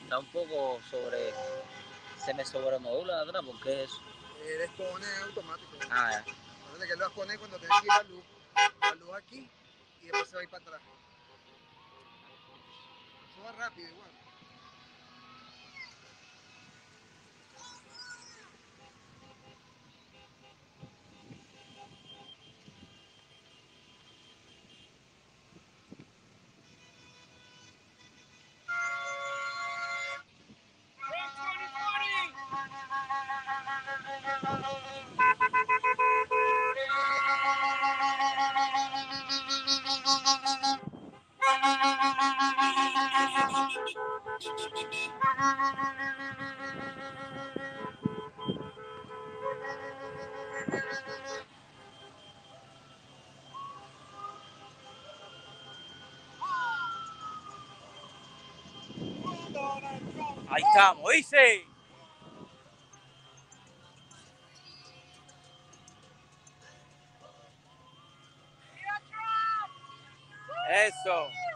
[0.08, 1.34] Está un poco sobre.
[2.24, 3.90] Se me sobrenodula atrás porque es.
[4.74, 5.76] Pone automático.
[5.90, 6.24] Ah, ya.
[6.24, 8.24] Que él lo vas a poner cuando te deje la luz,
[8.80, 9.50] la luz aquí
[10.00, 10.80] y después se va a ir para atrás.
[13.30, 13.88] Eso va rápido
[60.78, 61.64] estamos, dice.
[70.70, 71.47] Eso.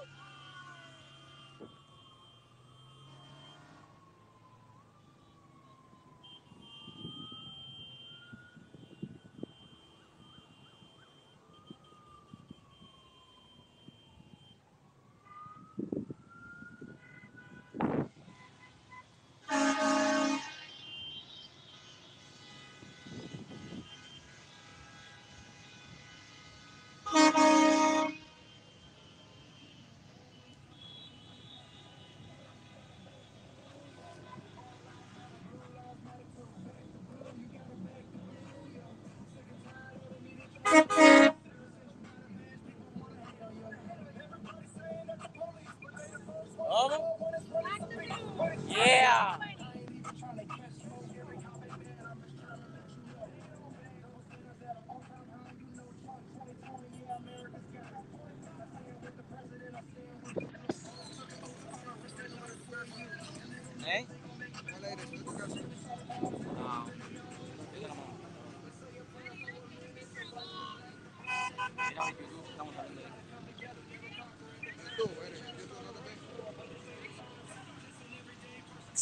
[40.73, 40.86] ¿Vamos?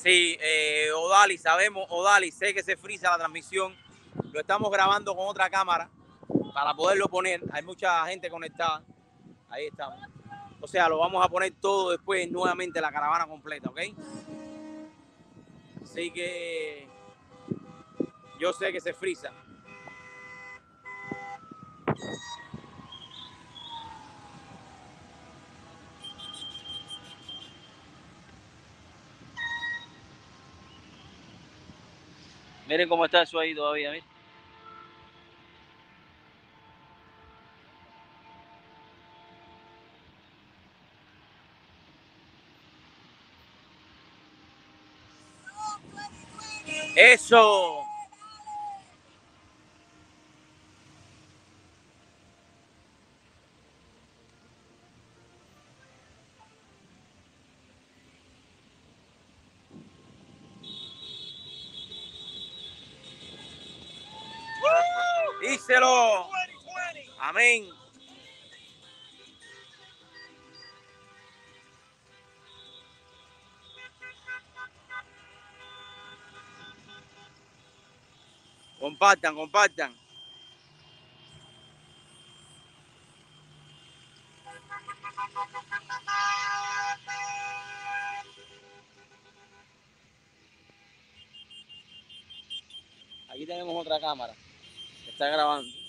[0.02, 3.76] Sí, eh, Odali, sabemos, Odali, sé que se frisa la transmisión.
[4.32, 5.90] Lo estamos grabando con otra cámara
[6.54, 7.42] para poderlo poner.
[7.52, 8.82] Hay mucha gente conectada.
[9.50, 9.98] Ahí estamos.
[10.58, 13.78] O sea, lo vamos a poner todo después nuevamente la caravana completa, ¿ok?
[15.82, 16.88] Así que
[18.38, 19.30] yo sé que se frisa.
[32.70, 33.90] Miren cómo está eso ahí todavía.
[46.94, 47.90] Eso.
[65.40, 66.28] Díselo.
[67.40, 67.70] Amén.
[78.78, 79.96] Compartan, compartan.
[93.30, 94.34] Aquí tenemos otra cámara
[95.20, 95.79] está grabando.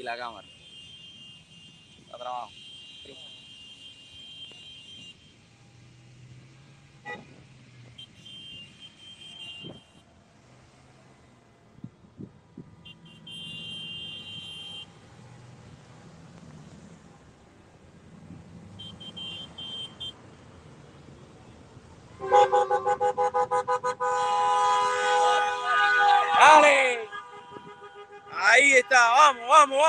[0.00, 0.16] Y la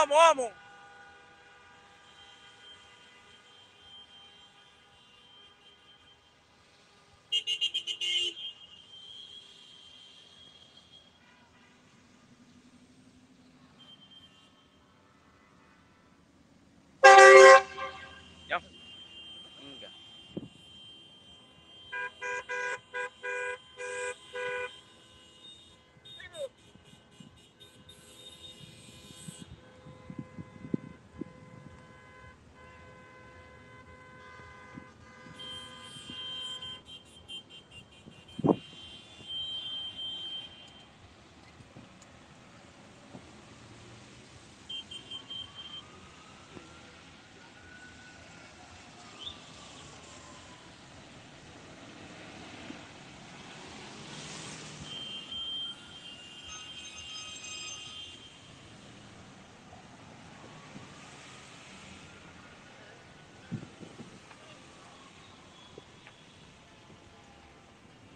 [0.01, 0.60] vamos, vamos,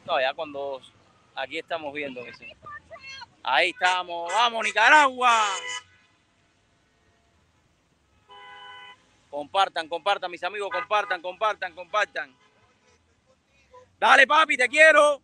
[0.05, 0.33] No, ya
[1.35, 2.47] aquí estamos viendo que sí.
[3.43, 5.43] Ahí estamos, vamos Nicaragua.
[9.29, 12.35] Compartan, compartan, mis amigos, compartan, compartan, compartan.
[13.99, 15.21] Dale, papi, te quiero.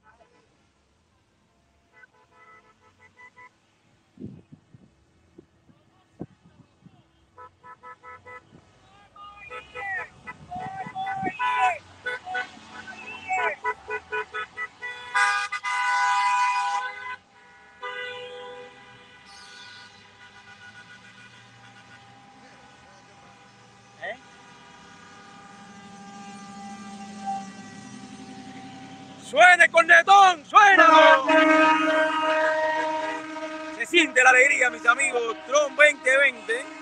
[24.03, 24.17] ¿Eh?
[29.23, 30.87] Suene cornetón, suena.
[33.77, 35.35] Se siente la alegría, amigos.
[35.47, 36.81] Tron 2020.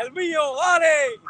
[0.00, 1.25] El mío, dale.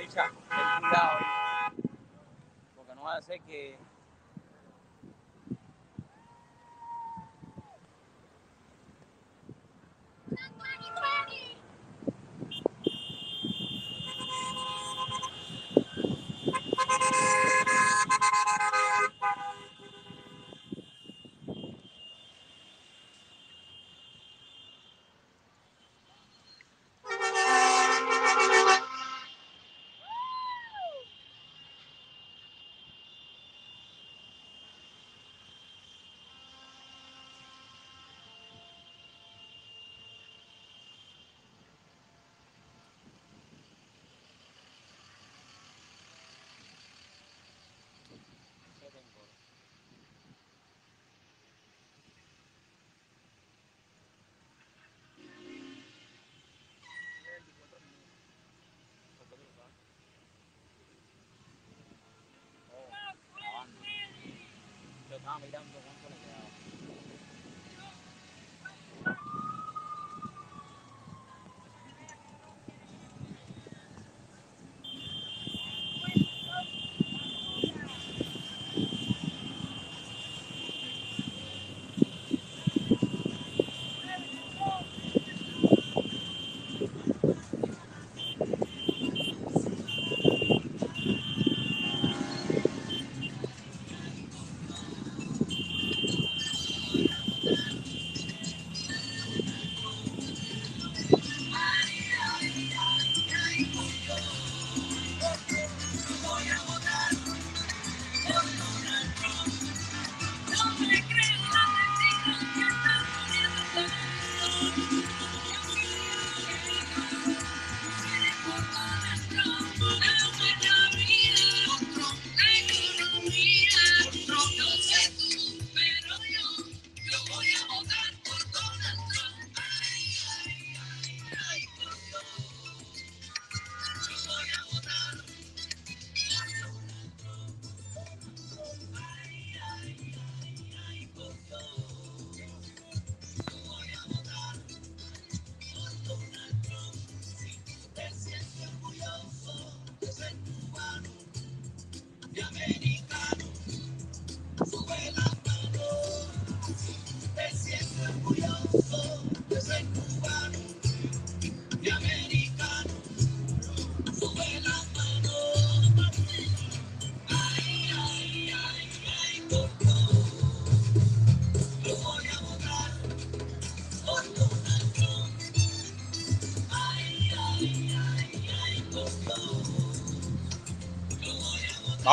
[0.00, 1.18] Echa, ten cuidado.
[2.76, 3.76] Porque no va a ser que.
[65.24, 65.68] காமையிடம்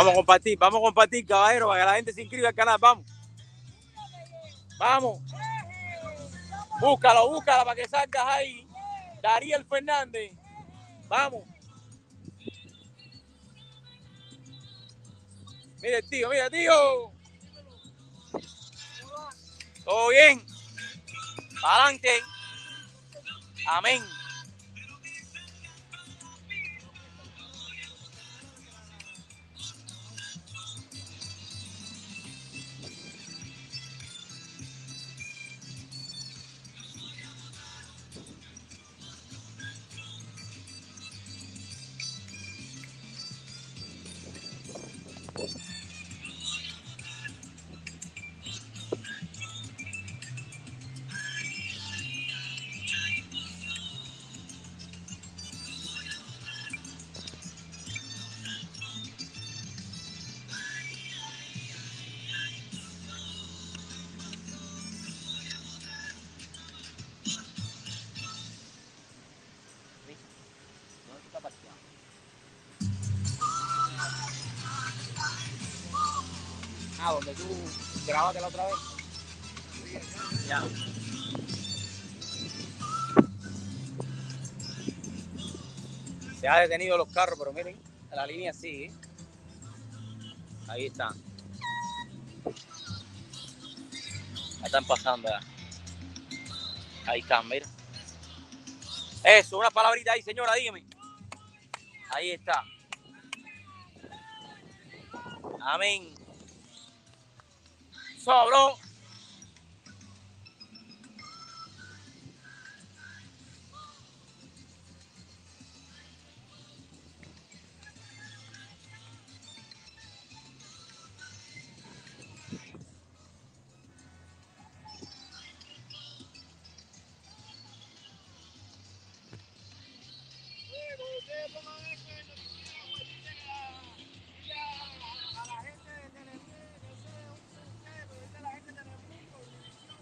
[0.01, 2.79] Vamos a compartir, vamos a compartir, caballero, para que la gente se inscriba al canal.
[2.79, 3.05] Vamos.
[4.79, 5.19] Vamos.
[6.79, 8.67] Búscalo, búscala para que salgas ahí.
[9.21, 10.31] Dariel Fernández.
[11.07, 11.40] Vamos.
[86.39, 87.79] Se ha detenido los carros, pero miren,
[88.11, 88.91] la línea sigue.
[90.67, 91.13] Ahí están.
[92.45, 92.53] Ahí
[94.65, 95.29] están pasando.
[97.05, 97.67] Ahí están, mira.
[99.23, 100.83] Eso, una palabrita ahí, señora, dígame.
[102.11, 102.63] Ahí está.
[105.61, 106.10] Amén.
[108.23, 108.80] Sobró.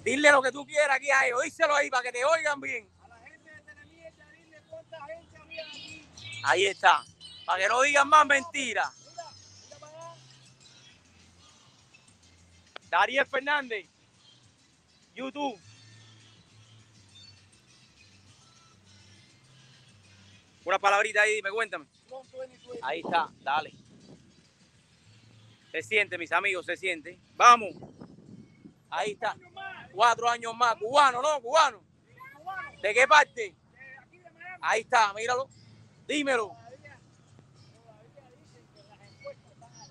[0.09, 2.89] Dile lo que tú quieras aquí a ellos, díselo ahí para que te oigan bien.
[6.41, 7.05] Ahí está,
[7.45, 8.91] para que no digan más mentiras.
[12.89, 13.85] Dariel Fernández,
[15.13, 15.61] YouTube.
[20.65, 21.85] Una palabrita ahí, dime, cuéntame.
[22.81, 23.75] Ahí está, dale.
[25.71, 27.19] Se siente, mis amigos, se siente.
[27.35, 27.75] Vamos.
[28.89, 29.37] Ahí está.
[29.99, 30.77] Cuatro años más.
[30.77, 31.41] Cubano, ¿no?
[31.41, 31.83] Cubano.
[32.81, 33.53] ¿De qué parte?
[34.61, 35.49] Ahí está, míralo.
[36.07, 36.55] Dímelo.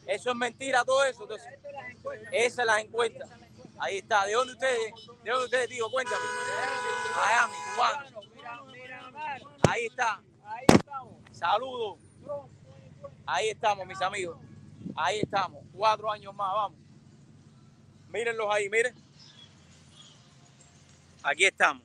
[0.06, 1.24] Eso es mentira todo eso.
[1.24, 1.52] Entonces,
[2.32, 3.26] esa es la encuesta.
[3.78, 4.24] Ahí está.
[4.24, 4.94] ¿De dónde ustedes?
[5.22, 5.90] ¿De dónde ustedes digo?
[5.90, 6.24] Cuéntame.
[7.14, 8.20] Miami, cubano.
[9.68, 10.22] Ahí está.
[11.32, 11.98] Saludos.
[13.26, 14.38] Ahí estamos, mis amigos.
[14.96, 15.62] Ahí estamos.
[15.70, 16.78] Cuatro años más, vamos.
[18.08, 19.07] Mírenlos ahí, miren.
[21.30, 21.82] Aquí estamos.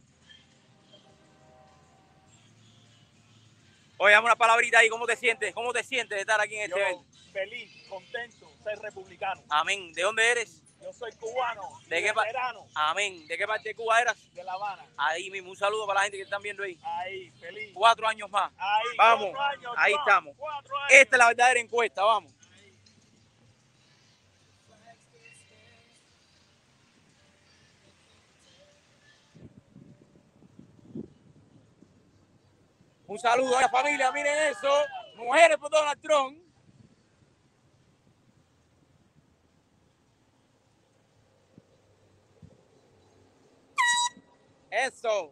[3.98, 4.90] Oye, dame una palabrita ahí.
[4.90, 5.54] ¿Cómo te sientes?
[5.54, 7.06] ¿Cómo te sientes de estar aquí en este Yo, evento?
[7.32, 9.42] feliz, contento, ser republicano.
[9.50, 9.92] Amén.
[9.94, 10.62] ¿De dónde eres?
[10.82, 12.34] Yo soy cubano, ¿De qué parte?
[12.76, 13.26] Amén.
[13.28, 14.18] ¿De qué parte de Cuba eras?
[14.34, 14.86] de La Habana.
[14.98, 15.50] Ahí mismo.
[15.52, 16.78] Un saludo para la gente que están viendo ahí.
[16.84, 17.72] Ahí, feliz.
[17.74, 18.52] Cuatro años más.
[18.58, 19.30] Ahí, Vamos.
[19.40, 20.36] años, Ahí estamos.
[20.90, 22.04] Esta es la verdadera encuesta.
[22.04, 22.34] Vamos.
[33.14, 34.74] Un saludo a la familia, miren eso.
[35.18, 36.36] Mujeres por Donald Trump.
[44.72, 45.32] Eso.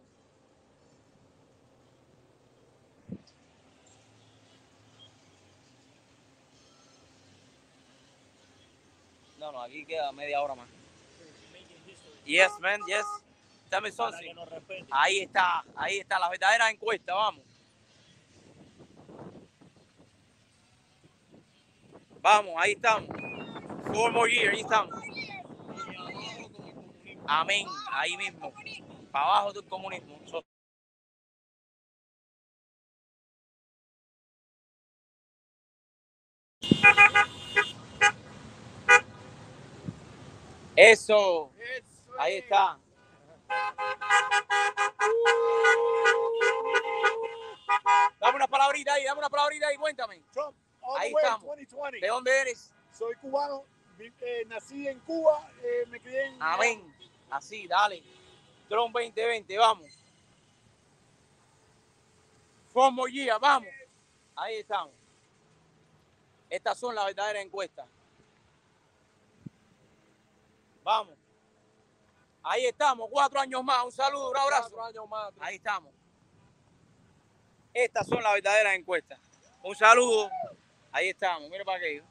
[9.40, 10.68] No, no, aquí queda media hora más.
[12.24, 13.04] Yes, man, yes.
[13.68, 14.36] Dame something.
[14.88, 17.51] Ahí está, ahí está, la verdadera encuesta, vamos.
[22.22, 23.10] Vamos, ahí estamos.
[23.92, 24.94] Four more years, ahí estamos.
[27.26, 28.52] Amén, ahí mismo.
[29.12, 30.20] Para abajo del comunismo.
[30.26, 30.44] So-
[40.76, 41.50] Eso.
[42.18, 42.78] Ahí está.
[48.20, 50.22] Dame una palabrita ahí, dame una palabrita ahí, cuéntame.
[50.32, 50.56] Trump,
[50.98, 51.46] Ahí the way, estamos.
[51.46, 52.00] 2020.
[52.00, 52.72] ¿De dónde eres?
[52.92, 53.64] Soy cubano,
[53.98, 56.42] eh, nací en Cuba, eh, me crié en...
[56.42, 56.94] Amén.
[57.30, 58.02] Así, dale.
[58.68, 59.86] Trump 2020, vamos.
[62.72, 63.68] Fomo Gia, vamos.
[64.34, 64.94] Ahí estamos.
[66.48, 67.86] Estas son las verdaderas encuestas.
[70.82, 71.14] Vamos.
[72.42, 73.84] Ahí estamos, cuatro años más.
[73.84, 74.76] Un saludo, un abrazo.
[75.40, 75.92] Ahí estamos.
[77.72, 79.18] Estas son las verdaderas encuestas.
[79.62, 80.30] Un saludo.
[80.92, 81.48] Ahí estamos.
[81.50, 82.04] Mira para aquello.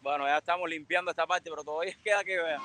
[0.00, 2.62] Bueno, ya estamos limpiando esta parte, pero todavía queda que vean.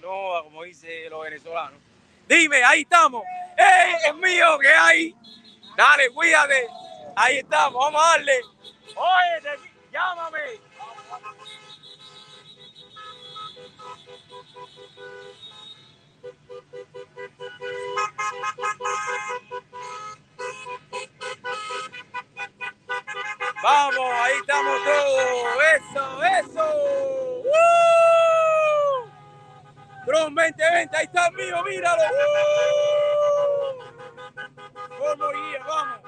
[0.00, 1.80] No, como dice los venezolanos.
[2.28, 3.24] Dime, ahí estamos.
[3.56, 4.58] ¡Ey, es mío!
[4.60, 5.14] ¿Qué hay?
[5.76, 6.68] Dale, cuídate.
[7.16, 8.40] Ahí estamos, vamos a darle.
[8.94, 10.60] Oye, te- llámame.
[23.66, 25.58] Vamos, ahí estamos todos.
[25.74, 26.64] Eso, eso.
[30.06, 32.02] Trump 2020, ahí está el mío, míralo.
[32.04, 33.82] ¡Woo!
[34.98, 36.05] Formo guía, vamos.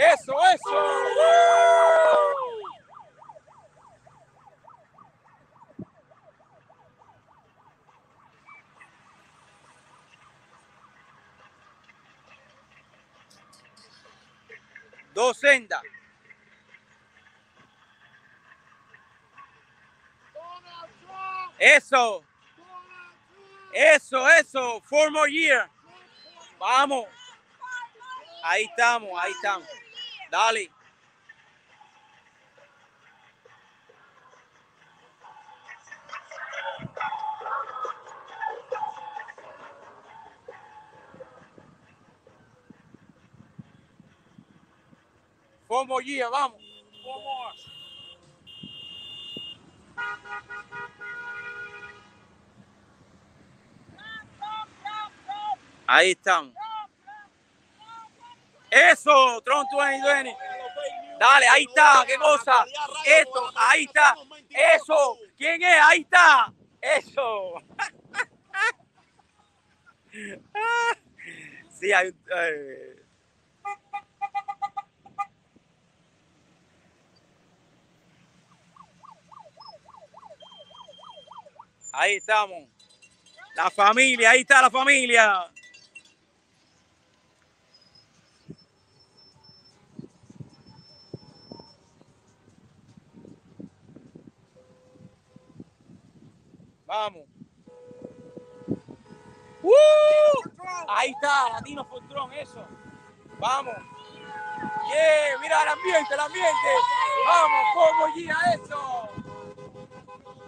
[0.00, 0.70] Eso, eso.
[15.12, 15.42] Dos.
[21.58, 22.24] Eso.
[23.74, 24.80] Eso, eso.
[24.80, 25.68] Four more year.
[26.58, 27.04] Vamos.
[28.42, 29.68] Ahí estamos, ahí estamos.
[30.30, 30.68] Dale.
[45.66, 46.60] Four more year, vamos.
[47.02, 47.54] Four more.
[55.86, 56.54] Ahí estamos.
[58.70, 60.36] Eso, Trump 2020.
[61.18, 62.64] Dale, ahí está, qué cosa.
[63.04, 64.14] Esto, ahí está.
[64.48, 65.80] Eso, ¿quién es?
[65.82, 66.52] Ahí está.
[66.80, 67.54] Eso.
[71.80, 72.12] Sí, hay,
[81.92, 82.68] Ahí estamos.
[83.54, 85.50] La familia, ahí está la familia.
[96.90, 97.22] Vamos.
[99.62, 99.72] ¡Uh!
[100.88, 102.66] Ahí está, Latino Fultron, eso.
[103.38, 103.76] Vamos.
[104.88, 106.68] Yeah, mira el ambiente, el ambiente.
[107.28, 109.08] Vamos, como gira eso.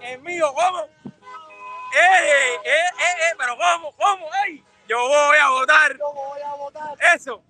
[0.00, 0.86] Es mío, vamos.
[1.04, 1.14] ¡Eh,
[1.94, 3.34] eh, eh, eh!
[3.38, 3.92] Pero ¿cómo?
[3.92, 4.28] ¿Cómo?
[4.44, 4.64] ¡Ey!
[4.88, 5.96] Yo voy a votar.
[5.96, 6.98] Yo voy a votar.
[7.14, 7.44] Eso.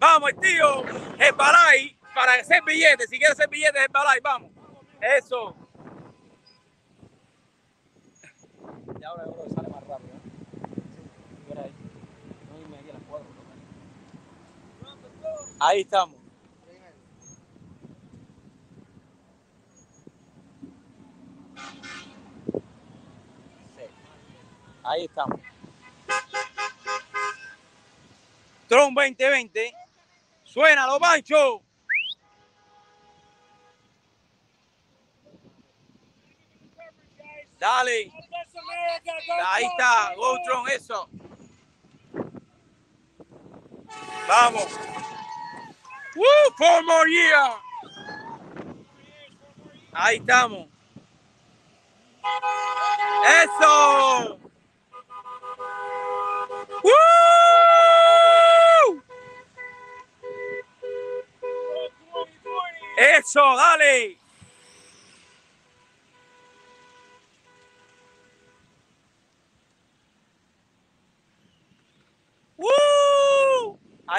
[0.00, 0.82] Vamos, tío.
[1.16, 3.08] El balay para hacer billetes.
[3.08, 4.18] Si quieres hacer billetes, el balay.
[4.18, 4.53] Vamos.
[5.04, 5.54] Eso.
[8.98, 10.14] Y ahora yo creo que sale más rápido.
[10.14, 10.20] ¿eh?
[11.46, 11.72] Mira ahí.
[12.50, 13.26] No irme aquí a las cuatro.
[15.60, 16.16] Ahí estamos.
[23.76, 23.82] Sí.
[24.84, 25.40] Ahí estamos.
[28.68, 29.74] Tron 2020.
[30.44, 31.60] Suena los panchos.
[37.64, 38.12] Dale.
[39.46, 41.08] Ahí está, Gotron, eso.
[44.28, 44.66] Vamos.
[46.14, 47.54] Woo, four more years.
[49.94, 50.68] Ahí estamos.
[53.42, 54.38] Eso.
[56.82, 56.92] Woo.
[62.98, 64.23] Eso, dale.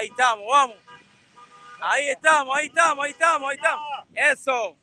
[0.06, 0.78] Ahí estamos, vamos.
[1.82, 3.86] Ahí estamos, ahí estamos, ahí estamos, ahí estamos.
[4.14, 4.78] Eso.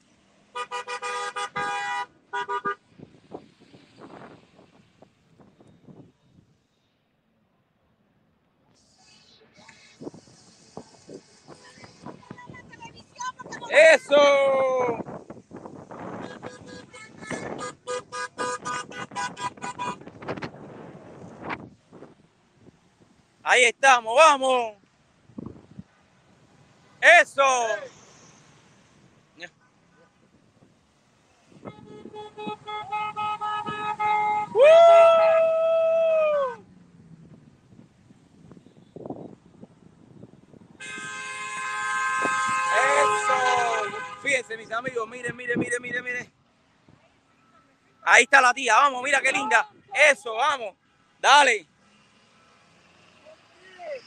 [13.70, 14.98] Eso.
[23.44, 24.81] Ahí estamos, vamos.
[27.02, 27.42] Eso.
[34.54, 34.62] ¡Woo!
[42.76, 44.22] Eso.
[44.22, 46.32] Fíjense, mis amigos, miren, miren, miren, miren, miren.
[48.04, 49.68] Ahí está la tía, vamos, mira qué linda.
[49.92, 50.76] Eso, vamos.
[51.18, 51.66] Dale.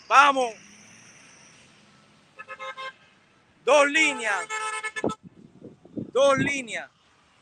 [0.08, 0.65] Vamos.
[3.64, 4.48] Dos líneas.
[6.14, 6.90] Dos líneas.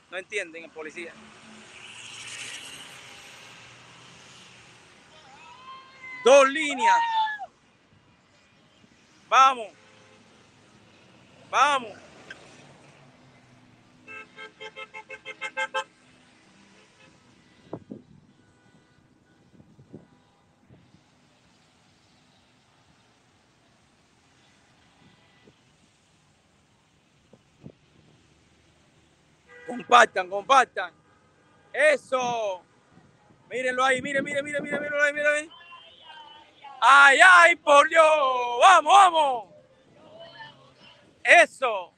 [0.10, 1.14] No entienden el policía.
[6.24, 7.00] Dos líneas.
[9.28, 9.68] Vamos.
[11.50, 12.04] Vamos.
[29.74, 30.94] Compartan, compartan.
[31.74, 32.62] Eso.
[33.50, 35.50] Mírenlo ahí, miren, miren, miren, miren, mírenlo ahí, miren ahí.
[36.80, 38.06] Ay, ay, por Dios.
[38.62, 39.46] Vamos, vamos.
[41.24, 41.92] Eso.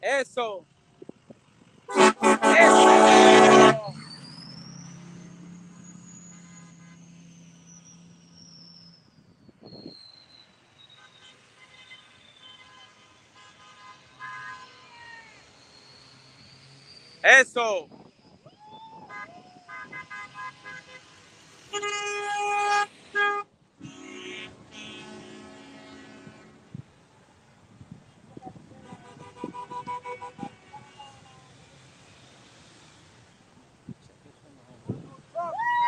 [0.00, 0.66] Eso.
[2.58, 3.13] Eso.
[17.24, 17.88] Eso.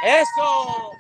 [0.03, 0.97] Eso.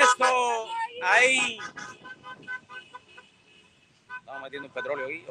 [0.00, 0.66] Eso.
[1.02, 1.58] Ahí.
[4.18, 5.26] Estamos metiendo un petróleo ahí.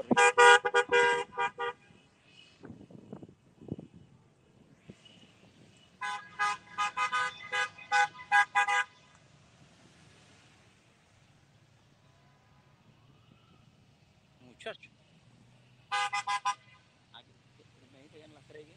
[18.49, 18.75] horrible.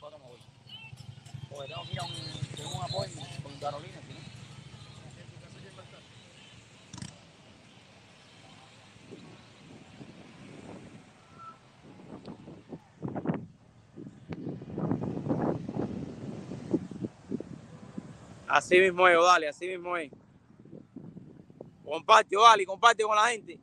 [0.00, 0.38] cuatro me voy.
[1.48, 3.10] Porque tengo que ir un, un apoyo
[3.42, 4.16] con Carolina, ¿sí?
[18.48, 20.10] Así mismo es, dale, así mismo es.
[21.84, 23.58] Comparte, vale, comparte con la gente.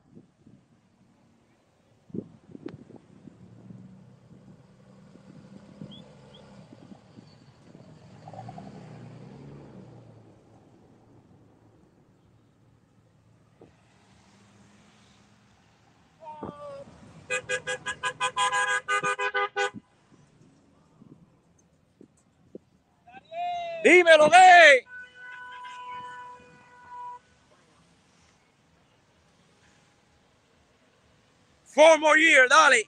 [31.74, 32.84] Four more years, dale.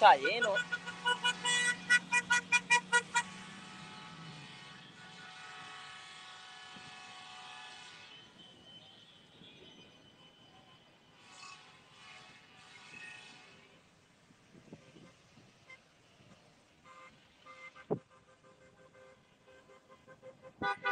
[0.00, 0.54] Está lleno.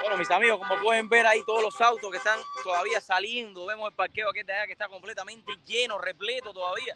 [0.01, 3.89] Bueno, mis amigos, como pueden ver ahí todos los autos que están todavía saliendo, vemos
[3.89, 6.95] el parqueo aquí de allá que está completamente lleno, repleto todavía.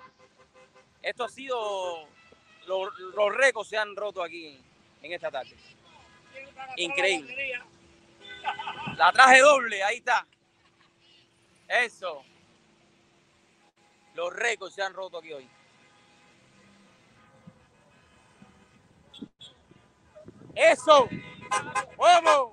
[1.02, 2.06] Esto ha sido,
[2.66, 4.58] los, los récords se han roto aquí
[5.02, 5.56] en esta tarde.
[6.76, 7.60] Increíble.
[8.96, 10.26] La traje doble, ahí está.
[11.68, 12.24] Eso.
[14.14, 15.48] Los récords se han roto aquí hoy.
[20.54, 21.08] Eso.
[21.96, 22.50] ¡Vamos!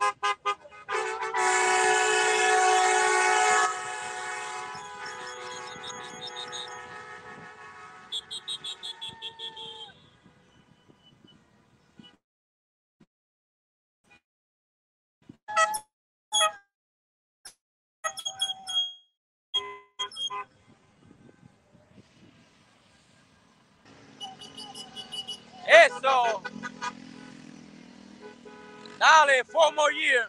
[29.51, 30.27] Four more years.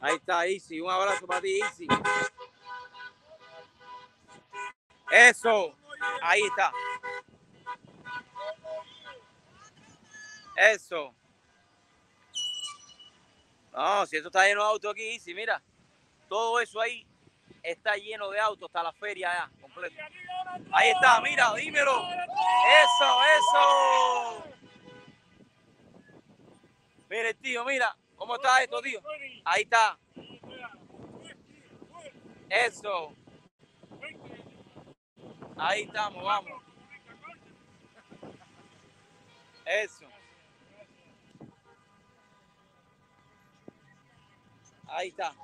[0.00, 0.80] Ahí está, Easy.
[0.80, 1.86] Un abrazo para ti, Easy.
[5.10, 5.74] Eso.
[6.22, 6.72] Ahí está.
[10.56, 11.14] Eso.
[13.72, 15.62] No, si esto está lleno de autos aquí, Easy, mira.
[16.28, 17.06] Todo eso ahí
[17.62, 19.96] está lleno de autos hasta la feria ya, completo.
[20.72, 22.02] Ahí está, mira, dímelo.
[22.02, 24.44] Eso, eso.
[27.08, 27.96] Mire, tío, mira.
[28.16, 29.00] ¿Cómo está esto, tío?
[29.44, 29.96] Ahí está.
[32.50, 33.14] Eso.
[35.58, 36.62] Ahí estamos, vamos.
[39.66, 40.06] Eso.
[44.86, 45.34] Ahí está.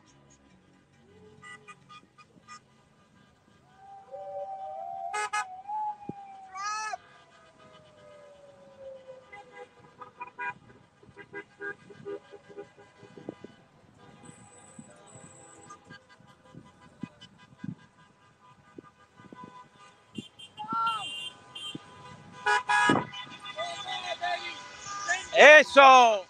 [25.74, 26.23] Eso.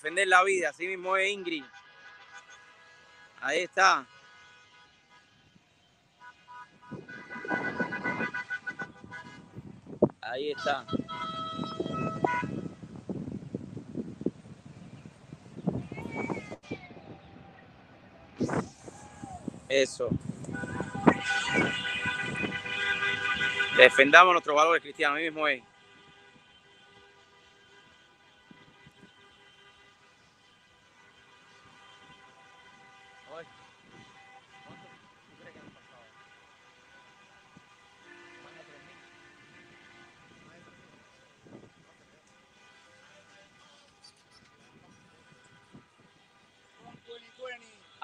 [0.00, 1.62] Defender la vida, así mismo es Ingrid.
[3.42, 4.06] Ahí está.
[10.22, 10.86] Ahí está.
[19.68, 20.08] Eso.
[23.76, 25.69] Defendamos nuestros valores cristianos, ahí mismo es.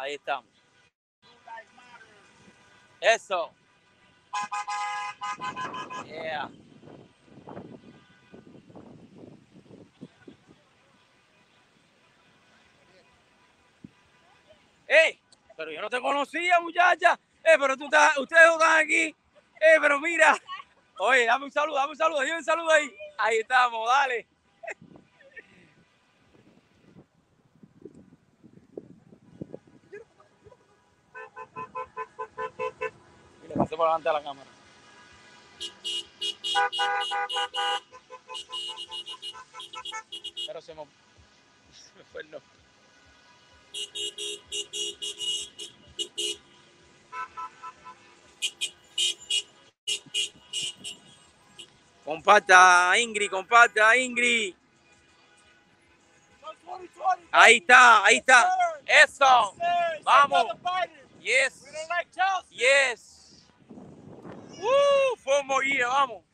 [0.06, 0.46] Ahí estamos.
[3.00, 3.50] Eso.
[6.04, 6.48] Yeah.
[14.86, 15.20] ¡Ey!
[15.56, 17.18] Pero yo no te conocía, muchacha.
[17.42, 19.06] Eh, pero tú estás, ustedes están aquí.
[19.06, 20.38] Eh, pero mira.
[21.00, 22.96] Oye, dame un saludo, dame un saludo, dame un saludo ahí.
[23.18, 24.28] Ahí estamos, dale.
[33.96, 34.50] Delante de la cámara.
[40.46, 40.82] Pero se me,
[41.72, 42.50] se me fue el nombre.
[52.04, 54.54] Comparta, Ingrid, comparta, Ingrid.
[57.32, 58.48] Ahí está, ahí está.
[58.86, 59.54] Eso.
[60.04, 60.46] Vamos.
[61.20, 61.64] Yes.
[62.50, 63.05] Yes.
[65.46, 66.25] Un moguía, vamos.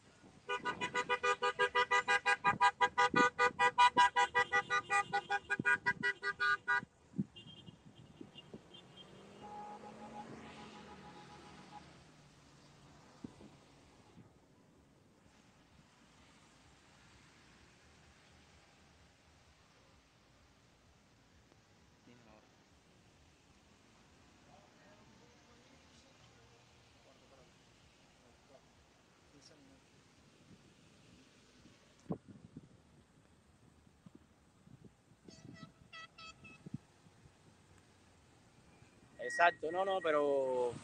[39.33, 40.75] Exacto, no, no, pero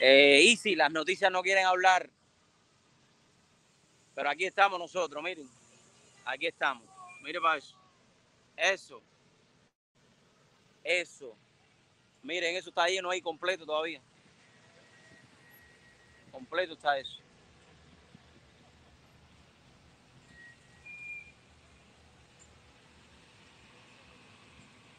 [0.00, 2.10] eh, Easy, las noticias no quieren hablar.
[4.12, 5.48] Pero aquí estamos nosotros, miren.
[6.24, 6.82] Aquí estamos.
[7.22, 7.76] Mire para eso.
[8.56, 9.00] Eso.
[10.82, 11.36] Eso.
[12.24, 14.00] Miren, eso está lleno ahí completo todavía.
[16.32, 17.20] Completo está eso.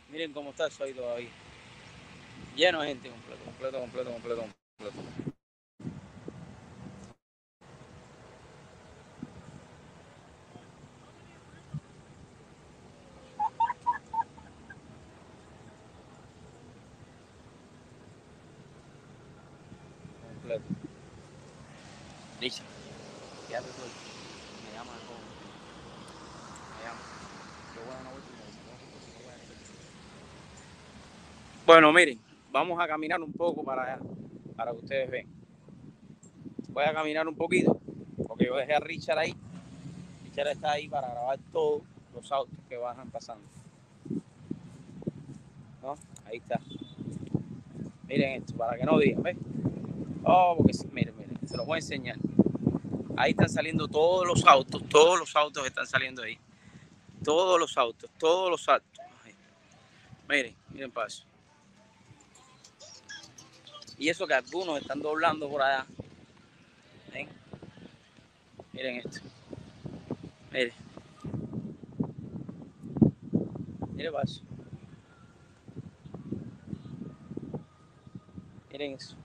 [0.08, 1.43] Miren cómo está eso ahí todavía.
[2.56, 4.44] Lleno de gente completo, completo, completo, completo,
[4.78, 5.34] completo.
[20.22, 20.64] Completo.
[22.40, 22.64] Listo.
[23.50, 23.90] Ya te estoy.
[24.64, 25.26] Me llama joven.
[26.78, 27.00] Me llama.
[27.74, 29.58] Yo voy a una vuelta y me dice, "No, no voy a hacer".
[31.66, 32.23] Bueno, miren,
[32.54, 34.00] vamos a caminar un poco para
[34.56, 35.28] para que ustedes vean.
[36.70, 37.80] Voy a caminar un poquito,
[38.28, 39.36] porque yo dejé a Richard ahí.
[40.24, 41.82] Richard está ahí para grabar todos
[42.14, 43.44] los autos que bajan pasando.
[45.82, 45.96] ¿No?
[46.26, 46.60] Ahí está.
[48.08, 49.38] Miren esto, para que no digan, ¿ves?
[50.24, 52.18] Oh, porque miren, miren, se los voy a enseñar.
[53.18, 56.38] Ahí están saliendo todos los autos, todos los autos están saliendo ahí.
[57.24, 58.88] Todos los autos, todos los autos.
[60.30, 61.26] Miren, miren paso.
[64.04, 65.86] Y eso que algunos están doblando por allá.
[68.74, 69.22] Miren esto.
[70.52, 70.74] Miren.
[73.94, 74.42] Miren paso.
[78.70, 79.16] Miren eso.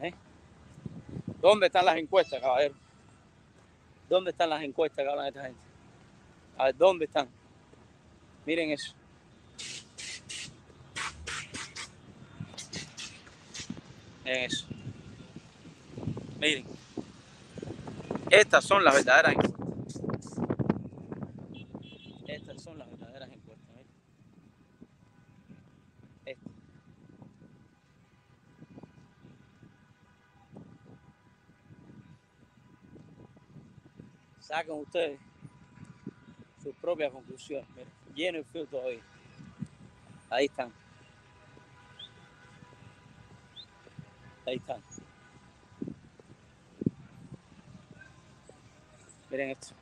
[0.00, 0.14] ¿Eh?
[1.40, 2.76] ¿Dónde están las encuestas, caballero?
[4.08, 5.60] ¿Dónde están las encuestas que hablan esta gente?
[6.56, 7.39] A ver, ¿dónde están?
[8.46, 8.94] Miren eso.
[14.24, 14.66] Miren eso.
[16.38, 16.64] Miren.
[18.30, 19.60] Estas son las verdaderas encuestas.
[22.26, 23.68] Estas son las verdaderas encuestas.
[23.74, 23.86] Miren.
[26.24, 26.52] Estas.
[34.40, 35.20] Sacan ustedes
[36.62, 37.68] sus propias conclusiones.
[37.70, 39.00] Miren lleno el frío todavía.
[40.28, 40.72] Ahí están.
[44.46, 44.82] Ahí están.
[49.30, 49.74] Miren esto.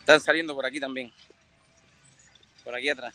[0.00, 1.12] Están saliendo por aquí también.
[2.64, 3.14] Por aquí atrás.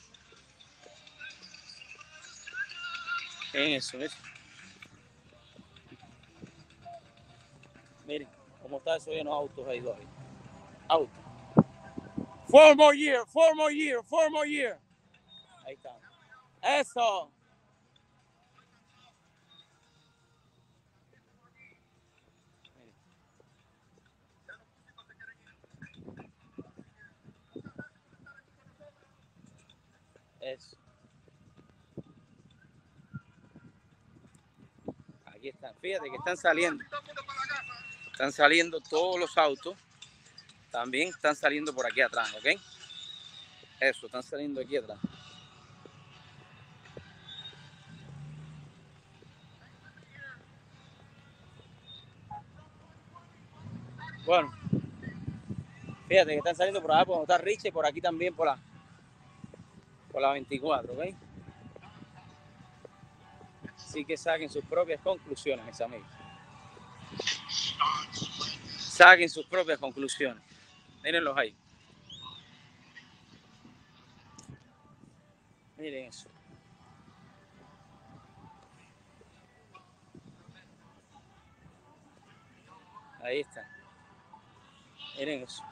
[3.54, 4.12] Miren eso, miren.
[8.08, 8.28] Miren
[8.62, 10.08] cómo está eso lleno de autos ahí todavía.
[10.88, 11.25] Autos.
[12.56, 14.80] Four more year, four more year, four more year.
[15.67, 16.00] Ahí está.
[16.61, 17.30] Eso.
[30.40, 30.77] Eso.
[35.25, 35.75] Aquí están.
[35.82, 36.85] Fíjate que están saliendo.
[38.14, 39.75] Están saliendo todos los autos.
[40.76, 42.60] También están saliendo por aquí atrás, ¿ok?
[43.80, 45.00] Eso, están saliendo aquí atrás.
[54.26, 54.54] Bueno,
[56.10, 58.60] fíjate que están saliendo por allá por donde está Richie, por aquí también por la,
[60.12, 61.16] por la 24, ¿ok?
[63.78, 66.08] Así que saquen sus propias conclusiones, mis amigos.
[68.78, 70.55] Saquen sus propias conclusiones.
[71.06, 71.56] Mírenlos ahí.
[75.77, 76.27] Miren eso.
[83.22, 83.69] Ahí está.
[85.19, 85.64] Miren eso.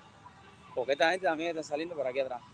[0.76, 2.53] Porque esta gente también está saliendo por aquí atrás.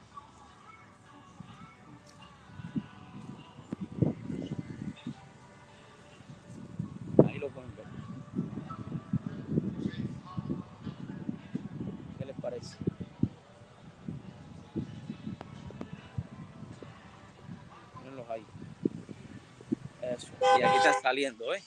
[20.60, 21.64] Y aquí están saliendo, ¿eh?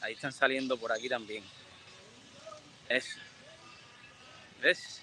[0.00, 1.42] Ahí están saliendo por aquí también.
[2.88, 3.18] Eso.
[4.60, 5.02] ¿Ves?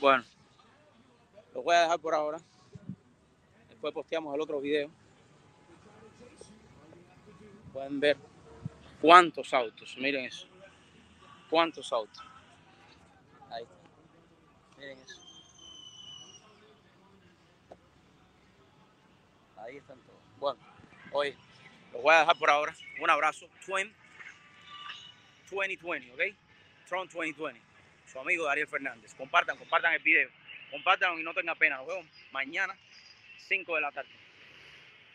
[0.00, 0.24] Bueno,
[1.52, 2.40] lo voy a dejar por ahora.
[3.68, 4.90] Después posteamos el otro video.
[7.74, 8.16] Pueden ver
[9.02, 9.94] cuántos autos.
[9.98, 10.46] Miren eso.
[11.50, 12.24] Cuántos autos.
[13.50, 13.76] Ahí está.
[14.78, 15.28] Miren eso.
[19.68, 20.18] Ahí están todos.
[20.38, 20.58] Bueno,
[21.12, 21.36] hoy
[21.92, 22.74] los voy a dejar por ahora.
[23.02, 23.46] Un abrazo.
[23.66, 23.92] Twin
[25.50, 26.34] 2020, ¿ok?
[26.88, 27.60] Tron 2020.
[28.10, 29.14] Su amigo Dariel Fernández.
[29.14, 30.30] Compartan, compartan el video.
[30.70, 31.76] Compartan y no tengan pena.
[31.76, 32.74] Nos vemos mañana,
[33.46, 34.08] 5 de la tarde.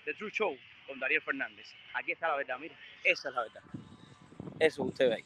[0.06, 1.74] The True Show con Dariel Fernández.
[1.96, 2.76] Aquí está la verdad, mire.
[3.04, 3.64] Esa es la verdad.
[4.60, 5.26] Eso usted ve ahí.